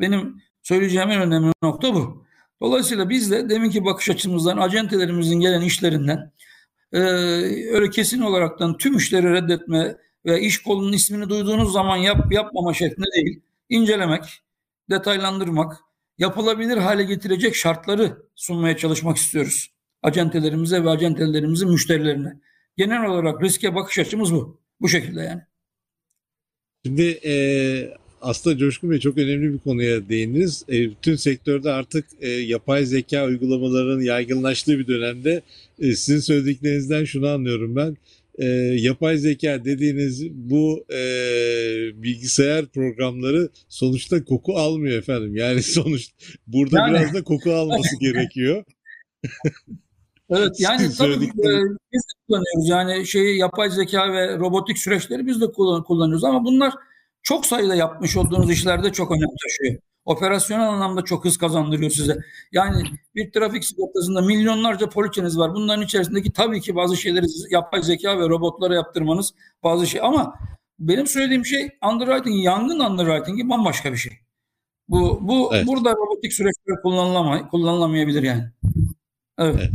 Benim 0.00 0.42
söyleyeceğim 0.62 1.10
en 1.10 1.20
önemli 1.20 1.52
nokta 1.62 1.94
bu. 1.94 2.26
Dolayısıyla 2.62 3.10
biz 3.10 3.30
de 3.30 3.48
deminki 3.48 3.84
bakış 3.84 4.10
açımızdan, 4.10 4.58
acentelerimizin 4.58 5.40
gelen 5.40 5.60
işlerinden 5.60 6.32
e, 6.92 6.98
öyle 7.72 7.90
kesin 7.90 8.20
olaraktan 8.20 8.76
tüm 8.76 8.96
işleri 8.96 9.32
reddetme 9.32 9.96
ve 10.26 10.40
iş 10.40 10.62
kolunun 10.62 10.92
ismini 10.92 11.28
duyduğunuz 11.28 11.72
zaman 11.72 11.96
yap 11.96 12.32
yapmama 12.32 12.74
şeklinde 12.74 13.06
değil, 13.14 13.40
incelemek, 13.68 14.42
detaylandırmak, 14.90 15.76
yapılabilir 16.18 16.76
hale 16.76 17.04
getirecek 17.04 17.54
şartları 17.54 18.16
sunmaya 18.34 18.76
çalışmak 18.76 19.16
istiyoruz. 19.16 19.70
Acentelerimize 20.02 20.84
ve 20.84 20.90
acentelerimizin 20.90 21.70
müşterilerine. 21.70 22.40
Genel 22.76 23.04
olarak 23.04 23.42
riske 23.42 23.74
bakış 23.74 23.98
açımız 23.98 24.34
bu. 24.34 24.60
Bu 24.80 24.88
şekilde 24.88 25.20
yani. 25.20 25.42
Şimdi 26.84 27.20
e, 27.24 27.34
aslında 28.20 28.58
Coşkun 28.58 28.90
Bey 28.90 28.98
çok 28.98 29.18
önemli 29.18 29.52
bir 29.52 29.58
konuya 29.58 30.08
değindiniz. 30.08 30.64
E, 30.68 30.90
bütün 30.90 31.16
sektörde 31.16 31.70
artık 31.70 32.06
e, 32.20 32.28
yapay 32.28 32.84
zeka 32.84 33.24
uygulamalarının 33.24 34.02
yaygınlaştığı 34.02 34.78
bir 34.78 34.86
dönemde 34.86 35.42
e, 35.78 35.92
sizin 35.94 36.20
söylediklerinizden 36.20 37.04
şunu 37.04 37.28
anlıyorum 37.28 37.76
ben. 37.76 37.96
E, 38.40 38.46
yapay 38.76 39.16
zeka 39.18 39.64
dediğiniz 39.64 40.30
bu 40.30 40.84
e, 40.90 41.02
bilgisayar 42.02 42.66
programları 42.66 43.48
sonuçta 43.68 44.24
koku 44.24 44.56
almıyor 44.56 44.98
efendim. 44.98 45.36
Yani 45.36 45.62
sonuç 45.76 46.10
burada 46.46 46.78
yani... 46.78 46.92
biraz 46.92 47.14
da 47.14 47.24
koku 47.24 47.52
alması 47.52 47.96
gerekiyor. 48.00 48.64
Evet 50.30 50.56
yani 50.60 50.90
tabii 50.98 51.24
e, 51.24 51.30
biz 51.92 52.02
de 52.02 52.12
kullanıyoruz 52.26 52.68
yani 52.68 53.06
şeyi 53.06 53.38
yapay 53.38 53.70
zeka 53.70 54.12
ve 54.12 54.38
robotik 54.38 54.78
süreçleri 54.78 55.26
biz 55.26 55.40
de 55.40 55.46
kullanıyoruz 55.86 56.24
ama 56.24 56.44
bunlar 56.44 56.74
çok 57.22 57.46
sayıda 57.46 57.74
yapmış 57.74 58.16
olduğunuz 58.16 58.50
işlerde 58.50 58.92
çok 58.92 59.10
önem 59.10 59.28
taşıyor. 59.42 59.80
Operasyonel 60.04 60.68
anlamda 60.68 61.02
çok 61.02 61.24
hız 61.24 61.36
kazandırıyor 61.36 61.90
size. 61.90 62.18
Yani 62.52 62.82
bir 63.14 63.32
trafik 63.32 63.64
sigortasında 63.64 64.20
milyonlarca 64.22 64.88
poliçeniz 64.88 65.38
var. 65.38 65.54
Bunların 65.54 65.84
içerisindeki 65.84 66.32
tabii 66.32 66.60
ki 66.60 66.76
bazı 66.76 66.96
şeyleri 66.96 67.26
yapay 67.50 67.82
zeka 67.82 68.18
ve 68.18 68.28
robotlara 68.28 68.74
yaptırmanız 68.74 69.34
bazı 69.64 69.86
şey 69.86 70.00
ama 70.00 70.34
benim 70.78 71.06
söylediğim 71.06 71.46
şey 71.46 71.68
underwriting, 71.92 72.44
yangın 72.44 72.80
underwriting'i 72.80 73.48
bambaşka 73.48 73.92
bir 73.92 73.96
şey. 73.96 74.12
Bu 74.88 75.18
bu 75.22 75.50
evet. 75.54 75.66
burada 75.66 75.92
robotik 75.92 76.32
süreçler 76.32 76.82
kullanılamay 76.82 77.48
kullanılamayabilir 77.48 78.22
yani. 78.22 78.44
Evet. 79.38 79.70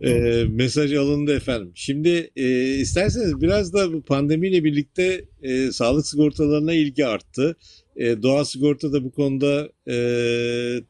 E, 0.00 0.44
mesaj 0.50 0.94
alındı 0.94 1.36
efendim. 1.36 1.72
Şimdi 1.74 2.30
e, 2.36 2.74
isterseniz 2.74 3.40
biraz 3.40 3.72
da 3.72 3.92
bu 3.92 4.02
pandemiyle 4.02 4.64
birlikte 4.64 5.24
e, 5.42 5.72
sağlık 5.72 6.06
sigortalarına 6.06 6.72
ilgi 6.72 7.06
arttı. 7.06 7.56
E, 7.98 8.22
doğa 8.22 8.44
sigorta 8.44 8.92
da 8.92 9.04
bu 9.04 9.10
konuda 9.10 9.72
e, 9.88 9.96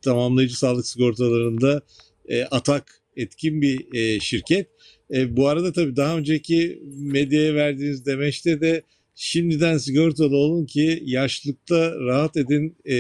tamamlayıcı 0.03 0.59
sağlık 0.59 0.87
sigortalarında 0.87 1.83
e, 2.29 2.45
atak 2.45 3.03
etkin 3.17 3.63
bir 3.63 3.95
e, 3.95 4.21
şirket. 4.21 4.67
E, 5.15 5.37
bu 5.37 5.49
arada 5.49 5.73
tabii 5.73 5.97
daha 5.97 6.19
önceki 6.19 6.83
medyaya 6.97 7.55
verdiğiniz 7.55 8.07
demeçte 8.07 8.61
de 8.61 8.83
şimdiden 9.15 9.79
sigortalı 9.79 10.37
olun 10.37 10.67
ki 10.67 11.03
yaşlılıkta 11.05 12.01
rahat 12.01 12.37
edin 12.37 12.77
e, 12.91 12.97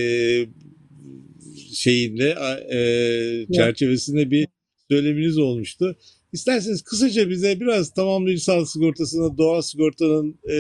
şeyinde 1.73 2.37
e, 2.73 3.53
çerçevesinde 3.53 4.31
bir 4.31 4.49
söyleminiz 4.91 5.39
olmuştu. 5.39 5.97
İsterseniz 6.33 6.83
kısaca 6.83 7.31
bize 7.31 7.61
biraz 7.61 7.91
tamamlayıcı 7.91 8.45
sağlık 8.45 8.69
sigortasına 8.69 9.39
doğa 9.39 9.63
sigortanın 9.63 10.39
e, 10.51 10.57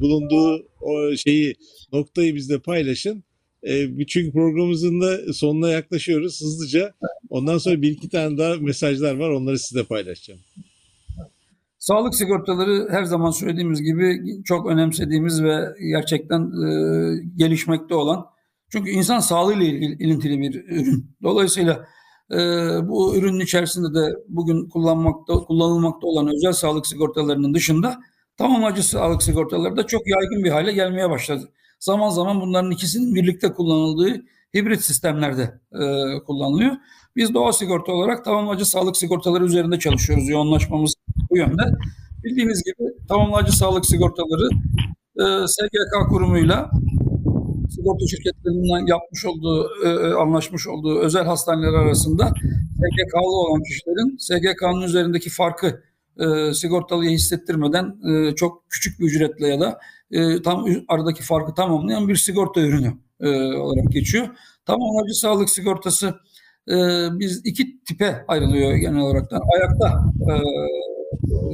bulunduğu 0.00 0.68
o 0.80 1.16
şeyi 1.16 1.54
noktayı 1.92 2.34
bizle 2.34 2.58
paylaşın. 2.58 3.24
E, 3.62 4.06
çünkü 4.06 4.32
programımızın 4.32 5.00
da 5.00 5.32
sonuna 5.32 5.70
yaklaşıyoruz 5.70 6.40
hızlıca. 6.40 6.94
Ondan 7.30 7.58
sonra 7.58 7.82
bir 7.82 7.90
iki 7.90 8.08
tane 8.08 8.38
daha 8.38 8.56
mesajlar 8.56 9.14
var 9.14 9.30
onları 9.30 9.58
size 9.58 9.84
paylaşacağım. 9.84 10.40
Sağlık 11.78 12.14
sigortaları 12.14 12.88
her 12.90 13.04
zaman 13.04 13.30
söylediğimiz 13.30 13.82
gibi 13.82 14.20
çok 14.44 14.66
önemsediğimiz 14.66 15.42
ve 15.42 15.58
gerçekten 15.92 16.40
e, 16.40 16.70
gelişmekte 17.36 17.94
olan 17.94 18.26
çünkü 18.72 18.90
insan 18.90 19.18
sağlığıyla 19.18 19.64
ilgili, 19.64 20.02
ilintili 20.04 20.40
bir 20.40 20.64
ürün. 20.64 21.06
Dolayısıyla 21.22 21.86
e, 22.32 22.36
bu 22.88 23.16
ürünün 23.16 23.40
içerisinde 23.40 24.00
de 24.00 24.12
bugün 24.28 24.68
kullanmakta 24.68 25.34
kullanılmakta 25.34 26.06
olan 26.06 26.28
özel 26.36 26.52
sağlık 26.52 26.86
sigortalarının 26.86 27.54
dışında 27.54 28.00
tamamlayıcı 28.36 28.88
sağlık 28.88 29.22
sigortaları 29.22 29.76
da 29.76 29.86
çok 29.86 30.02
yaygın 30.06 30.44
bir 30.44 30.50
hale 30.50 30.72
gelmeye 30.72 31.10
başladı. 31.10 31.48
Zaman 31.80 32.10
zaman 32.10 32.40
bunların 32.40 32.70
ikisinin 32.70 33.14
birlikte 33.14 33.52
kullanıldığı 33.52 34.22
hibrit 34.56 34.82
sistemlerde 34.82 35.60
e, 35.72 35.80
kullanılıyor. 36.26 36.76
Biz 37.16 37.34
doğa 37.34 37.52
sigorta 37.52 37.92
olarak 37.92 38.24
tamamlayıcı 38.24 38.64
sağlık 38.64 38.96
sigortaları 38.96 39.44
üzerinde 39.44 39.78
çalışıyoruz. 39.78 40.28
Yoğunlaşmamız 40.28 40.94
bu 41.30 41.36
yönde. 41.36 41.62
Bildiğiniz 42.24 42.62
gibi 42.64 42.88
tamamlayıcı 43.08 43.56
sağlık 43.56 43.86
sigortaları 43.86 44.48
e, 45.16 45.46
SGK 45.46 46.08
kurumuyla 46.08 46.70
sigorta 47.70 48.06
şirketlerinden 48.06 48.86
yapmış 48.86 49.26
olduğu, 49.26 49.68
e, 49.84 49.88
e, 49.88 50.12
anlaşmış 50.14 50.68
olduğu 50.68 50.98
özel 50.98 51.24
hastaneler 51.24 51.74
arasında 51.74 52.32
SGK'lı 52.74 53.36
olan 53.40 53.62
kişilerin 53.62 54.16
SGK'nın 54.18 54.82
üzerindeki 54.82 55.30
farkı 55.30 55.82
e, 56.18 56.54
sigortalıya 56.54 57.10
hissettirmeden 57.10 57.96
e, 58.10 58.34
çok 58.34 58.70
küçük 58.70 59.00
bir 59.00 59.04
ücretle 59.04 59.48
ya 59.48 59.60
da 59.60 59.78
e, 60.10 60.42
tam 60.42 60.66
aradaki 60.88 61.22
farkı 61.22 61.54
tamamlayan 61.54 62.08
bir 62.08 62.16
sigorta 62.16 62.60
ürünü 62.60 62.92
e, 63.20 63.28
olarak 63.56 63.92
geçiyor. 63.92 64.28
Tamamlayıcı 64.66 65.14
sağlık 65.14 65.50
sigortası 65.50 66.14
e, 66.68 66.74
biz 67.12 67.40
iki 67.44 67.82
tipe 67.84 68.24
ayrılıyor 68.28 68.74
genel 68.74 69.00
olarak. 69.00 69.32
Ayakta 69.32 70.04
e, 70.20 70.34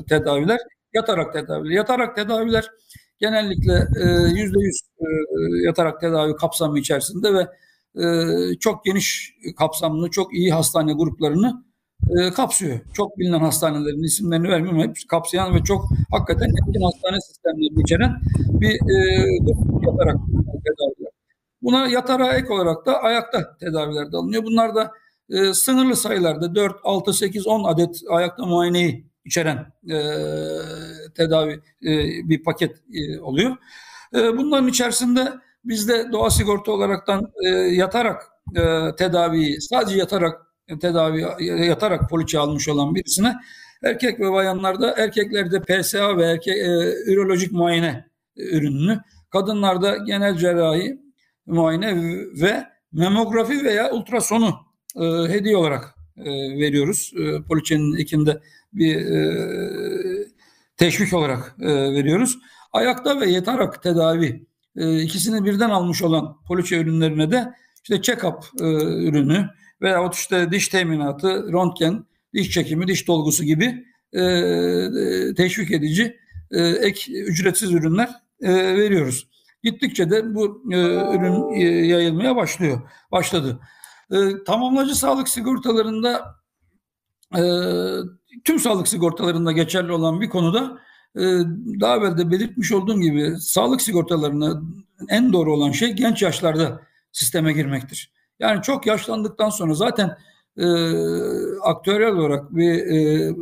tedaviler, 0.09 0.59
yatarak 0.95 1.33
tedaviler. 1.33 1.75
Yatarak 1.75 2.17
tedaviler 2.17 2.71
genellikle 3.19 3.73
e, 3.73 4.05
yüzde 4.41 4.61
yüz 4.61 4.81
e, 4.99 5.07
yatarak 5.67 6.01
tedavi 6.01 6.37
kapsamı 6.37 6.79
içerisinde 6.79 7.35
ve 7.35 7.49
e, 8.05 8.59
çok 8.59 8.85
geniş 8.85 9.35
kapsamlı, 9.59 10.11
çok 10.11 10.35
iyi 10.35 10.53
hastane 10.53 10.93
gruplarını 10.93 11.65
kapsıyor. 12.37 12.81
Çok 12.95 13.19
bilinen 13.19 13.39
hastanelerin 13.41 14.03
isimlerini 14.03 14.49
vermiyorum. 14.49 14.81
Hepsi 14.81 15.07
kapsayan 15.07 15.55
ve 15.55 15.63
çok 15.63 15.85
hakikaten 16.11 16.49
etkin 16.49 16.83
hastane 16.83 17.21
sistemlerini 17.21 17.83
içeren 17.83 18.21
bir 18.37 18.73
yatarak 19.87 20.17
tedaviler. 20.65 21.13
Buna 21.63 21.89
yatara 21.89 22.33
ek 22.33 22.53
olarak 22.53 22.87
da 22.87 23.03
ayakta 23.03 23.57
tedaviler 23.61 24.13
de 24.13 24.17
alınıyor. 24.17 24.45
Bunlar 24.45 24.75
da 24.75 24.91
sınırlı 25.55 25.97
sayılarda 25.97 26.55
4, 26.55 26.77
6, 26.85 27.13
8, 27.13 27.47
10 27.47 27.65
adet 27.65 28.01
ayakta 28.11 28.47
muayeneyi 28.47 29.07
içeren 29.25 29.73
e, 29.91 29.97
tedavi 31.15 31.53
e, 31.83 31.93
bir 32.29 32.43
paket 32.43 32.77
e, 32.93 33.21
oluyor. 33.21 33.57
E, 34.15 34.37
bunların 34.37 34.69
içerisinde 34.69 35.33
bizde 35.65 36.13
doğa 36.13 36.31
sigorta 36.31 36.73
olaraktan 36.73 37.33
yatarak 37.71 38.23
e, 38.57 38.63
tedaviyi 38.99 39.61
sadece 39.61 39.99
yatarak 39.99 40.41
tedavi 40.81 41.27
yatarak 41.67 42.11
poliçe 42.11 42.39
almış 42.39 42.69
olan 42.69 42.95
birisine 42.95 43.35
erkek 43.83 44.21
ve 44.21 44.33
bayanlarda 44.33 44.95
erkeklerde 44.99 45.61
PSA 45.61 46.17
ve 46.17 46.25
erkek 46.25 46.57
ürolojik 47.07 47.53
muayene 47.53 48.05
ürününü 48.37 49.01
kadınlarda 49.31 49.97
genel 49.97 50.37
cerrahi 50.37 50.99
muayene 51.47 51.97
ve 52.43 52.65
memografi 52.93 53.65
veya 53.65 53.93
ultrasonu 53.93 54.55
e, 54.97 55.05
hediye 55.29 55.57
olarak 55.57 55.95
e, 56.17 56.25
veriyoruz. 56.59 57.13
E, 57.19 57.43
poliçenin 57.43 57.97
ekinde 57.97 58.41
bir 58.73 58.97
e, 58.97 60.34
teşvik 60.77 61.13
olarak 61.13 61.57
e, 61.61 61.67
veriyoruz. 61.69 62.39
Ayakta 62.73 63.21
ve 63.21 63.31
yatarak 63.31 63.83
tedavi 63.83 64.47
e, 64.77 65.01
ikisini 65.03 65.45
birden 65.45 65.71
almış 65.71 66.03
olan 66.03 66.43
poliçe 66.49 66.81
ürünlerine 66.81 67.31
de 67.31 67.55
işte 67.83 67.95
check-up 67.95 68.45
e, 68.61 68.65
ürünü 69.09 69.49
veya 69.83 70.11
işte 70.13 70.51
diş 70.53 70.69
teminatı, 70.69 71.53
röntgen, 71.53 72.05
diş 72.35 72.51
çekimi, 72.51 72.87
diş 72.87 73.09
dolgusu 73.09 73.45
gibi 73.45 73.85
e, 74.13 74.23
e, 74.23 75.35
teşvik 75.35 75.71
edici 75.71 76.17
e, 76.51 76.61
ek 76.63 77.13
ücretsiz 77.13 77.73
ürünler 77.73 78.11
e, 78.41 78.55
veriyoruz. 78.55 79.29
Gittikçe 79.63 80.11
de 80.11 80.35
bu 80.35 80.63
e, 80.73 80.77
ürün 81.17 81.55
e, 81.55 81.87
yayılmaya 81.87 82.37
başlıyor, 82.37 82.91
başladı. 83.13 83.61
E, 84.11 84.17
tamamlayıcı 84.47 84.95
sağlık 84.95 85.29
sigortalarında 85.29 86.35
e, 87.37 87.43
tüm 88.45 88.59
sağlık 88.59 88.89
sigortalarında 88.89 89.53
geçerli 89.53 89.93
olan 89.93 90.21
bir 90.21 90.29
konuda 90.29 90.79
e, 91.17 91.23
daha 91.81 91.97
evvel 91.97 92.19
de 92.19 92.31
belirtmiş 92.31 92.73
olduğum 92.73 93.01
gibi 93.01 93.37
sağlık 93.41 93.83
sigortalarına 93.83 94.63
en 95.09 95.33
doğru 95.33 95.55
olan 95.55 95.71
şey 95.71 95.93
genç 95.93 96.23
yaşlarda 96.23 96.81
sisteme 97.13 97.53
girmektir. 97.53 98.13
Yani 98.41 98.63
çok 98.63 98.87
yaşlandıktan 98.87 99.51
sonra 99.51 99.75
zaten 99.75 100.17
e, 100.57 100.67
aktüel 101.63 102.07
olarak 102.07 102.57
bir 102.57 102.73
e, 102.75 103.33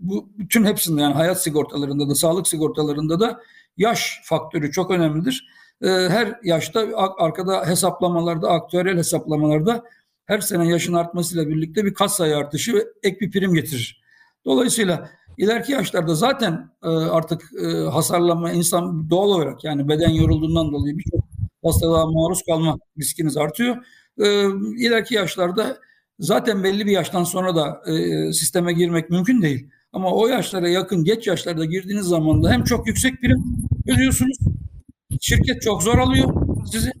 bu 0.00 0.28
bütün 0.38 0.64
hepsinde 0.64 1.02
yani 1.02 1.14
hayat 1.14 1.42
sigortalarında 1.42 2.08
da 2.08 2.14
sağlık 2.14 2.48
sigortalarında 2.48 3.20
da 3.20 3.40
yaş 3.76 4.20
faktörü 4.24 4.72
çok 4.72 4.90
önemlidir. 4.90 5.48
E, 5.82 5.88
her 5.88 6.38
yaşta 6.44 6.88
arkada 7.18 7.66
hesaplamalarda, 7.66 8.50
aktüel 8.50 8.96
hesaplamalarda 8.96 9.84
her 10.26 10.38
sene 10.38 10.68
yaşın 10.68 10.92
artmasıyla 10.92 11.48
birlikte 11.48 11.84
bir 11.84 11.94
kat 11.94 12.12
sayı 12.12 12.36
artışı 12.36 12.74
ve 12.74 12.84
ek 13.02 13.20
bir 13.20 13.30
prim 13.30 13.54
getirir. 13.54 14.03
Dolayısıyla 14.44 15.10
ileriki 15.38 15.72
yaşlarda 15.72 16.14
zaten 16.14 16.70
e, 16.82 16.88
artık 16.88 17.42
e, 17.62 17.66
hasarlanma 17.66 18.52
insan 18.52 19.10
doğal 19.10 19.28
olarak 19.28 19.64
yani 19.64 19.88
beden 19.88 20.10
yorulduğundan 20.10 20.72
dolayı 20.72 20.98
birçok 20.98 21.20
hastalığa 21.64 22.06
maruz 22.06 22.42
kalma 22.46 22.78
riskiniz 22.98 23.36
artıyor. 23.36 23.76
E, 24.18 24.24
ileriki 24.78 25.14
yaşlarda 25.14 25.78
zaten 26.18 26.64
belli 26.64 26.86
bir 26.86 26.92
yaştan 26.92 27.24
sonra 27.24 27.56
da 27.56 27.82
e, 27.92 28.32
sisteme 28.32 28.72
girmek 28.72 29.10
mümkün 29.10 29.42
değil. 29.42 29.68
Ama 29.92 30.12
o 30.12 30.26
yaşlara 30.26 30.68
yakın 30.68 31.04
geç 31.04 31.26
yaşlarda 31.26 31.64
girdiğiniz 31.64 32.06
zaman 32.06 32.42
da 32.42 32.52
hem 32.52 32.64
çok 32.64 32.86
yüksek 32.86 33.20
prim 33.20 33.44
ödüyorsunuz. 33.88 34.36
Şirket 35.20 35.62
çok 35.62 35.82
zor 35.82 35.98
alıyor 35.98 36.34
sizi. 36.72 36.92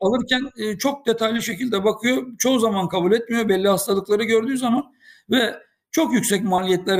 Alırken 0.00 0.42
e, 0.56 0.78
çok 0.78 1.06
detaylı 1.06 1.42
şekilde 1.42 1.84
bakıyor. 1.84 2.26
Çoğu 2.38 2.58
zaman 2.58 2.88
kabul 2.88 3.12
etmiyor 3.12 3.48
belli 3.48 3.68
hastalıkları 3.68 4.24
gördüğü 4.24 4.58
zaman 4.58 4.84
ve 5.30 5.54
çok 5.90 6.14
yüksek 6.14 6.44
maliyetlerle 6.44 6.96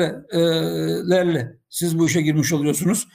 siz 1.69 1.99
bu 1.99 2.07
işe 2.07 2.21
girmiş 2.23 2.53
oluyorsunuz. 2.53 3.09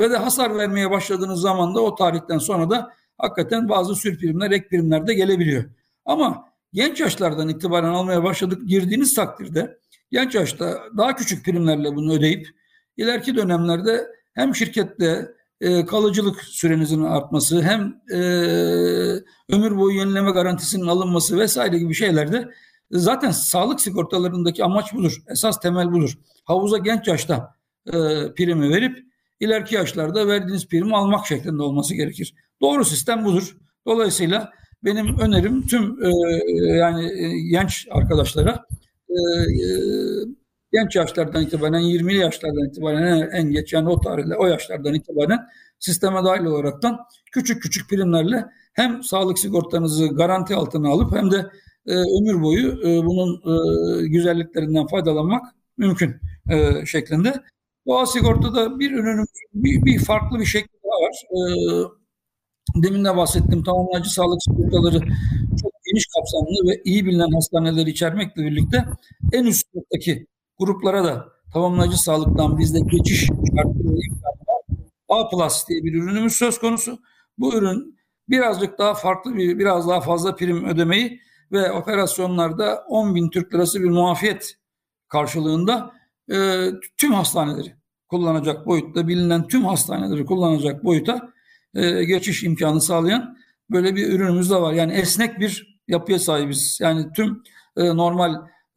Ve 0.00 0.10
de 0.10 0.16
hasar 0.16 0.56
vermeye 0.56 0.90
başladığınız 0.90 1.40
zaman 1.40 1.74
da 1.74 1.80
o 1.80 1.94
tarihten 1.94 2.38
sonra 2.38 2.70
da 2.70 2.92
hakikaten 3.18 3.68
bazı 3.68 3.94
sürprimler, 3.94 4.50
ek 4.50 4.68
primler 4.68 5.06
de 5.06 5.14
gelebiliyor. 5.14 5.64
Ama 6.04 6.44
genç 6.72 7.00
yaşlardan 7.00 7.48
itibaren 7.48 7.88
almaya 7.88 8.24
başladık 8.24 8.68
girdiğiniz 8.68 9.14
takdirde 9.14 9.78
genç 10.10 10.34
yaşta 10.34 10.78
daha 10.96 11.16
küçük 11.16 11.44
primlerle 11.44 11.96
bunu 11.96 12.12
ödeyip 12.12 12.48
ileriki 12.96 13.36
dönemlerde 13.36 14.06
hem 14.34 14.54
şirkette 14.54 15.28
kalıcılık 15.86 16.42
sürenizin 16.42 17.02
artması 17.04 17.62
hem 17.62 18.00
ömür 19.48 19.76
boyu 19.76 19.98
yenileme 19.98 20.30
garantisinin 20.30 20.86
alınması 20.86 21.38
vesaire 21.38 21.78
gibi 21.78 21.94
şeylerde 21.94 22.48
zaten 22.90 23.30
sağlık 23.30 23.80
sigortalarındaki 23.80 24.64
amaç 24.64 24.94
budur. 24.94 25.22
Esas 25.28 25.60
temel 25.60 25.92
budur. 25.92 26.18
Havuza 26.44 26.78
genç 26.78 27.08
yaşta 27.08 27.54
e, 27.86 27.92
primi 28.36 28.70
verip 28.70 28.98
ileriki 29.40 29.74
yaşlarda 29.74 30.26
verdiğiniz 30.26 30.68
primi 30.68 30.96
almak 30.96 31.26
şeklinde 31.26 31.62
olması 31.62 31.94
gerekir. 31.94 32.34
Doğru 32.60 32.84
sistem 32.84 33.24
budur. 33.24 33.56
Dolayısıyla 33.86 34.52
benim 34.84 35.18
önerim 35.18 35.66
tüm 35.66 36.04
e, 36.04 36.10
yani 36.76 37.04
e, 37.04 37.40
genç 37.50 37.86
arkadaşlara 37.90 38.66
e, 39.08 39.14
e, 39.14 39.68
genç 40.72 40.96
yaşlardan 40.96 41.42
itibaren 41.42 41.82
20'li 41.82 42.16
yaşlardan 42.16 42.68
itibaren 42.68 43.28
en, 43.32 43.50
geç 43.50 43.72
yani 43.72 43.88
o 43.88 44.00
tarihle 44.00 44.36
o 44.36 44.46
yaşlardan 44.46 44.94
itibaren 44.94 45.38
sisteme 45.78 46.24
dahil 46.24 46.44
olaraktan 46.44 46.98
küçük 47.32 47.62
küçük 47.62 47.90
primlerle 47.90 48.44
hem 48.72 49.02
sağlık 49.02 49.38
sigortanızı 49.38 50.08
garanti 50.08 50.54
altına 50.54 50.88
alıp 50.88 51.12
hem 51.16 51.30
de 51.30 51.46
e, 51.88 51.94
ömür 51.94 52.42
boyu 52.42 52.68
e, 52.88 53.06
bunun 53.06 53.34
e, 53.34 54.08
güzelliklerinden 54.08 54.86
faydalanmak 54.86 55.42
mümkün 55.76 56.16
e, 56.50 56.86
şeklinde. 56.86 57.34
Doğa 57.86 58.06
sigortada 58.06 58.78
bir 58.78 58.90
ürünün 58.90 59.26
bir, 59.54 59.84
bir 59.84 59.98
farklı 59.98 60.38
bir 60.38 60.44
şekli 60.44 60.78
daha 60.84 61.08
var. 61.08 61.16
E, 61.30 61.40
demin 62.82 63.04
de 63.04 63.16
bahsettim 63.16 63.62
tamamlayıcı 63.64 64.10
sağlık 64.10 64.42
sigortaları 64.42 64.98
çok 65.62 65.72
geniş 65.84 66.06
kapsamlı 66.16 66.70
ve 66.70 66.82
iyi 66.84 67.06
bilinen 67.06 67.34
hastaneleri 67.34 67.90
içermekle 67.90 68.42
birlikte 68.44 68.84
en 69.32 69.44
üst 69.44 69.66
sınıftaki 69.72 70.26
gruplara 70.58 71.04
da 71.04 71.28
tamamlayıcı 71.52 72.02
sağlıktan 72.02 72.58
bizde 72.58 72.80
geçiş 72.80 73.20
şartları 73.26 73.98
A 75.08 75.28
Plus 75.28 75.68
diye 75.68 75.84
bir 75.84 75.94
ürünümüz 75.94 76.32
söz 76.32 76.58
konusu. 76.58 76.98
Bu 77.38 77.54
ürün 77.54 77.98
birazcık 78.28 78.78
daha 78.78 78.94
farklı 78.94 79.36
bir, 79.36 79.58
biraz 79.58 79.88
daha 79.88 80.00
fazla 80.00 80.36
prim 80.36 80.64
ödemeyi 80.64 81.20
ve 81.52 81.72
operasyonlarda 81.72 82.84
10 82.88 83.14
bin 83.14 83.30
Türk 83.30 83.54
lirası 83.54 83.80
bir 83.80 83.90
muafiyet 83.90 84.58
karşılığında 85.08 85.92
e, 86.32 86.66
tüm 86.96 87.12
hastaneleri 87.12 87.74
kullanacak 88.08 88.66
boyutta, 88.66 89.08
bilinen 89.08 89.48
tüm 89.48 89.64
hastaneleri 89.64 90.26
kullanacak 90.26 90.84
boyuta 90.84 91.32
e, 91.74 92.04
geçiş 92.04 92.44
imkanı 92.44 92.80
sağlayan 92.80 93.36
böyle 93.70 93.96
bir 93.96 94.12
ürünümüz 94.12 94.50
de 94.50 94.54
var. 94.54 94.72
Yani 94.72 94.92
esnek 94.92 95.40
bir 95.40 95.80
yapıya 95.88 96.18
sahibiz. 96.18 96.78
Yani 96.82 97.12
tüm 97.16 97.42
e, 97.76 97.96
normal 97.96 98.34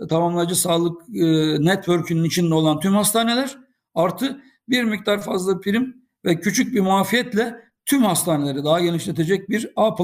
tamamlayıcı 0.10 0.56
sağlık 0.56 1.02
e, 1.16 1.26
network'ünün 1.66 2.24
içinde 2.24 2.54
olan 2.54 2.80
tüm 2.80 2.94
hastaneler 2.94 3.58
artı 3.96 4.42
bir 4.70 4.84
miktar 4.84 5.22
fazla 5.22 5.60
prim 5.60 5.96
ve 6.26 6.40
küçük 6.40 6.76
bir 6.76 6.80
muafiyetle 6.80 7.56
tüm 7.86 8.04
hastaneleri 8.04 8.64
daha 8.64 8.80
genişletecek 8.80 9.50
bir 9.50 9.72
A 9.76 9.96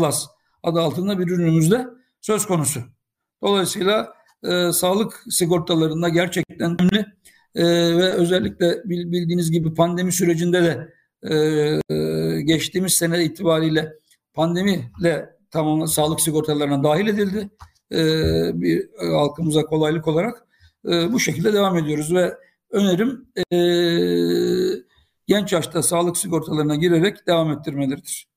adı 0.63 0.81
altında 0.81 1.19
bir 1.19 1.27
ürünümüzde 1.27 1.87
söz 2.27 2.45
konusu. 2.45 2.79
Dolayısıyla 3.43 4.13
e, 4.43 4.71
sağlık 4.71 5.23
sigortalarında 5.29 6.09
gerçekten 6.09 6.81
önemli 6.81 7.05
e, 7.55 7.63
ve 7.97 8.11
özellikle 8.11 8.81
bildiğiniz 8.85 9.51
gibi 9.51 9.73
pandemi 9.73 10.11
sürecinde 10.11 10.63
de 10.63 10.93
e, 11.23 11.35
e, 11.95 12.41
geçtiğimiz 12.41 12.93
sene 12.93 13.23
itibariyle 13.23 13.93
pandemiyle 14.33 15.29
tamam 15.51 15.87
sağlık 15.87 16.21
sigortalarına 16.21 16.83
dahil 16.83 17.07
edildi. 17.07 17.49
E, 17.91 18.01
bir 18.61 18.89
e, 19.03 19.07
halkımıza 19.07 19.61
kolaylık 19.61 20.07
olarak 20.07 20.47
e, 20.85 21.13
bu 21.13 21.19
şekilde 21.19 21.53
devam 21.53 21.77
ediyoruz 21.77 22.13
ve 22.13 22.37
önerim 22.71 23.27
e, 23.51 23.57
genç 25.27 25.53
yaşta 25.53 25.83
sağlık 25.83 26.17
sigortalarına 26.17 26.75
girerek 26.75 27.27
devam 27.27 27.51
ettirmeleridir. 27.51 28.27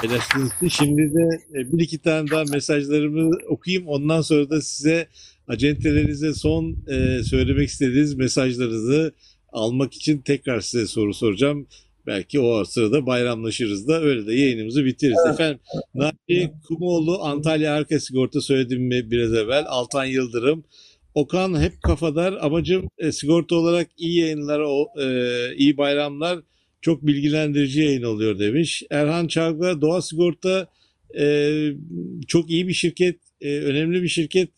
Paylaştığınız 0.00 0.52
Şimdi 0.72 1.14
de 1.14 1.28
e, 1.54 1.72
bir 1.72 1.82
iki 1.82 1.98
tane 1.98 2.30
daha 2.30 2.44
mesajlarımı 2.44 3.30
okuyayım. 3.48 3.88
Ondan 3.88 4.20
sonra 4.20 4.50
da 4.50 4.60
size 4.60 5.08
acentelerinize 5.48 6.34
son 6.34 6.76
e, 6.88 7.22
söylemek 7.22 7.68
istediğiniz 7.68 8.14
mesajlarınızı 8.14 9.14
almak 9.52 9.94
için 9.94 10.18
tekrar 10.18 10.60
size 10.60 10.86
soru 10.86 11.14
soracağım. 11.14 11.66
Belki 12.06 12.40
o 12.40 12.64
sırada 12.64 13.06
bayramlaşırız 13.06 13.88
da 13.88 14.02
öyle 14.02 14.26
de 14.26 14.34
yayınımızı 14.34 14.84
bitiririz. 14.84 15.18
Evet. 15.26 15.34
Efendim 15.34 15.60
Naci 15.94 16.52
Kumoğlu 16.68 17.22
Antalya 17.22 17.74
Arka 17.74 18.00
Sigorta 18.00 18.40
söyledim 18.40 18.82
mi 18.82 19.10
biraz 19.10 19.34
evvel. 19.34 19.64
Altan 19.68 20.04
Yıldırım. 20.04 20.64
Okan 21.14 21.60
hep 21.60 21.82
kafadar. 21.82 22.32
Amacım 22.40 22.88
e, 22.98 23.12
sigorta 23.12 23.56
olarak 23.56 23.88
iyi 23.96 24.20
yayınlar, 24.20 24.60
o, 24.60 24.86
e, 25.00 25.56
iyi 25.56 25.76
bayramlar 25.76 26.38
çok 26.84 27.06
bilgilendirici 27.06 27.80
yayın 27.80 28.02
oluyor 28.02 28.38
demiş. 28.38 28.82
Erhan 28.90 29.26
Çavga 29.26 29.80
Doğa 29.80 30.02
Sigorta 30.02 30.68
e, 31.18 31.50
çok 32.28 32.50
iyi 32.50 32.68
bir 32.68 32.72
şirket, 32.72 33.20
e, 33.40 33.58
önemli 33.58 34.02
bir 34.02 34.08
şirket. 34.08 34.48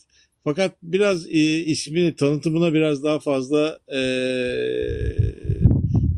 Fakat 0.45 0.77
biraz 0.83 1.27
e, 1.27 1.65
ismini, 1.65 2.17
tanıtımına 2.17 2.75
biraz 2.75 3.05
daha 3.05 3.19
fazla 3.19 3.79
e, 3.95 4.01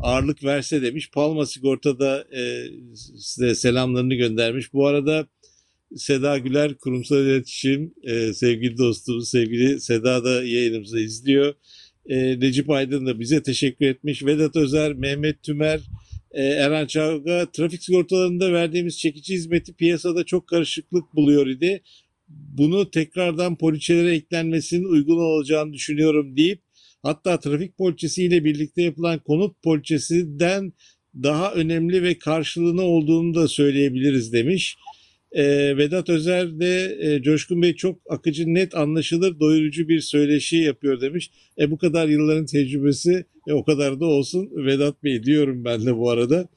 ağırlık 0.02 0.44
verse 0.44 0.82
demiş. 0.82 1.10
Palma 1.10 1.46
Sigorta'da 1.46 2.24
e, 2.36 2.64
size 2.94 3.54
selamlarını 3.54 4.14
göndermiş. 4.14 4.72
Bu 4.72 4.86
arada 4.86 5.26
Seda 5.96 6.38
Güler 6.38 6.74
kurumsal 6.74 7.18
iletişim 7.18 7.94
e, 8.02 8.32
sevgili 8.32 8.78
dostumuz 8.78 9.28
sevgili 9.28 9.80
Seda 9.80 10.24
da 10.24 10.44
yayınımızı 10.44 11.00
izliyor. 11.00 11.54
E, 12.08 12.40
Necip 12.40 12.70
Aydın 12.70 13.06
da 13.06 13.20
bize 13.20 13.42
teşekkür 13.42 13.86
etmiş. 13.86 14.24
Vedat 14.24 14.56
Özer, 14.56 14.92
Mehmet 14.92 15.42
Tümer, 15.42 15.80
e, 16.30 16.42
Eren 16.42 16.86
Çavga 16.86 17.46
trafik 17.52 17.82
sigortalarında 17.82 18.52
verdiğimiz 18.52 18.98
çekici 18.98 19.34
hizmeti 19.34 19.72
piyasada 19.72 20.24
çok 20.24 20.46
karışıklık 20.46 21.14
buluyor 21.14 21.46
idi. 21.46 21.82
Bunu 22.28 22.90
tekrardan 22.90 23.56
poliçelere 23.56 24.14
eklenmesinin 24.14 24.84
uygun 24.84 25.18
olacağını 25.18 25.72
düşünüyorum 25.72 26.36
deyip 26.36 26.60
hatta 27.02 27.40
trafik 27.40 27.78
poliçesiyle 27.78 28.44
birlikte 28.44 28.82
yapılan 28.82 29.18
konut 29.18 29.62
poliçesinden 29.62 30.72
daha 31.22 31.52
önemli 31.52 32.02
ve 32.02 32.18
karşılığını 32.18 32.82
olduğunu 32.82 33.34
da 33.34 33.48
söyleyebiliriz 33.48 34.32
demiş. 34.32 34.76
E, 35.32 35.76
Vedat 35.76 36.08
Özer 36.08 36.60
de 36.60 36.98
e, 37.00 37.22
Coşkun 37.22 37.62
Bey 37.62 37.74
çok 37.74 38.00
akıcı, 38.08 38.54
net, 38.54 38.74
anlaşılır, 38.74 39.40
doyurucu 39.40 39.88
bir 39.88 40.00
söyleşi 40.00 40.56
yapıyor 40.56 41.00
demiş. 41.00 41.30
E 41.58 41.70
bu 41.70 41.78
kadar 41.78 42.08
yılların 42.08 42.46
tecrübesi 42.46 43.24
e, 43.48 43.52
o 43.52 43.64
kadar 43.64 44.00
da 44.00 44.06
olsun 44.06 44.50
Vedat 44.56 45.04
Bey 45.04 45.22
diyorum 45.22 45.64
ben 45.64 45.86
de 45.86 45.96
bu 45.96 46.10
arada. 46.10 46.48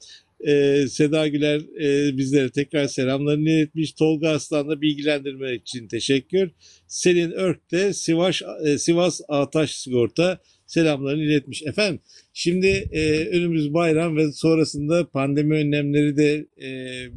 E, 0.46 0.84
Seda 0.88 1.28
Güler 1.28 1.60
e, 1.80 2.16
bizlere 2.16 2.50
tekrar 2.50 2.86
selamlarını 2.86 3.50
iletmiş. 3.50 3.92
Tolga 3.92 4.28
Aslan'la 4.28 4.80
bilgilendirme 4.80 5.54
için 5.54 5.88
teşekkür. 5.88 6.50
Selin 6.86 7.30
Örk 7.30 7.70
de 7.72 7.92
Sivas, 7.92 8.42
e, 8.64 8.78
Sivas 8.78 9.20
Ataş 9.28 9.74
Sigorta 9.76 10.40
selamlarını 10.66 11.22
iletmiş. 11.22 11.62
Efendim 11.62 12.00
şimdi 12.32 12.66
e, 12.92 13.28
önümüz 13.28 13.74
bayram 13.74 14.16
ve 14.16 14.32
sonrasında 14.32 15.08
pandemi 15.10 15.54
önlemleri 15.54 16.16
de 16.16 16.46
e, 16.62 16.68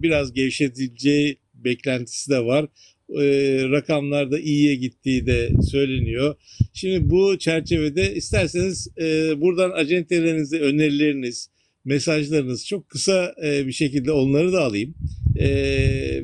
biraz 0.04 0.34
gevşetileceği 0.34 1.38
beklentisi 1.66 2.32
de 2.32 2.46
var. 2.46 2.68
e, 3.10 3.24
rakamlarda 3.72 4.40
iyiye 4.40 4.76
gittiği 4.76 5.26
de 5.26 5.50
söyleniyor. 5.72 6.36
Şimdi 6.74 7.10
bu 7.10 7.38
çerçevede 7.40 8.16
isterseniz 8.16 8.88
e, 9.02 9.42
buradan 9.42 9.72
acentelerinizi, 9.72 10.60
önerileriniz, 10.60 11.50
mesajlarınız 11.86 12.66
çok 12.68 12.90
kısa 12.90 13.36
e, 13.44 13.68
bir 13.68 13.72
şekilde 13.72 14.12
onları 14.12 14.54
da 14.54 14.64
alayım. 14.64 14.96
E, 15.40 15.48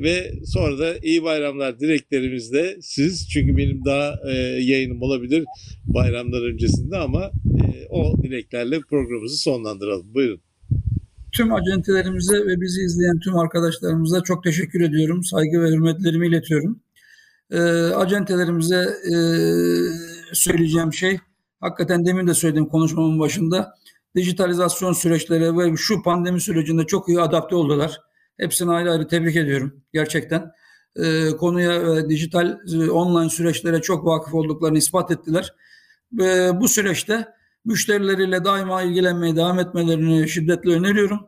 ve 0.01 0.33
sonra 0.45 0.79
da 0.79 0.97
iyi 0.97 1.23
bayramlar 1.23 1.79
dileklerimizle 1.79 2.77
siz 2.81 3.29
çünkü 3.29 3.57
benim 3.57 3.85
daha 3.85 4.19
e, 4.31 4.33
yayınım 4.63 5.01
olabilir 5.01 5.45
bayramlar 5.83 6.41
öncesinde 6.41 6.97
ama 6.97 7.31
e, 7.45 7.87
o 7.89 8.23
dileklerle 8.23 8.79
programımızı 8.79 9.37
sonlandıralım. 9.37 10.13
Buyurun. 10.13 10.41
Tüm 11.31 11.53
acentelerimize 11.53 12.45
ve 12.45 12.61
bizi 12.61 12.81
izleyen 12.81 13.19
tüm 13.19 13.37
arkadaşlarımıza 13.37 14.21
çok 14.21 14.43
teşekkür 14.43 14.81
ediyorum. 14.81 15.23
Saygı 15.23 15.61
ve 15.61 15.67
hürmetlerimi 15.67 16.27
iletiyorum. 16.27 16.79
E, 17.51 17.59
acentelerimize 17.95 18.89
e, 19.11 19.15
söyleyeceğim 20.33 20.93
şey, 20.93 21.19
hakikaten 21.59 22.05
demin 22.05 22.27
de 22.27 22.33
söyledim 22.33 22.65
konuşmamın 22.65 23.19
başında, 23.19 23.73
dijitalizasyon 24.15 24.93
süreçleri 24.93 25.57
ve 25.57 25.77
şu 25.77 26.03
pandemi 26.03 26.41
sürecinde 26.41 26.85
çok 26.85 27.09
iyi 27.09 27.21
adapte 27.21 27.55
oldular. 27.55 28.01
Hepsini 28.37 28.71
ayrı 28.71 28.91
ayrı 28.91 29.07
tebrik 29.07 29.35
ediyorum 29.35 29.81
gerçekten. 29.93 30.51
E, 30.95 31.29
konuya 31.29 31.85
ve 31.85 32.09
dijital 32.09 32.59
e, 32.73 32.89
online 32.89 33.29
süreçlere 33.29 33.81
çok 33.81 34.05
vakıf 34.05 34.33
olduklarını 34.33 34.77
ispat 34.77 35.11
ettiler. 35.11 35.53
E, 36.21 36.49
bu 36.61 36.67
süreçte 36.67 37.27
müşterileriyle 37.65 38.45
daima 38.45 38.81
ilgilenmeye 38.81 39.35
devam 39.35 39.59
etmelerini 39.59 40.29
şiddetle 40.29 40.71
öneriyorum. 40.71 41.19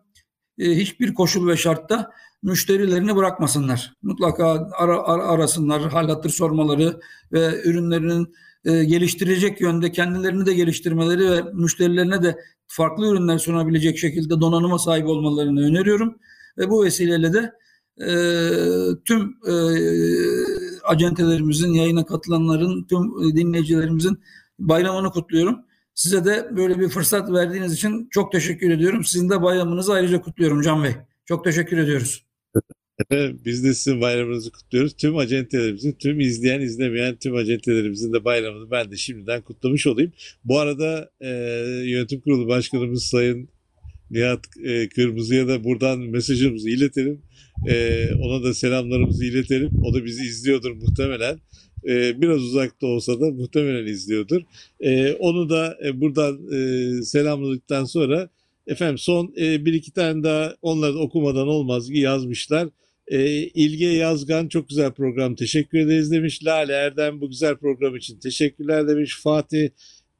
E, 0.59 0.75
hiçbir 0.75 1.13
koşul 1.13 1.47
ve 1.47 1.57
şartta 1.57 2.11
müşterilerini 2.43 3.15
bırakmasınlar. 3.15 3.93
Mutlaka 4.01 4.69
ara, 4.77 5.03
ara, 5.03 5.23
arasınlar, 5.23 5.81
hal 5.81 6.09
hatır 6.09 6.29
sormaları 6.29 6.99
ve 7.31 7.61
ürünlerinin 7.63 8.33
e, 8.65 8.83
geliştirecek 8.83 9.61
yönde 9.61 9.91
kendilerini 9.91 10.45
de 10.45 10.53
geliştirmeleri 10.53 11.31
ve 11.31 11.41
müşterilerine 11.53 12.23
de 12.23 12.37
farklı 12.67 13.07
ürünler 13.07 13.37
sunabilecek 13.37 13.97
şekilde 13.97 14.41
donanıma 14.41 14.79
sahip 14.79 15.07
olmalarını 15.07 15.61
öneriyorum. 15.61 16.15
Ve 16.57 16.69
bu 16.69 16.83
vesileyle 16.83 17.33
de 17.33 17.53
e, 17.97 18.09
tüm 19.05 19.37
e, 19.47 19.53
acentelerimizin, 20.83 21.73
yayına 21.73 22.05
katılanların, 22.05 22.83
tüm 22.83 23.35
dinleyicilerimizin 23.35 24.19
bayramını 24.59 25.09
kutluyorum. 25.11 25.65
Size 25.95 26.25
de 26.25 26.47
böyle 26.55 26.79
bir 26.79 26.89
fırsat 26.89 27.31
verdiğiniz 27.31 27.73
için 27.73 28.07
çok 28.11 28.31
teşekkür 28.31 28.71
ediyorum. 28.71 29.03
Sizin 29.03 29.29
de 29.29 29.41
bayramınızı 29.41 29.93
ayrıca 29.93 30.21
kutluyorum 30.21 30.61
Can 30.61 30.83
Bey. 30.83 30.91
Çok 31.25 31.43
teşekkür 31.43 31.77
ediyoruz. 31.77 32.25
Biz 33.45 33.63
de 33.63 33.73
sizin 33.73 34.01
bayramınızı 34.01 34.51
kutluyoruz. 34.51 34.93
Tüm 34.93 35.17
acentelerimizin, 35.17 35.91
tüm 35.91 36.19
izleyen, 36.19 36.61
izlemeyen 36.61 37.15
tüm 37.15 37.35
acentelerimizin 37.35 38.13
de 38.13 38.25
bayramını 38.25 38.71
ben 38.71 38.91
de 38.91 38.95
şimdiden 38.95 39.41
kutlamış 39.41 39.87
olayım. 39.87 40.11
Bu 40.45 40.59
arada 40.59 41.09
e, 41.21 41.29
yönetim 41.85 42.21
kurulu 42.21 42.47
başkanımız 42.47 43.03
Sayın 43.03 43.49
Nihat 44.11 44.39
e, 44.63 44.89
Kırmızı'ya 44.89 45.47
da 45.47 45.63
buradan 45.63 45.99
mesajımızı 45.99 46.69
iletelim. 46.69 47.21
E, 47.67 48.07
ona 48.15 48.43
da 48.43 48.53
selamlarımızı 48.53 49.25
iletelim. 49.25 49.71
O 49.83 49.93
da 49.93 50.05
bizi 50.05 50.23
izliyordur 50.23 50.71
muhtemelen. 50.71 51.39
E, 51.87 52.21
biraz 52.21 52.41
uzakta 52.41 52.87
olsa 52.87 53.21
da 53.21 53.31
muhtemelen 53.31 53.85
izliyordur. 53.85 54.41
E, 54.79 55.13
onu 55.13 55.49
da 55.49 55.77
e, 55.85 56.01
buradan 56.01 56.39
e, 56.51 57.01
selamladıktan 57.03 57.85
sonra 57.85 58.29
efendim 58.67 58.97
son 58.97 59.33
e, 59.37 59.65
bir 59.65 59.73
iki 59.73 59.91
tane 59.91 60.23
daha 60.23 60.55
onları 60.61 60.93
da 60.93 60.99
okumadan 60.99 61.47
olmaz 61.47 61.87
ki 61.87 61.99
yazmışlar. 61.99 62.69
E, 63.07 63.29
İlge 63.35 63.85
Yazgan 63.85 64.47
çok 64.47 64.69
güzel 64.69 64.91
program 64.91 65.35
teşekkür 65.35 65.79
ederiz 65.79 66.11
demiş. 66.11 66.45
Lale 66.45 66.73
Erdem 66.73 67.21
bu 67.21 67.29
güzel 67.29 67.55
program 67.55 67.95
için 67.95 68.19
teşekkürler 68.19 68.87
demiş. 68.87 69.19
Fatih 69.23 69.69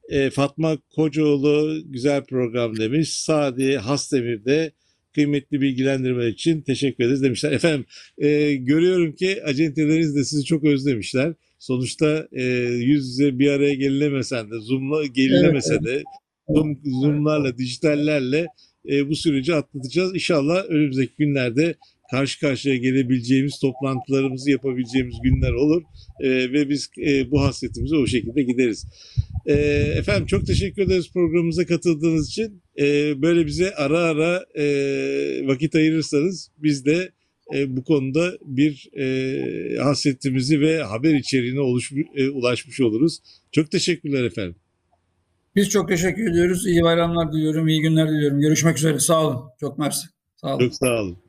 e, 0.08 0.30
Fatma 0.30 0.78
Kocaoğlu 0.94 1.82
güzel 1.84 2.24
program 2.24 2.76
demiş. 2.76 3.10
Sadi 3.10 3.76
Hasdemir 3.76 4.44
de 4.44 4.72
kıymetli 5.14 5.60
bilgilendirme 5.60 6.28
için 6.28 6.60
teşekkür 6.60 7.04
ederiz 7.04 7.22
demişler. 7.22 7.52
Efendim 7.52 7.86
e, 8.18 8.54
görüyorum 8.54 9.12
ki 9.12 9.44
acenteleriniz 9.44 10.16
de 10.16 10.24
sizi 10.24 10.44
çok 10.44 10.64
özlemişler. 10.64 11.34
Sonuçta 11.64 12.28
e, 12.32 12.42
yüz 12.62 13.08
yüze 13.08 13.38
bir 13.38 13.50
araya 13.50 13.74
gelinemesen 13.74 14.50
de, 14.50 14.54
zoomla 14.60 15.06
gelinemese 15.06 15.74
Evet, 15.74 15.84
de 15.84 16.02
zoom, 16.48 16.80
zoomlarla, 16.84 17.58
dijitallerle 17.58 18.46
e, 18.90 19.08
bu 19.08 19.16
süreci 19.16 19.54
atlatacağız. 19.54 20.14
İnşallah 20.14 20.64
önümüzdeki 20.68 21.12
günlerde 21.18 21.74
karşı 22.10 22.40
karşıya 22.40 22.76
gelebileceğimiz, 22.76 23.58
toplantılarımızı 23.58 24.50
yapabileceğimiz 24.50 25.14
günler 25.22 25.52
olur. 25.52 25.82
E, 26.20 26.28
ve 26.28 26.68
biz 26.68 26.90
e, 27.06 27.30
bu 27.30 27.42
hasretimize 27.42 27.96
o 27.96 28.06
şekilde 28.06 28.42
gideriz. 28.42 28.86
E, 29.46 29.52
efendim 29.98 30.26
çok 30.26 30.46
teşekkür 30.46 30.82
ederiz 30.82 31.10
programımıza 31.12 31.66
katıldığınız 31.66 32.28
için. 32.28 32.62
E, 32.78 32.84
böyle 33.22 33.46
bize 33.46 33.74
ara 33.74 33.98
ara 33.98 34.44
e, 34.54 34.66
vakit 35.46 35.74
ayırırsanız 35.74 36.50
biz 36.58 36.84
de 36.84 37.12
e, 37.54 37.76
bu 37.76 37.84
konuda 37.84 38.32
bir 38.44 38.90
e, 38.96 39.78
hasretimizi 39.78 40.60
ve 40.60 40.82
haber 40.82 41.14
içeriğine 41.14 41.60
oluşmuş, 41.60 42.02
e, 42.14 42.28
ulaşmış 42.28 42.80
oluruz. 42.80 43.18
Çok 43.52 43.70
teşekkürler 43.70 44.24
efendim. 44.24 44.56
Biz 45.56 45.68
çok 45.68 45.88
teşekkür 45.88 46.30
ediyoruz. 46.30 46.66
İyi 46.66 46.82
bayramlar 46.82 47.32
diliyorum, 47.32 47.68
iyi 47.68 47.80
günler 47.80 48.08
diliyorum. 48.08 48.40
Görüşmek 48.40 48.76
üzere. 48.76 48.98
Sağ 48.98 49.26
olun. 49.26 49.42
Çok 49.60 49.78
mersi. 49.78 50.06
Sağ 50.36 50.54
olun. 50.54 50.64
Çok 50.64 50.74
sağ 50.74 51.02
olun. 51.02 51.23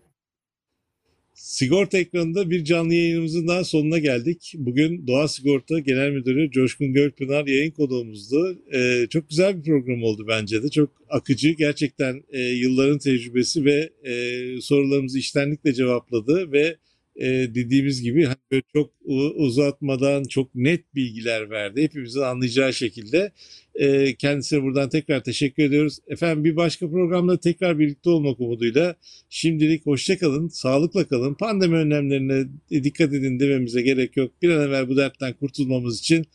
Sigorta 1.35 1.97
ekranında 1.97 2.49
bir 2.49 2.63
canlı 2.63 2.93
yayınımızın 2.93 3.47
daha 3.47 3.63
sonuna 3.63 3.99
geldik. 3.99 4.53
Bugün 4.57 5.07
Doğa 5.07 5.27
Sigorta 5.27 5.79
Genel 5.79 6.11
Müdürü 6.11 6.51
Coşkun 6.51 6.93
Gölpınar 6.93 7.47
yayın 7.47 7.71
konuğumuzdu. 7.71 8.59
Ee, 8.73 9.07
çok 9.09 9.29
güzel 9.29 9.57
bir 9.57 9.63
program 9.63 10.03
oldu 10.03 10.25
bence 10.27 10.63
de. 10.63 10.69
Çok 10.69 10.89
akıcı. 11.09 11.49
Gerçekten 11.49 12.23
e, 12.29 12.41
yılların 12.41 12.97
tecrübesi 12.97 13.65
ve 13.65 13.89
e, 14.03 14.13
sorularımızı 14.61 15.19
içtenlikle 15.19 15.73
cevapladı 15.73 16.51
ve 16.51 16.75
e, 17.15 17.27
dediğimiz 17.55 18.01
gibi 18.01 18.25
hani 18.25 18.35
böyle 18.51 18.63
çok 18.73 18.91
uzatmadan 19.35 20.23
çok 20.23 20.55
net 20.55 20.95
bilgiler 20.95 21.49
verdi. 21.49 21.83
Hepimizin 21.83 22.21
anlayacağı 22.21 22.73
şekilde. 22.73 23.31
E, 23.75 24.15
kendisine 24.15 24.63
buradan 24.63 24.89
tekrar 24.89 25.23
teşekkür 25.23 25.63
ediyoruz. 25.63 25.99
Efendim 26.07 26.43
bir 26.43 26.55
başka 26.55 26.89
programda 26.89 27.39
tekrar 27.39 27.79
birlikte 27.79 28.09
olmak 28.09 28.39
umuduyla 28.39 28.95
şimdilik 29.29 29.85
hoşçakalın, 29.85 30.47
sağlıkla 30.47 31.07
kalın. 31.07 31.33
Pandemi 31.33 31.75
önlemlerine 31.75 32.47
dikkat 32.71 33.13
edin 33.13 33.39
dememize 33.39 33.81
gerek 33.81 34.17
yok. 34.17 34.31
Bir 34.41 34.49
an 34.49 34.67
evvel 34.67 34.89
bu 34.89 34.97
dertten 34.97 35.33
kurtulmamız 35.33 35.99
için 35.99 36.25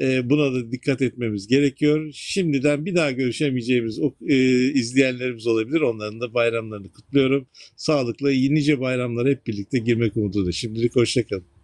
e, 0.00 0.30
buna 0.30 0.54
da 0.54 0.72
dikkat 0.72 1.02
etmemiz 1.02 1.46
gerekiyor. 1.46 2.10
Şimdiden 2.12 2.86
bir 2.86 2.94
daha 2.94 3.10
görüşemeyeceğimiz 3.10 4.00
e, 4.28 4.36
izleyenlerimiz 4.72 5.46
olabilir. 5.46 5.80
Onların 5.80 6.20
da 6.20 6.34
bayramlarını 6.34 6.92
kutluyorum. 6.92 7.46
Sağlıkla 7.76 8.30
nice 8.30 8.80
bayramlara 8.80 9.28
hep 9.28 9.46
birlikte 9.46 9.78
girmek 9.78 10.16
umuduyla. 10.16 10.52
Şimdilik 10.52 10.96
hoşçakalın. 10.96 11.55